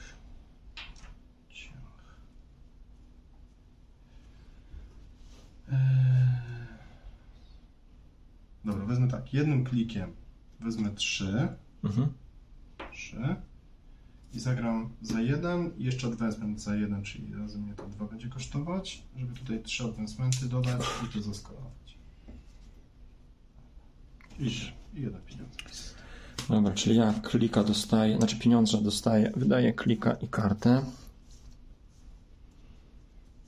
Ciach. 1.50 2.18
Eee... 5.72 6.46
Dobra, 8.66 8.86
wezmę 8.86 9.08
tak, 9.08 9.34
jednym 9.34 9.64
klikiem 9.64 10.25
wezmę 10.60 10.92
3, 10.92 11.48
Mhm. 11.84 12.14
3 12.92 13.36
i 14.34 14.40
zagram 14.40 14.90
za 15.02 15.22
1 15.22 15.72
i 15.78 15.84
jeszcze 15.84 16.08
advancement 16.08 16.62
za 16.62 16.76
1, 16.76 17.04
czyli 17.04 17.36
razem 17.36 17.62
mnie 17.62 17.74
to 17.74 17.88
2 17.88 18.06
będzie 18.06 18.30
kosztować, 18.30 19.04
żeby 19.18 19.34
tutaj 19.34 19.64
3 19.64 19.84
advancementy 19.84 20.46
dodać 20.46 20.82
i 21.06 21.14
to 21.14 21.22
zaskalować. 21.22 21.98
I, 24.40 24.46
i 24.94 25.02
jeden 25.02 25.22
pieniądz. 25.22 25.96
Dobra, 26.50 26.74
czyli 26.74 26.96
ja 26.96 27.14
klika 27.14 27.64
dostaję, 27.64 28.18
znaczy 28.18 28.40
pieniądze 28.40 28.82
dostaję, 28.82 29.32
wydaję 29.36 29.74
klika 29.74 30.14
i 30.14 30.28
kartę. 30.28 30.86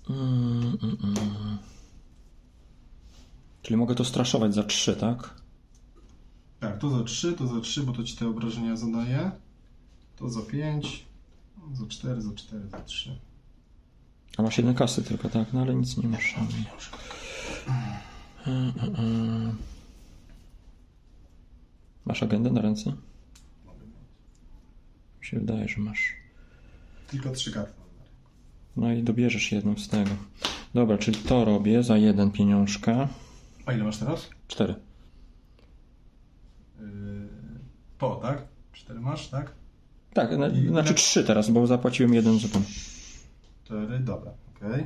Mm, 0.09 0.77
mm, 0.83 0.97
mm. 1.03 1.57
Czyli 3.61 3.77
mogę 3.77 3.95
to 3.95 4.05
straszować 4.05 4.53
za 4.55 4.63
3, 4.63 4.95
tak? 4.95 5.33
Tak, 6.59 6.77
to 6.77 6.89
za 6.89 7.03
3, 7.03 7.33
to 7.33 7.47
za 7.47 7.61
3, 7.61 7.83
bo 7.83 7.93
to 7.93 8.03
ci 8.03 8.17
te 8.17 8.27
obrażenia 8.27 8.75
zadaje. 8.75 9.31
To 10.15 10.29
za 10.29 10.41
5, 10.41 11.05
za 11.73 11.87
4, 11.87 12.21
za 12.21 12.33
4, 12.33 12.69
za 12.69 12.79
3. 12.81 13.19
A 14.37 14.41
masz 14.41 14.57
jeden 14.57 14.75
kasy 14.75 15.03
tylko, 15.03 15.29
tak? 15.29 15.53
No 15.53 15.61
ale 15.61 15.75
nic 15.75 15.97
nie 15.97 16.09
masz. 16.09 16.35
Mm, 18.47 18.71
mm, 18.79 18.95
mm. 18.95 19.57
Masz 22.05 22.23
agendę 22.23 22.51
na 22.51 22.61
ręce? 22.61 22.93
Mi 25.19 25.25
się 25.25 25.39
wydaje, 25.39 25.67
że 25.67 25.81
masz. 25.81 26.13
Tylko 27.07 27.31
3 27.31 27.51
karty. 27.51 27.73
No 28.77 28.93
i 28.93 29.03
dobierzesz 29.03 29.51
jedną 29.51 29.77
z 29.77 29.87
tego. 29.87 30.11
Dobra, 30.73 30.97
czyli 30.97 31.17
to 31.17 31.45
robię 31.45 31.83
za 31.83 31.97
jeden 31.97 32.31
pieniążka. 32.31 33.07
A 33.65 33.73
ile 33.73 33.83
masz 33.83 33.97
teraz? 33.97 34.29
Cztery. 34.47 34.75
Yy, 36.79 36.85
po, 37.97 38.15
tak? 38.15 38.43
4 38.73 38.99
masz, 38.99 39.27
tak? 39.27 39.51
Tak, 40.13 40.37
na, 40.37 40.47
I- 40.47 40.67
znaczy 40.67 40.89
na- 40.89 40.95
trzy 40.95 41.23
teraz, 41.23 41.49
bo 41.49 41.67
zapłaciłem 41.67 42.13
jeden 42.13 42.39
za 42.39 42.47
ten. 42.47 42.63
4, 43.63 43.99
dobra, 43.99 44.31
okej. 44.55 44.85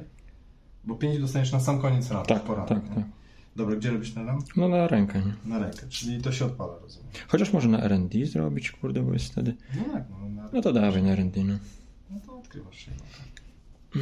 Bo 0.84 0.96
5 0.96 1.20
dostaniesz 1.20 1.52
na 1.52 1.60
sam 1.60 1.82
koniec 1.82 2.12
rady, 2.12 2.28
Tak, 2.28 2.44
po 2.44 2.56
rady, 2.56 2.70
tak, 2.76 2.90
nie? 2.90 2.96
tak. 2.96 3.04
Dobra, 3.56 3.76
gdzie 3.76 3.92
robisz 3.92 4.14
ten 4.14 4.28
ram? 4.28 4.40
No 4.58 4.70
na 4.70 4.88
rękę, 4.88 5.22
nie? 5.26 5.34
Na 5.52 5.60
rękę, 5.60 5.88
czyli 5.90 6.22
to 6.22 6.32
się 6.32 6.46
odpala, 6.46 6.80
rozumiem. 6.82 7.10
Chociaż 7.28 7.54
może 7.54 7.68
na 7.68 7.82
R&D 7.84 8.26
zrobić, 8.26 8.72
kurde, 8.72 9.02
bo 9.02 9.14
jest 9.14 9.26
wtedy... 9.32 9.56
No 9.76 9.94
tak, 9.94 10.04
no, 10.10 10.30
na... 10.30 10.50
No 10.54 10.62
to 10.62 10.74
dawaj 10.74 11.04
na 11.04 11.10
R&D, 11.10 11.44
no. 11.44 11.58
no 12.10 12.20
to 12.26 12.38
odkrywasz 12.40 12.78
się. 12.78 12.92
No, 12.92 13.04
tak. 13.18 14.02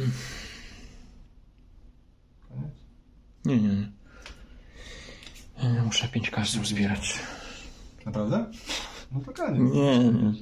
Koniec? 2.48 2.72
Nie, 3.44 3.56
nie, 3.60 3.68
nie. 3.68 3.88
Ja 5.76 5.84
muszę 5.84 6.08
pięć 6.08 6.30
kasów 6.30 6.66
zbierać. 6.68 7.18
Naprawdę? 8.10 8.46
No 9.12 9.20
to 9.20 9.32
koniec. 9.32 9.74
Nie, 9.74 9.98
nie. 9.98 10.32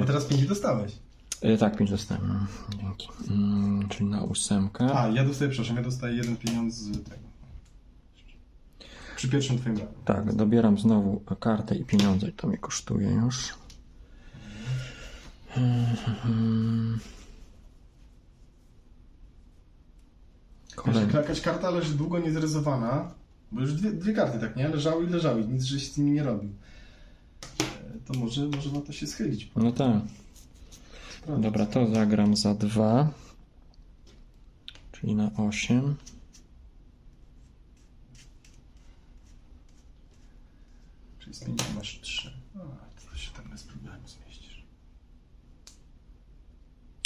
Bo 0.00 0.04
teraz 0.04 0.24
5 0.24 0.46
dostałeś. 0.46 0.92
E, 1.42 1.58
tak, 1.58 1.76
pięć 1.76 1.90
dostałem, 1.90 2.28
no. 2.28 2.46
Dzięki. 2.78 3.08
Mm, 3.30 3.88
czyli 3.88 4.10
na 4.10 4.22
ósemkę. 4.22 4.98
A, 4.98 5.08
ja 5.08 5.24
dostaję, 5.24 5.50
przepraszam, 5.50 5.76
ja 5.76 5.82
dostaję 5.82 6.16
jeden 6.16 6.36
pieniądz 6.36 6.74
z 6.74 7.04
tego. 7.04 7.24
Przy 9.16 9.28
pierwszym 9.28 9.58
twoim 9.58 9.76
ramię. 9.76 9.90
Tak, 10.04 10.34
dobieram 10.34 10.78
znowu 10.78 11.20
kartę 11.40 11.76
i 11.76 11.84
pieniądze 11.84 12.28
i 12.28 12.32
to 12.32 12.48
mnie 12.48 12.58
kosztuje 12.58 13.08
już. 13.10 13.54
Kolejny. 20.76 21.12
jakaś 21.12 21.40
karta 21.40 21.70
leży 21.70 21.94
długo 21.94 22.18
niezrezowana, 22.18 23.10
bo 23.54 23.60
już 23.60 23.72
dwie, 23.74 23.92
dwie 23.92 24.12
karty 24.12 24.38
tak, 24.38 24.56
nie? 24.56 24.68
Leżały 24.68 25.04
i 25.04 25.08
leżały, 25.08 25.44
nic 25.46 25.62
żeś 25.64 25.92
z 25.92 25.98
nimi 25.98 26.10
nie 26.12 26.22
robił. 26.22 26.50
E, 27.60 27.64
To 28.06 28.18
może, 28.18 28.46
może 28.48 28.70
warto 28.70 28.92
się 28.92 29.06
schylić. 29.06 29.50
No 29.56 29.72
tak. 29.72 30.02
Sprawdzić. 31.22 31.44
Dobra, 31.44 31.66
to 31.66 31.94
zagram 31.94 32.36
za 32.36 32.54
dwa. 32.54 33.10
czyli 34.92 35.14
na 35.14 35.30
8. 35.36 35.94
Czyli 41.18 41.34
z 41.34 41.44
5 41.44 41.62
masz 41.76 42.00
3. 42.00 42.30
A, 42.56 43.10
to 43.10 43.16
się 43.18 43.30
tam 43.30 43.48
bez 43.50 43.62
problemu 43.62 44.08
zmieścisz. 44.08 44.64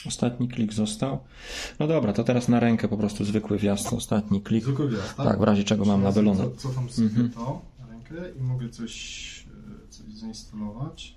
Ostatni 0.09 0.49
klik 0.49 0.73
został. 0.73 1.19
No 1.79 1.87
dobra, 1.87 2.13
to 2.13 2.25
teraz 2.25 2.49
na 2.49 2.61
rękę 2.61 2.89
po 2.89 2.97
prostu 2.97 3.25
zwykły 3.25 3.59
wjazd, 3.59 3.93
ostatni 3.93 4.43
klik. 4.43 4.65
Zwykły 4.65 4.89
wjazd, 4.91 5.17
tak? 5.17 5.27
Tak, 5.27 5.39
w 5.39 5.43
razie 5.43 5.65
czego 5.65 5.85
mam 5.85 6.01
Czyli 6.03 6.15
sobie 6.15 6.27
nabylone. 6.27 6.51
co- 6.57 6.69
Cofam 6.69 6.91
sobie 6.91 7.09
Mhm. 7.09 7.31
to 7.31 7.63
na 7.81 7.87
rękę 7.87 8.15
i 8.39 8.43
mogę 8.43 8.69
coś, 8.69 9.47
e, 9.87 9.89
coś 9.91 10.15
zainstalować. 10.15 11.15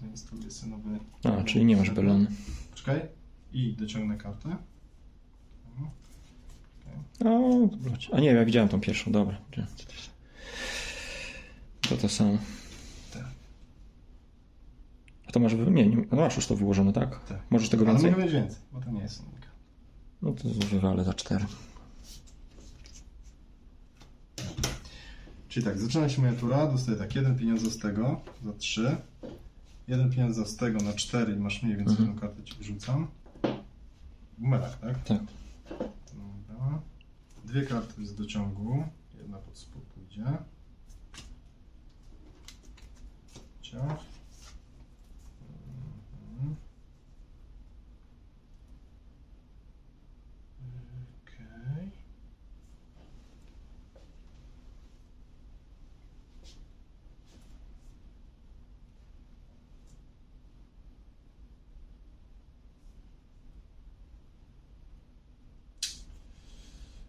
Zainstaluję 0.00 0.50
sobie 0.50 0.72
nowy... 0.72 0.98
A, 1.24 1.44
czyli 1.44 1.64
nie 1.64 1.76
masz 1.76 1.90
belony. 1.90 2.26
Czekaj. 2.74 3.00
I 3.52 3.72
dociągnę 3.78 4.16
kartę. 4.16 4.56
O, 7.24 7.68
dobra. 7.72 7.98
A 8.12 8.20
nie, 8.20 8.26
ja 8.32 8.44
widziałem 8.44 8.68
tą 8.68 8.80
pierwszą, 8.80 9.12
dobra. 9.12 9.36
To 11.88 11.96
to 11.96 12.08
samo. 12.08 12.38
To 15.34 15.40
masz, 15.40 15.54
nie, 15.54 15.86
nie, 15.88 15.96
no 16.12 16.16
masz 16.16 16.36
już 16.36 16.46
to 16.46 16.56
wyłożone, 16.56 16.92
tak? 16.92 17.24
Tak. 17.24 17.38
Możesz 17.50 17.68
tego 17.68 17.82
Ale 17.84 17.92
więcej? 17.92 18.10
mogę 18.10 18.22
mieć 18.24 18.32
więcej, 18.32 18.58
bo 18.72 18.80
to 18.80 18.90
nie 18.90 19.00
jest 19.00 19.22
unika. 19.22 19.48
No 20.22 20.32
to 20.32 20.48
wywalę 20.70 21.04
za 21.04 21.14
4. 21.14 21.44
Czyli 25.48 25.66
tak, 25.66 25.78
zaczyna 25.78 26.08
się 26.08 26.20
moja 26.22 26.32
tura, 26.32 26.66
dostaję 26.66 26.98
tak, 26.98 27.14
jeden 27.14 27.38
pieniądz 27.38 27.62
z 27.62 27.78
tego 27.78 28.20
za 28.44 28.52
3, 28.52 28.96
jeden 29.88 30.10
pieniądz 30.10 30.36
z 30.36 30.56
tego 30.56 30.78
na 30.78 30.92
4 30.92 31.32
i 31.32 31.36
masz 31.36 31.62
mniej, 31.62 31.76
więc 31.76 31.90
Mhm. 31.90 32.08
jedną 32.08 32.20
kartę 32.20 32.42
ci 32.44 32.54
wyrzucam. 32.58 33.06
Bumerang, 34.38 34.74
tak? 34.76 35.04
Tak. 35.04 35.18
Dobra. 36.48 36.80
Dwie 37.44 37.62
karty 37.62 38.06
z 38.06 38.14
dociągu, 38.14 38.84
jedna 39.18 39.38
pod 39.38 39.58
spód 39.58 39.82
pójdzie. 39.82 40.24
Ciach. 43.62 43.98
Mhm. 46.36 46.56
Okej. 51.22 51.90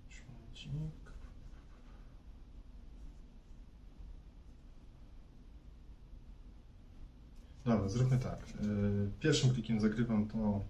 Szmacik. 0.09 1.11
Dobra, 7.65 7.84
zróbmy 7.95 8.17
tak. 8.17 8.39
Yy, 8.61 9.11
Pierwszym 9.19 9.49
klikiem 9.53 9.79
zagrywam 9.79 10.27
to 10.27 10.61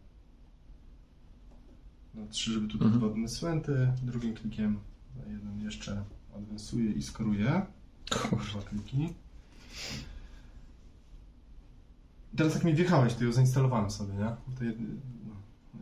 na 2.13 2.27
3, 2.27 2.51
żeby 2.51 2.67
tutaj 2.67 2.85
Mhm. 2.87 2.99
dwa 3.01 3.11
odmysłęty. 3.11 3.91
Drugim 4.03 4.33
klikiem 4.33 4.79
za 5.17 5.31
jeden 5.31 5.59
jeszcze 5.61 6.03
adwansuję 6.35 6.91
i 6.91 7.01
skoruję. 7.01 7.65
Dwa 8.51 8.61
kliki. 8.61 9.13
Teraz 12.37 12.53
jak 12.55 12.63
mi 12.63 12.73
wjechałeś, 12.73 13.13
to 13.13 13.23
ją 13.23 13.31
zainstalowałem 13.31 13.91
sobie, 13.91 14.13
nie? 14.13 14.19
No. 14.19 15.35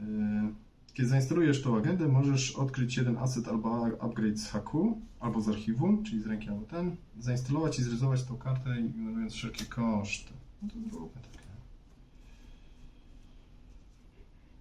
Yy, 0.07 0.53
Kiedy 0.93 1.09
zainstalujesz 1.09 1.61
tą 1.61 1.77
agendę, 1.77 2.07
możesz 2.07 2.51
odkryć 2.55 2.97
jeden 2.97 3.17
asset 3.17 3.47
albo 3.47 3.85
upgrade 3.85 4.37
z 4.39 4.47
haku, 4.47 5.01
albo 5.19 5.41
z 5.41 5.49
archiwum, 5.49 6.03
czyli 6.03 6.21
z 6.21 6.25
ręki 6.27 6.49
albo 6.49 6.65
ten, 6.65 6.95
zainstalować 7.19 7.79
i 7.79 7.83
zrealizować 7.83 8.23
tą 8.23 8.37
kartę, 8.37 8.79
ignorując 8.79 9.33
wszelkie 9.33 9.65
koszty. 9.65 10.33
No 10.64 10.70
to 10.70 10.89
zróbmy 10.89 11.22
tak. 11.22 11.34
nie? 11.34 11.55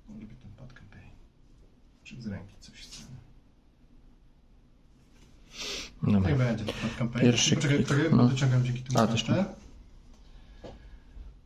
No, 0.08 0.14
lubię 0.20 0.34
ten 0.42 0.52
pad 0.52 0.72
campaign. 0.72 1.10
Czy 2.04 2.22
z 2.22 2.26
ręki 2.26 2.54
coś 2.60 2.74
chcemy. 2.80 3.08
Dobra. 6.02 6.28
Niech 6.30 6.38
będzie 6.38 6.64
to 6.64 6.72
pad 6.72 6.94
campaign. 6.98 7.26
Pierwszy 7.26 7.54
Poczekaj, 7.56 7.76
klik, 7.76 7.88
poczekaj, 7.88 8.10
no. 8.18 8.28
dociągam 8.28 8.64
dzięki 8.64 8.82
temu 8.82 8.98
A, 8.98 9.06
też 9.06 9.24
kartę. 9.24 9.54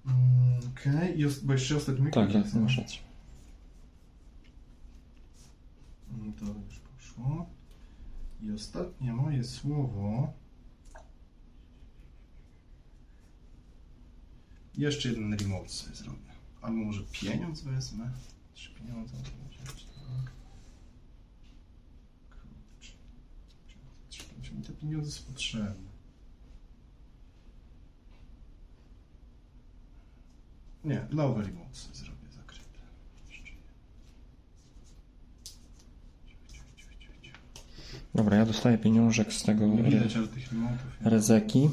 Mm, 0.07 0.61
Okej, 0.73 1.25
os- 1.27 1.39
bo 1.39 1.53
jeszcze 1.53 1.77
ostatni 1.77 2.05
Tak, 2.11 2.15
tak, 2.15 2.35
jest, 2.35 2.55
masz 2.55 2.79
rację. 2.79 2.99
Mm, 6.13 6.33
To 6.33 6.45
już 6.45 6.79
poszło. 6.79 7.47
I 8.43 8.53
ostatnie 8.53 9.13
moje 9.13 9.45
słowo. 9.45 10.33
Jeszcze 14.77 15.09
jeden 15.09 15.35
remote 15.35 15.69
sobie 15.69 15.97
zrobię. 15.97 16.19
Albo 16.63 16.77
może 16.79 17.03
pieniądz 17.13 17.61
wezmę. 17.61 18.11
Trzy 18.55 18.71
pieniądze. 18.71 19.15
Kurczę. 24.37 24.55
Mi 24.55 24.63
te 24.63 24.73
pieniądze 24.73 25.11
są 25.11 25.25
potrzebne? 25.25 25.87
Nie, 30.85 31.07
nowy 31.13 31.43
remote 31.43 31.75
sobie 31.75 31.95
zrobię. 31.95 32.17
Dobra, 38.15 38.37
ja 38.37 38.47
dostaję 38.47 38.79
pieniążek 38.79 39.33
z 39.33 39.43
tego 39.43 39.67
Nie 39.67 39.83
re- 39.87 40.09
rezeki. 41.01 41.71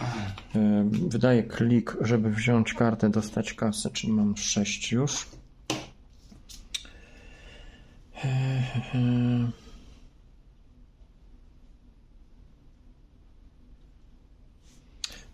E, 0.00 0.88
Wydaję 1.08 1.42
klik, 1.42 1.96
żeby 2.00 2.30
wziąć 2.30 2.74
kartę, 2.74 3.10
dostać 3.10 3.54
kasę, 3.54 3.90
czyli 3.90 4.12
mam 4.12 4.36
6 4.36 4.92
już. 4.92 5.26
E. 8.24 9.50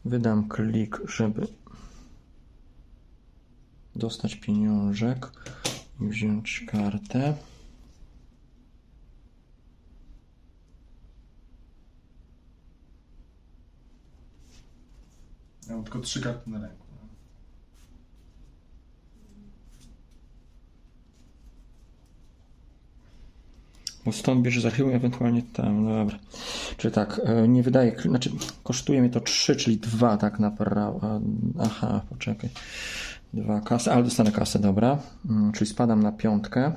Wydam 0.05 0.49
klik, 0.49 0.99
żeby 1.09 1.47
dostać 3.97 4.37
pieniążek 4.37 5.31
i 6.01 6.09
wziąć 6.09 6.65
kartę. 6.69 7.35
Ja 15.69 15.75
mam 15.75 15.85
tylko 15.85 15.99
trzy 16.01 16.21
karty 16.21 16.51
na 16.51 16.59
ręku. 16.61 16.83
Bo 24.05 24.13
stąd 24.13 24.43
bierze 24.43 24.61
z 24.61 24.67
archiwum, 24.67 24.95
ewentualnie 24.95 25.43
tam, 25.43 25.85
no 25.85 25.95
dobra. 25.95 26.19
Czyli 26.77 26.95
tak, 26.95 27.21
e, 27.25 27.49
nie 27.49 27.63
wydaje, 27.63 27.97
znaczy 28.03 28.31
kosztuje 28.65 29.01
mnie 29.01 29.11
to 29.11 29.21
3, 29.21 29.57
czyli 29.57 29.77
2 29.77 30.17
tak 30.17 30.39
naprawdę. 30.41 31.21
Aha, 31.61 32.01
poczekaj. 32.11 32.51
Dwa 33.35 33.61
kasy, 33.61 33.93
ale 33.93 34.05
dostanę 34.05 34.33
kasę, 34.33 34.59
dobra. 34.59 34.99
Mm, 35.31 35.53
Czyli 35.53 35.71
spadam 35.71 36.03
na 36.03 36.13
piątkę, 36.13 36.73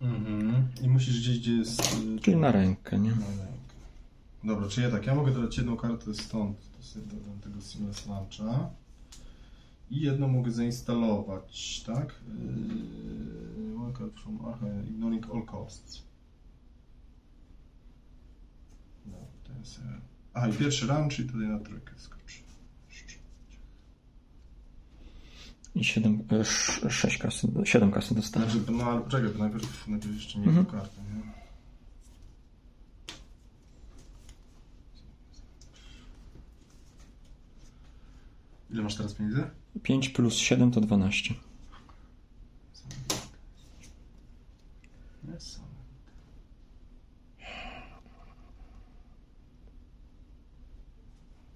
Mhm. 0.00 0.68
I 0.82 0.88
musisz 0.88 1.20
gdzieś, 1.20 1.38
gdzie 1.38 1.52
jest... 1.52 1.80
y, 2.16 2.20
czyli 2.20 2.36
na 2.36 2.52
rękę, 2.52 2.98
nie? 2.98 3.10
Na 3.10 3.16
rękę. 3.16 3.63
Dobra, 4.44 4.68
czy 4.68 4.80
ja 4.80 4.90
tak, 4.90 5.06
ja 5.06 5.14
mogę 5.14 5.32
dodać 5.32 5.56
jedną 5.56 5.76
kartę 5.76 6.14
stąd, 6.14 6.70
to 6.76 6.82
sobie 6.82 7.06
dodam 7.06 7.40
tego 7.40 7.60
Seamless 7.60 8.06
Launcha. 8.06 8.70
I 9.90 10.00
jedną 10.00 10.28
mogę 10.28 10.50
zainstalować, 10.50 11.82
tak? 11.86 12.14
Yy, 12.28 13.80
one 13.80 13.92
card 13.92 14.20
from 14.20 14.46
Archive, 14.46 14.88
ignoring 14.88 15.26
all 15.34 15.46
costs. 15.46 16.02
No, 19.06 19.16
to 19.44 19.58
jest... 19.58 19.78
e, 19.78 20.00
Aha, 20.34 20.48
i 20.48 20.52
pierwszy 20.52 20.86
run, 20.86 21.08
czyli 21.08 21.28
tutaj 21.28 21.48
na 21.48 21.58
trójkę 21.58 21.92
skoczy. 21.96 22.38
I 25.74 25.84
7, 25.84 26.24
6 26.88 27.18
kasy, 27.18 27.48
7 27.64 27.92
kasy 27.92 28.14
dostanę. 28.14 28.50
Znaczy, 28.50 28.72
no 28.72 28.84
ale 28.84 29.00
poczekaj, 29.00 29.30
bo 29.30 29.38
najpierw, 29.38 29.88
najpierw 29.88 30.14
jeszcze 30.14 30.38
nie 30.38 30.46
mhm. 30.46 30.66
kartę, 30.66 31.02
nie? 31.02 31.43
Ile 38.74 38.82
masz 38.82 38.94
teraz 38.96 39.14
pieniędzy? 39.14 39.44
5 39.82 40.08
plus 40.08 40.34
7 40.34 40.70
to 40.70 40.80
12. 40.80 41.34
Niesamowite. 45.24 45.74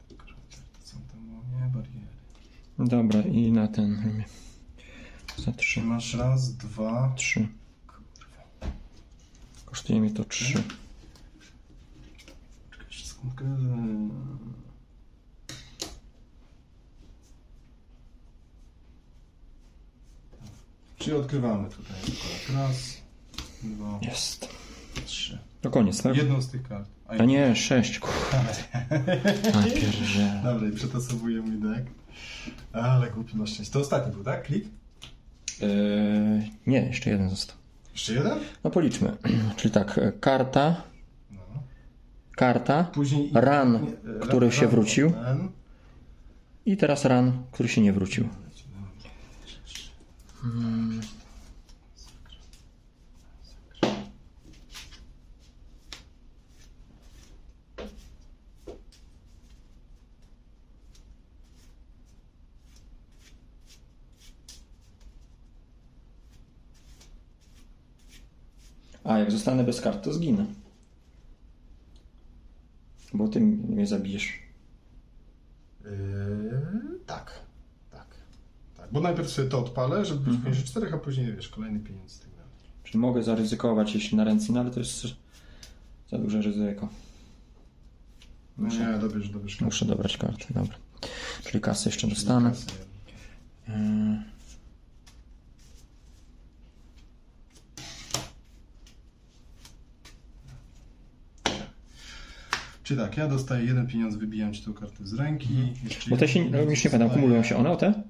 Kurczę, 0.08 0.56
to 0.80 0.86
są 0.86 0.96
tam 1.12 1.20
moje 1.20 1.66
bariery. 1.72 2.06
Dobra, 2.78 3.20
i 3.20 3.52
na 3.52 3.68
ten 3.68 4.22
za 5.36 5.52
3. 5.52 5.80
Czy 5.80 5.86
masz 5.86 6.14
raz, 6.14 6.56
dwa, 6.56 7.12
3. 7.16 7.48
kurwa. 7.86 8.72
Kosztuje 9.64 10.00
mi 10.00 10.12
to 10.12 10.24
3. 10.24 10.62
Czekaj, 12.70 12.86
sekundkę. 13.04 13.44
Czyli 21.08 21.20
odkrywamy 21.20 21.68
tutaj 21.70 21.96
akurat 22.02 22.68
raz, 22.68 22.96
dwa, 23.62 23.98
Jest. 24.02 24.48
trzy. 25.06 25.38
To 25.60 25.70
koniec, 25.70 26.02
tak? 26.02 26.16
Jedną 26.16 26.42
z 26.42 26.48
tych 26.48 26.68
kart. 26.68 26.88
A 27.06 27.24
nie, 27.24 27.56
6. 27.56 28.00
Najpierw. 29.54 29.96
Dobra, 30.44 30.68
i 30.68 30.72
przetasowuję 30.72 31.40
mój 31.40 31.60
deck. 31.60 31.86
Ale 32.72 33.10
głupi 33.10 33.36
na 33.36 33.46
szczęście. 33.46 33.72
To 33.72 33.80
ostatni 33.80 34.12
był, 34.12 34.24
tak? 34.24 34.42
Klik? 34.42 34.64
Eee, 35.62 36.50
nie, 36.66 36.80
jeszcze 36.86 37.10
jeden 37.10 37.30
został. 37.30 37.56
Jeszcze 37.92 38.12
jeden? 38.14 38.38
No 38.64 38.70
policzmy. 38.70 39.16
Czyli 39.56 39.74
tak, 39.74 39.98
e, 39.98 40.12
karta, 40.12 40.82
No. 41.30 41.38
karta 42.36 42.84
Później... 42.84 43.30
Ran, 43.34 43.86
który 44.20 44.52
się 44.52 44.68
wrócił. 44.68 45.10
ten. 45.10 45.48
i 46.66 46.76
teraz 46.76 47.04
ran, 47.04 47.32
który 47.52 47.68
się 47.68 47.80
nie 47.80 47.92
wrócił. 47.92 48.28
A 50.38 50.44
jak 69.18 69.30
zostanę 69.30 69.64
bez 69.64 69.80
kart, 69.80 70.04
to 70.04 70.12
zginę. 70.12 70.46
Bo 73.14 73.28
ty 73.28 73.40
mnie 73.40 73.86
zabijesz. 73.86 74.38
Yy. 75.84 76.47
Bo 78.92 79.00
najpierw 79.00 79.30
sobie 79.30 79.48
to 79.48 79.58
odpalę, 79.58 80.04
żeby 80.04 80.30
być 80.30 80.40
poniżej 80.40 80.64
czterech, 80.64 80.94
a 80.94 80.98
później, 80.98 81.32
wiesz, 81.32 81.48
kolejny 81.48 81.80
pieniądz 81.80 82.20
tak 82.20 82.30
dalej. 82.30 82.52
Czyli 82.84 82.98
mogę 82.98 83.22
zaryzykować, 83.22 83.94
jeśli 83.94 84.16
na 84.16 84.24
ręce, 84.24 84.52
no 84.52 84.60
ale 84.60 84.70
to 84.70 84.80
jest 84.80 85.02
za 86.10 86.18
duże 86.18 86.42
ryzyko. 86.42 86.88
No 88.58 88.68
nie, 88.68 88.98
dobierz, 88.98 89.28
dobierz 89.28 89.52
kartę. 89.52 89.64
Muszę 89.64 89.84
dobrać 89.84 90.16
kartę, 90.16 90.44
dobra. 90.50 90.74
Czyli 91.44 91.60
kasę 91.60 91.88
jeszcze 91.88 92.08
dostanę. 92.08 92.50
Kasę. 92.50 92.66
Yy, 93.68 93.74
Czy 102.88 102.96
tak, 102.96 103.16
ja 103.16 103.28
dostaję 103.28 103.64
jeden 103.64 103.86
pieniądz, 103.86 104.16
wybijam 104.16 104.52
ci 104.52 104.62
tą 104.62 104.74
kartę 104.74 105.06
z 105.06 105.14
ręki. 105.14 105.48
Jeszcze 105.84 106.10
Bo 106.10 106.16
te 106.16 106.28
się, 106.28 106.50
no, 106.50 106.60
już 106.60 106.84
nie 106.84 106.90
pamiętam, 106.90 107.16
kumulują 107.16 107.42
się 107.42 107.56
one 107.56 107.70
o 107.70 107.76
te? 107.76 108.02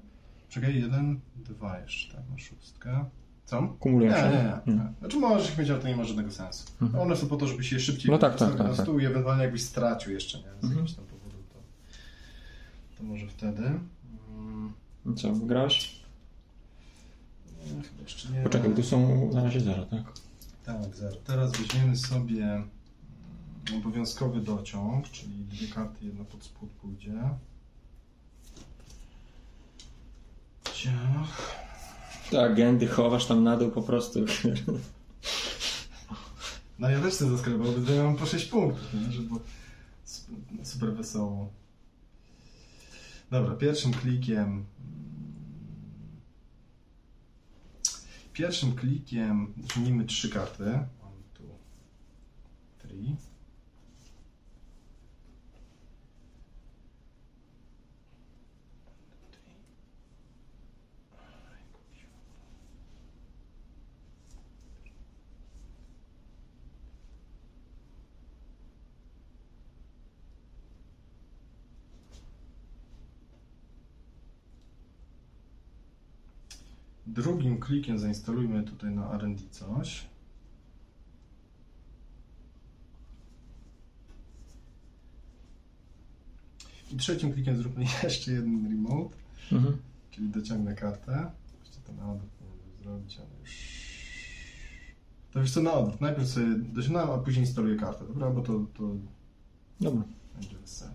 Czekaj, 0.49 0.81
jeden, 0.81 1.19
dwa 1.35 1.79
jeszcze, 1.79 2.17
tak, 2.17 2.29
na 2.29 2.37
szóstkę. 2.37 3.05
Co? 3.45 3.67
Kumulują 3.79 4.11
nie, 4.11 4.17
się? 4.17 4.23
Nie, 4.67 4.73
nie, 4.73 4.79
nie. 4.79 4.93
Znaczy 4.99 5.17
możesz 5.17 5.49
ich 5.49 5.57
mieć, 5.57 5.69
ale 5.69 5.79
to 5.79 5.87
nie 5.87 5.95
ma 5.95 6.03
żadnego 6.03 6.31
sensu. 6.31 6.65
One 6.99 7.15
są 7.15 7.27
po 7.27 7.37
to, 7.37 7.47
żeby 7.47 7.63
się 7.63 7.79
szybciej 7.79 8.11
No 8.11 8.17
tak, 8.17 8.35
tak, 8.35 8.49
tak, 8.49 8.59
na 8.59 8.63
tak. 8.73 8.75
stół 8.83 8.99
i 8.99 9.05
ewentualnie 9.05 9.43
jakbyś 9.43 9.63
stracił 9.63 10.13
jeszcze, 10.13 10.37
nie? 10.37 10.43
Z 10.43 10.47
Mhm. 10.63 10.71
jakimś 10.73 10.93
tam 10.93 11.05
powodu, 11.05 11.37
to, 11.53 11.59
to 12.97 13.03
może 13.03 13.27
wtedy. 13.27 13.63
Mm, 14.37 14.73
I 15.05 15.13
Co, 15.15 15.27
nie, 15.31 15.39
chyba 17.83 18.01
jeszcze 18.03 18.29
nie. 18.33 18.41
Poczekaj, 18.43 18.75
tu 18.75 18.83
są 18.83 19.29
na 19.33 19.43
razie 19.43 19.59
zero, 19.61 19.85
tak? 19.85 20.03
Tak, 20.65 20.95
zero. 20.95 21.15
Teraz 21.15 21.51
weźmiemy 21.51 21.97
sobie 21.97 22.43
mm, 22.45 22.69
obowiązkowy 23.77 24.41
dociąg, 24.41 25.09
czyli 25.09 25.45
dwie 25.45 25.67
karty, 25.67 26.05
jedna 26.05 26.23
pod 26.25 26.43
spód 26.43 26.69
pójdzie. 26.69 27.13
Ciach. 30.79 31.59
Tak, 32.31 32.55
gędy 32.55 32.87
chowasz 32.87 33.25
tam 33.25 33.43
na 33.43 33.57
dół 33.57 33.71
po 33.71 33.81
prostu. 33.81 34.19
No 36.79 36.89
ja 36.89 37.01
też 37.01 37.13
chcę 37.13 37.29
zaskrybał, 37.29 37.71
bo 37.71 37.91
ja 37.91 38.03
mam 38.03 38.15
po 38.15 38.25
6 38.25 38.45
punktów, 38.45 38.93
nie? 38.93 39.11
żeby 39.11 39.35
super 40.63 40.93
wesoło. 40.93 41.49
Dobra, 43.31 43.55
pierwszym 43.55 43.93
klikiem... 43.93 44.65
Pierwszym 48.33 48.75
klikiem 48.75 49.53
zmienimy 49.73 50.05
trzy 50.05 50.29
karty. 50.29 50.63
One, 50.63 51.23
two, 51.33 51.57
three. 52.77 53.15
Drugim 77.21 77.59
klikiem 77.59 77.99
zainstalujmy 77.99 78.63
tutaj 78.63 78.91
na 78.95 79.11
R&D 79.13 79.43
coś. 79.51 80.05
I 86.93 86.97
trzecim 86.97 87.33
klikiem 87.33 87.57
zróbmy 87.57 87.85
jeszcze 88.03 88.31
jeden 88.31 88.67
remote, 88.71 89.15
Mhm. 89.51 89.77
czyli 90.11 90.29
dociągnę 90.29 90.75
kartę. 90.75 91.31
Jeszcze 91.63 91.79
to 91.81 91.93
na 91.93 92.11
odwrót 92.11 92.31
powinienem 92.31 92.77
zrobić, 92.83 93.17
ale 93.17 93.39
już... 93.41 93.79
To 95.31 95.41
wiesz 95.41 95.51
co, 95.51 95.61
na 95.61 95.73
odwrót. 95.73 96.01
Najpierw 96.01 96.27
sobie 96.29 96.47
dociągnąłem, 96.57 97.09
a 97.09 97.17
później 97.23 97.45
instaluję 97.45 97.75
kartę, 97.75 98.07
dobra? 98.07 98.29
Bo 98.31 98.41
to, 98.41 98.65
to 98.77 98.95
Dobra. 99.81 100.03
będzie 100.35 100.57
wesele. 100.57 100.91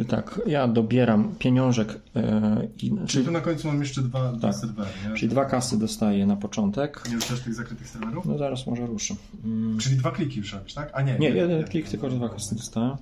Czyli 0.00 0.10
tak, 0.10 0.40
ja 0.46 0.68
dobieram 0.68 1.34
pieniążek 1.38 2.00
e, 2.16 2.68
i... 2.76 2.90
Czyli 2.90 3.06
Czyli, 3.06 3.24
tu 3.24 3.30
na 3.30 3.40
końcu 3.40 3.68
mam 3.68 3.80
jeszcze 3.80 4.02
dwa, 4.02 4.32
Tak. 4.42 4.54
serwery, 4.54 4.90
nie? 5.08 5.14
czyli 5.16 5.28
dwa 5.28 5.44
kasy 5.44 5.78
dostaję 5.78 6.26
na 6.26 6.36
początek. 6.36 7.02
Nie 7.08 7.14
ruszasz 7.14 7.40
tych 7.40 7.54
zakrytych 7.54 7.88
serwerów? 7.88 8.26
No 8.26 8.38
zaraz 8.38 8.66
może 8.66 8.86
ruszę. 8.86 9.14
Mm. 9.44 9.78
Czyli 9.78 9.96
dwa 9.96 10.10
kliki 10.10 10.38
już 10.38 10.52
robisz, 10.52 10.74
tak? 10.74 10.90
A 10.94 11.02
nie. 11.02 11.18
Nie, 11.18 11.28
jeden 11.28 11.64
klik, 11.64 11.88
tylko 11.88 12.08
dwa 12.10 12.28
kasy 12.28 12.54
dostałem. 12.54 12.96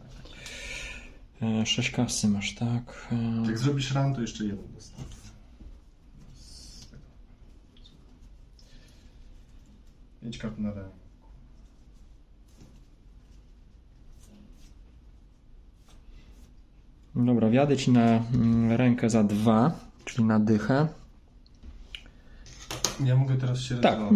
Sześć 1.65 1.91
kasy 1.91 2.29
masz, 2.29 2.55
tak? 2.55 3.09
E, 3.13 3.47
Jak 3.47 3.59
zrobisz 3.59 3.93
ran, 3.95 4.15
to 4.15 4.21
jeszcze 4.21 4.45
jeden 4.45 4.65
dostanę. 4.75 5.05
Z 6.35 6.87
tego. 6.91 7.03
Pięć 10.23 10.39
kart 10.39 10.59
na 10.59 10.75
ręku. 10.75 10.98
Dobra, 17.19 17.49
wjadę 17.51 17.77
ci 17.77 17.91
na 17.91 18.01
mm, 18.01 18.73
rękę 18.73 19.11
za 19.11 19.25
dwa, 19.25 19.81
czyli 20.05 20.25
na 20.25 20.41
dychę. 20.41 20.89
Ja 23.05 23.17
mogę 23.17 23.37
teraz 23.37 23.61
się 23.61 23.75
Tak. 23.75 23.99
Tak. 23.99 24.09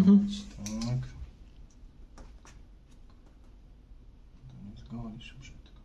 Nie 4.64 4.76
zgolisz 4.76 5.34
brzydko. 5.40 5.80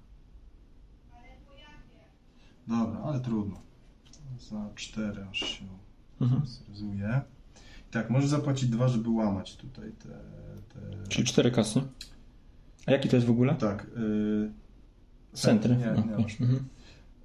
Dobra, 2.67 2.99
ale 3.03 3.19
trudno. 3.19 3.59
Za 4.39 4.69
cztery 4.75 5.25
aż 5.31 5.39
się 5.39 5.65
Mhm. 6.21 6.41
zrezuje. 6.45 7.21
Tak, 7.91 8.09
możesz 8.09 8.29
zapłacić 8.29 8.69
dwa, 8.69 8.87
żeby 8.87 9.09
łamać 9.09 9.55
tutaj 9.55 9.91
te... 9.91 10.09
te... 10.73 11.07
Czyli 11.09 11.27
cztery 11.27 11.51
kasy. 11.51 11.81
A 12.85 12.91
jaki 12.91 13.09
to 13.09 13.15
jest 13.15 13.27
w 13.27 13.31
ogóle? 13.31 13.55
Tak. 13.55 13.87
Y... 13.97 14.51
Centry. 15.33 15.75
Nie, 15.75 15.85
nie 15.85 16.17
Okej. 16.17 16.37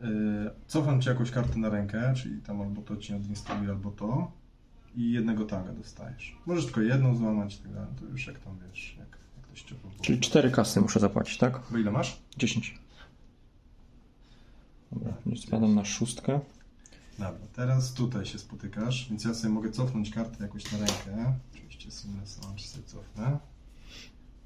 Y, 0.02 0.50
Cofam 0.66 1.00
ci 1.00 1.08
jakąś 1.08 1.30
kartę 1.30 1.58
na 1.58 1.68
rękę, 1.68 2.14
czyli 2.16 2.40
tam 2.42 2.60
albo 2.60 2.82
to 2.82 2.96
ci 2.96 3.14
odinstaluje, 3.14 3.70
albo 3.70 3.90
to. 3.90 4.32
I 4.96 5.12
jednego 5.12 5.44
taga 5.44 5.72
dostajesz. 5.72 6.36
Możesz 6.46 6.64
tylko 6.64 6.80
jedną 6.80 7.16
złamać, 7.16 7.58
tak 7.58 7.72
dalej. 7.72 7.88
To 8.00 8.06
już 8.06 8.26
jak 8.26 8.38
tam 8.38 8.58
wiesz, 8.68 8.96
jak, 8.98 9.18
jak 9.36 9.46
to 9.46 9.56
ściepło. 9.56 9.90
Czyli 10.00 10.20
cztery 10.20 10.50
kasy 10.50 10.80
muszę 10.80 11.00
zapłacić, 11.00 11.38
tak? 11.38 11.60
Bo 11.70 11.78
ile 11.78 11.90
masz? 11.90 12.22
10. 12.36 12.78
Dobra, 14.92 15.14
nie 15.26 15.36
spadam 15.36 15.74
na 15.74 15.84
szóstkę. 15.84 16.40
Dobra, 17.18 17.46
teraz 17.52 17.92
tutaj 17.94 18.26
się 18.26 18.38
spotykasz, 18.38 19.06
więc 19.10 19.24
ja 19.24 19.34
sobie 19.34 19.54
mogę 19.54 19.70
cofnąć 19.70 20.10
kartę 20.10 20.44
jakoś 20.44 20.72
na 20.72 20.78
rękę. 20.78 21.34
Oczywiście 21.52 21.90
Seamless 21.90 22.42
Launch 22.42 22.60
sobie 22.60 22.84
cofnę. 22.86 23.38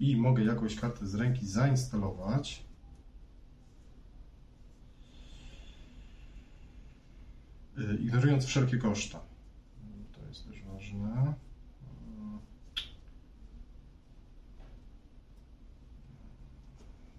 I 0.00 0.16
mogę 0.16 0.44
jakąś 0.44 0.76
kartę 0.76 1.07
z 1.07 1.14
ręki 1.14 1.46
zainstalować. 1.46 2.66
Y, 7.79 7.97
ignorując 7.97 8.45
wszelkie 8.45 8.79
koszta. 8.79 9.20
To 10.12 10.29
jest 10.29 10.49
też 10.49 10.62
ważne. 10.72 11.35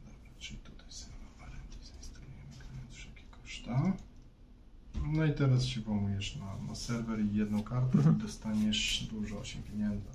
Dobra, 0.06 0.32
czyli 0.40 0.60
tutaj 0.60 0.92
sama 0.92 1.30
parenty 1.40 1.78
zainstalujemy, 1.84 2.44
ignorując 2.56 2.94
wszelkie 2.94 3.24
koszta. 3.42 3.94
No 5.14 5.26
i 5.26 5.34
teraz 5.34 5.66
się 5.66 5.82
pomujesz 5.82 6.36
na, 6.36 6.68
na 6.68 6.76
serwer 6.76 7.20
i 7.20 7.36
jedną 7.36 7.64
kartę 7.64 7.98
i 7.98 8.22
dostaniesz 8.22 9.08
dużo 9.12 9.40
8 9.40 9.64
pieniędzy. 9.64 10.08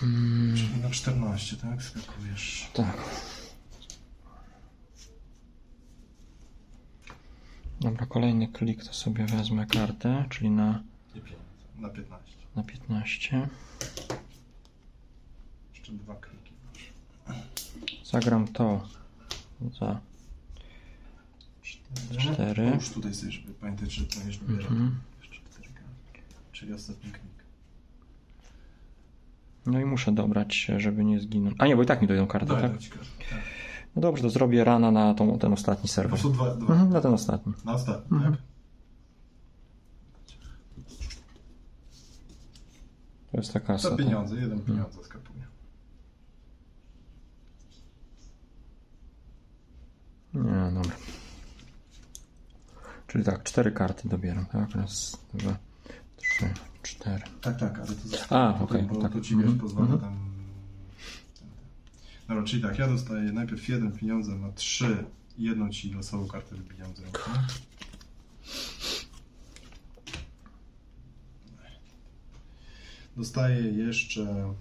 Hmm. 0.00 0.82
Na 0.82 0.90
14, 0.90 1.56
tak? 1.56 1.82
Skakujesz. 1.82 2.70
Tak. 2.74 2.96
Dobra, 7.84 8.06
kolejny 8.06 8.48
klik 8.48 8.84
to 8.84 8.92
sobie 8.92 9.26
wezmę 9.26 9.66
kartę, 9.66 10.24
czyli 10.30 10.50
na. 10.50 10.82
Na 11.78 11.88
15. 11.88 12.36
na 12.56 12.62
15. 12.62 13.48
Jeszcze 15.74 15.92
dwa 15.92 16.14
kliki. 16.14 16.52
Zagram 18.04 18.48
to 18.48 18.88
za 19.80 20.00
Cztery. 21.62 22.34
Cztery. 22.34 22.70
Już 22.74 22.90
tutaj 22.90 23.14
sobie, 23.14 23.32
żeby 23.32 23.54
pamiętać, 23.54 23.92
że 23.92 24.06
to 24.06 24.18
będziesz 24.18 24.38
dobierał. 24.38 24.70
Mhm. 24.70 25.00
Jeszcze 25.22 25.34
cztery 25.50 25.68
karty. 25.68 26.22
Czyli 26.52 26.72
ostatni 26.72 27.10
klik. 27.10 27.44
No 29.66 29.80
i 29.80 29.84
muszę 29.84 30.12
dobrać 30.12 30.70
żeby 30.78 31.04
nie 31.04 31.20
zginąć. 31.20 31.56
A 31.58 31.66
nie, 31.66 31.76
bo 31.76 31.82
i 31.82 31.86
tak 31.86 32.02
mi 32.02 32.08
dojdą 32.08 32.26
karty, 32.26 32.46
Daj, 32.46 32.62
tak? 32.62 32.72
Tak. 32.72 33.63
No 33.96 34.02
dobrze, 34.02 34.22
to 34.22 34.30
zrobię 34.30 34.64
rana 34.64 34.90
na 34.90 35.14
tą, 35.14 35.38
ten 35.38 35.52
ostatni 35.52 35.82
Po 35.82 35.88
serwer. 35.88 36.10
prostu 36.10 36.30
dwa, 36.30 36.54
dwa. 36.54 36.72
Mhm, 36.74 36.90
na 36.92 37.00
ten 37.00 37.14
ostatni. 37.14 37.52
Na 37.64 37.74
ostatni, 37.74 38.16
Mhm. 38.16 38.32
tak? 38.34 38.42
To 43.30 43.36
jest 43.36 43.52
ta 43.52 43.60
kasa. 43.60 43.82
Za 43.82 43.96
tak? 43.96 43.98
pieniądze, 43.98 44.36
jeden 44.36 44.60
pieniądze 44.60 45.02
skapuje. 45.04 45.44
Nie, 50.34 50.70
dobra. 50.74 50.96
Czyli 53.06 53.24
tak, 53.24 53.42
cztery 53.42 53.72
karty 53.72 54.08
dobieram, 54.08 54.46
tak? 54.46 54.70
Raz, 54.70 55.18
dwa, 55.34 55.56
trzy, 56.16 56.54
cztery. 56.82 57.22
Tak, 57.40 57.58
tak, 57.60 57.78
ale 57.78 57.86
to 57.86 58.08
za... 58.08 58.16
A, 58.30 58.60
okej, 58.60 58.82
Bo 58.82 58.96
tak. 58.96 59.12
to 59.12 59.20
ci 59.20 59.34
wiesz, 59.36 59.44
Mhm, 59.44 59.58
pozwala 59.60 59.86
mhm. 59.86 60.00
tam... 60.00 60.23
Dobra, 62.28 62.44
czyli 62.44 62.62
tak, 62.62 62.78
ja 62.78 62.88
dostaję 62.88 63.32
najpierw 63.32 63.68
jeden 63.68 63.92
pieniądze 63.92 64.34
na 64.34 64.52
trzy 64.52 65.04
i 65.38 65.42
jedną 65.42 65.70
ci 65.70 65.90
losową 65.90 66.28
kartę 66.28 66.56
wybijam 66.56 66.96
z 66.96 67.00
ręki. 67.00 67.18
Dostaję 73.16 73.62
jeszcze... 73.62 74.54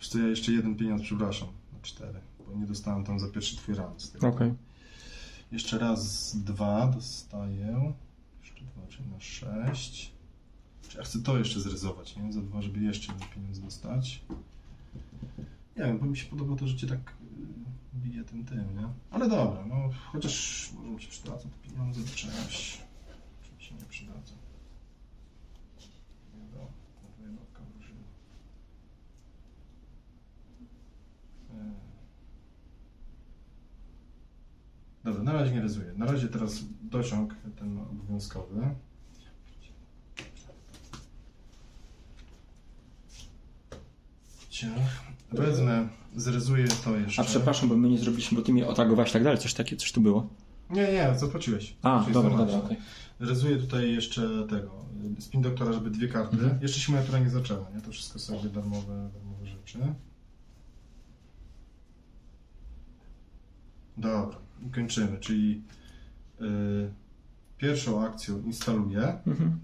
Co, 0.00 0.18
ja 0.18 0.28
jeszcze 0.28 0.52
jeden 0.52 0.76
pieniądz, 0.76 1.02
przepraszam, 1.02 1.48
na 1.72 1.78
cztery, 1.82 2.20
bo 2.46 2.54
nie 2.54 2.66
dostałem 2.66 3.04
tam 3.04 3.20
za 3.20 3.28
pierwszy 3.28 3.56
twój 3.56 3.74
tego. 4.12 4.28
Okej. 4.28 4.54
Jeszcze 5.52 5.78
raz 5.78 6.36
dwa 6.36 6.86
dostaję. 6.86 7.92
Jeszcze 8.42 8.64
dwa, 8.64 8.86
czyli 8.88 9.08
na 9.08 9.20
sześć. 9.20 10.12
Czy 10.88 10.98
ja 10.98 11.04
chcę 11.04 11.22
to 11.22 11.38
jeszcze 11.38 11.60
zrezować, 11.60 12.16
nie? 12.16 12.32
Za 12.32 12.40
dwa, 12.40 12.62
żeby 12.62 12.80
jeszcze 12.80 13.12
jeden 13.12 13.28
pieniądz 13.28 13.60
dostać. 13.60 14.20
Nie 15.76 15.84
wiem, 15.84 15.98
bo 15.98 16.06
mi 16.06 16.16
się 16.16 16.30
podoba 16.30 16.56
to, 16.56 16.66
że 16.66 16.76
cię 16.76 16.86
tak 16.86 17.10
y, 17.10 17.98
bije 17.98 18.24
tym 18.24 18.44
tym, 18.44 18.76
nie? 18.78 18.88
Ale 19.10 19.28
dobra, 19.28 19.66
no 19.66 19.90
chociaż 20.12 20.70
może 20.74 20.90
mi 20.90 21.02
się 21.02 21.08
przydadzą 21.08 21.50
te 21.50 21.68
pieniądze 21.68 22.00
do 22.00 22.08
czegoś. 22.16 22.80
Czy 23.42 23.54
mi 23.54 23.62
się 23.62 23.74
nie 23.74 23.84
przydadzą. 23.84 24.34
Kałużyna. 27.52 28.00
E. 31.54 31.74
Dobra, 35.04 35.22
na 35.22 35.32
razie 35.32 35.54
nie 35.54 35.62
rezuję. 35.62 35.92
Na 35.96 36.06
razie 36.06 36.28
teraz 36.28 36.64
dociąg 36.82 37.34
ten 37.56 37.78
obowiązkowy. 37.78 38.74
Ciach. 44.50 45.05
Wezmę, 45.32 45.88
zrezuję 46.16 46.66
to 46.84 46.96
jeszcze. 46.96 47.22
A 47.22 47.24
przepraszam, 47.24 47.68
bo 47.68 47.76
my 47.76 47.88
nie 47.88 47.98
zrobiliśmy, 47.98 48.38
bo 48.38 48.44
ty 48.44 48.52
mnie 48.52 48.66
otagowałeś 48.68 49.12
tak 49.12 49.24
dalej, 49.24 49.38
coś 49.38 49.54
takie, 49.54 49.76
coś 49.76 49.92
tu 49.92 50.00
było. 50.00 50.28
Nie, 50.70 50.92
nie, 50.92 51.14
zapłaciłeś. 51.18 51.76
A, 51.82 52.00
Czyli 52.02 52.14
dobra, 52.14 52.36
dobra, 52.36 52.56
okej. 52.58 52.76
Rezuję 53.20 53.56
tutaj 53.56 53.92
jeszcze 53.92 54.46
tego, 54.50 54.70
spin 55.18 55.42
doktora, 55.42 55.72
żeby 55.72 55.90
dwie 55.90 56.08
karty. 56.08 56.36
Mhm. 56.36 56.62
Jeszcze 56.62 56.80
się 56.80 56.92
moja 56.92 57.04
tura 57.04 57.18
nie 57.18 57.30
zaczęła, 57.30 57.70
nie? 57.74 57.80
To 57.80 57.90
wszystko 57.90 58.18
są 58.18 58.34
jakby 58.34 58.48
darmowe, 58.50 59.10
darmowe 59.14 59.46
rzeczy. 59.46 59.78
Dobra, 63.96 64.38
kończymy, 64.74 65.18
czyli 65.20 65.62
y, 66.40 66.44
pierwszą 67.58 68.04
akcją 68.04 68.42
instaluję, 68.42 69.18
Mhm. 69.26 69.58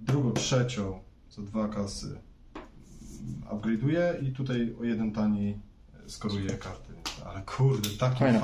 drugą, 0.00 0.32
trzecią 0.32 1.00
za 1.30 1.42
dwa 1.42 1.68
kasy 1.68 2.18
upgrade'uję 3.50 4.24
i 4.28 4.32
tutaj 4.32 4.74
o 4.80 4.84
jeden 4.84 5.12
taniej 5.12 5.56
skoruję 6.06 6.50
karty. 6.50 6.90
Ale 7.26 7.42
kurde, 7.42 7.88
taki 7.98 8.18
Fajna. 8.18 8.40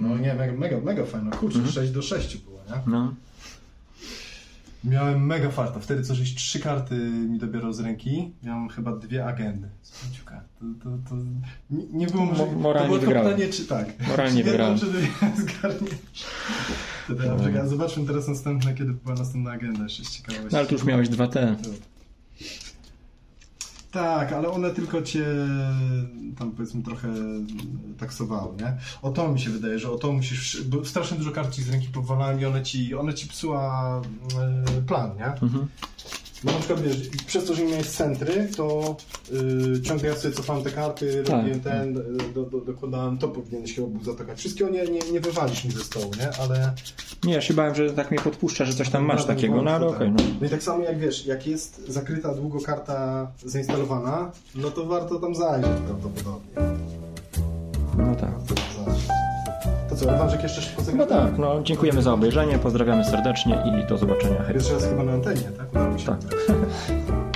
No 0.00 0.18
nie, 0.18 0.34
mega, 0.34 0.52
mega, 0.52 0.80
mega 0.80 1.04
fajna. 1.04 1.30
Kurczę, 1.30 1.58
Mhm. 1.58 1.74
6 1.74 1.92
do 1.92 2.02
6 2.02 2.36
było, 2.36 2.60
nie? 2.68 2.92
No. 2.92 3.14
Miałem 4.84 5.26
mega 5.26 5.50
farta. 5.50 5.80
Wtedy 5.80 6.02
co 6.02 6.14
żeś 6.14 6.34
trzy 6.34 6.60
karty 6.60 6.94
mi 7.10 7.38
dobierał 7.38 7.72
z 7.72 7.80
ręki. 7.80 8.32
Miałem 8.42 8.68
chyba 8.68 8.96
dwie 8.96 9.26
agendy. 9.26 9.68
Z 9.82 10.04
pięciu 10.04 10.24
kart. 10.24 10.44
To, 10.58 10.64
to, 10.90 10.98
to 11.08 11.16
nie, 11.70 11.84
nie 11.92 12.06
było 12.06 12.24
Mo- 12.24 12.32
możliwe. 12.32 12.56
moralnie 12.56 12.98
to 12.98 13.06
było 13.06 13.22
pytanie, 13.22 13.48
czy 13.48 13.66
tak. 13.66 14.08
Moralnie 14.08 14.44
Czy 14.44 14.50
wygrałem. 14.50 14.78
czy 14.78 14.86
zgarniesz. 15.42 15.94
Czekaj, 17.44 17.68
zobaczmy 17.68 18.06
teraz 18.06 18.28
następne, 18.28 18.74
kiedy 18.74 18.92
była 18.92 19.14
następna 19.16 19.50
agenda. 19.50 19.82
Jeszcze 19.84 20.04
z 20.04 20.10
ciekawości. 20.10 20.48
No 20.52 20.58
ale 20.58 20.66
tu 20.66 20.74
już 20.74 20.84
miałeś 20.84 21.08
dwa 21.08 21.26
te. 21.28 21.56
Tak, 23.98 24.32
ale 24.32 24.48
one 24.48 24.70
tylko 24.70 25.02
cię 25.02 25.26
tam 26.38 26.52
powiedzmy 26.52 26.82
trochę 26.82 27.08
taksowały, 27.98 28.56
nie? 28.56 28.76
O 29.02 29.10
to 29.10 29.28
mi 29.28 29.40
się 29.40 29.50
wydaje, 29.50 29.78
że 29.78 29.90
o 29.90 29.98
to 29.98 30.12
musisz, 30.12 30.62
bo 30.62 30.84
strasznie 30.84 31.16
dużo 31.16 31.30
kart 31.30 31.54
ci 31.54 31.62
z 31.62 31.70
ręki 31.70 31.88
powalałem 31.88 32.40
i 32.40 32.44
one 32.44 32.62
ci, 32.62 32.94
one 32.94 33.14
ci 33.14 33.28
psuła 33.28 34.02
e, 34.78 34.82
plan, 34.82 35.16
nie? 35.16 35.26
Mhm. 35.26 35.68
No 36.44 36.52
na 36.52 36.58
przykład 36.58 36.80
wiesz, 36.80 36.96
przez 37.26 37.44
to, 37.44 37.54
że 37.54 37.62
nie 37.64 37.70
miałeś 37.70 37.86
centry, 37.86 38.48
to 38.56 38.96
yy, 39.32 39.82
ciągle 39.82 40.08
ja 40.08 40.16
sobie 40.16 40.34
cofałem 40.34 40.64
te 40.64 40.70
karty, 40.70 41.22
Tak. 41.26 41.36
robiłem 41.36 41.60
ten, 41.60 41.98
y, 41.98 42.02
do, 42.34 42.42
do, 42.42 42.60
dokładałem, 42.60 43.18
to 43.18 43.28
powinieneś 43.28 43.74
chyba 43.74 43.86
był 43.86 44.04
zatakać. 44.04 44.38
Wszystkiego 44.38 44.70
nie, 44.70 44.84
nie, 44.84 45.00
nie 45.12 45.20
wywalisz 45.20 45.64
mi 45.64 45.70
ze 45.70 45.84
stołu, 45.84 46.10
nie? 46.18 46.30
Ale... 46.42 46.72
Nie, 47.24 47.34
ja 47.34 47.40
się 47.40 47.54
bałem, 47.54 47.74
że 47.74 47.92
tak 47.92 48.10
mnie 48.10 48.20
podpuszcza, 48.20 48.64
że 48.64 48.74
coś 48.74 48.88
tam 48.88 49.04
masz 49.04 49.24
takiego, 49.24 49.62
no 49.62 49.70
ale 49.70 49.86
okej, 49.86 50.12
tak. 50.16 50.18
no. 50.18 50.24
No 50.40 50.46
i 50.46 50.50
tak 50.50 50.62
samo 50.62 50.84
jak 50.84 50.98
wiesz, 50.98 51.26
jak 51.26 51.46
jest 51.46 51.88
zakryta 51.88 52.34
długo 52.34 52.60
karta 52.60 53.30
zainstalowana, 53.44 54.30
no 54.54 54.70
to 54.70 54.86
warto 54.86 55.20
tam 55.20 55.34
zajrzeć 55.34 55.72
prawdopodobnie. 55.86 56.52
No 57.98 58.14
tak. 58.16 58.30
Co, 59.98 60.14
Ewanżek 60.14 60.42
jeszcze 60.42 60.62
szybko 60.62 60.82
Chyba 60.82 61.06
tak, 61.06 61.38
no 61.38 61.62
dziękujemy 61.62 62.02
za 62.02 62.12
obejrzenie, 62.12 62.58
pozdrawiamy 62.58 63.04
serdecznie 63.04 63.62
i 63.66 63.88
do 63.88 63.98
zobaczenia. 63.98 64.42
Hej. 64.42 64.54
Pierwszy 64.54 64.72
raz 64.72 64.84
chyba 64.84 65.02
na 65.02 65.12
antenie, 65.12 65.42
tak? 65.58 65.70
Udało 65.72 65.90
mi 65.90 66.00
się. 66.00 66.06
Tak. 66.06 66.18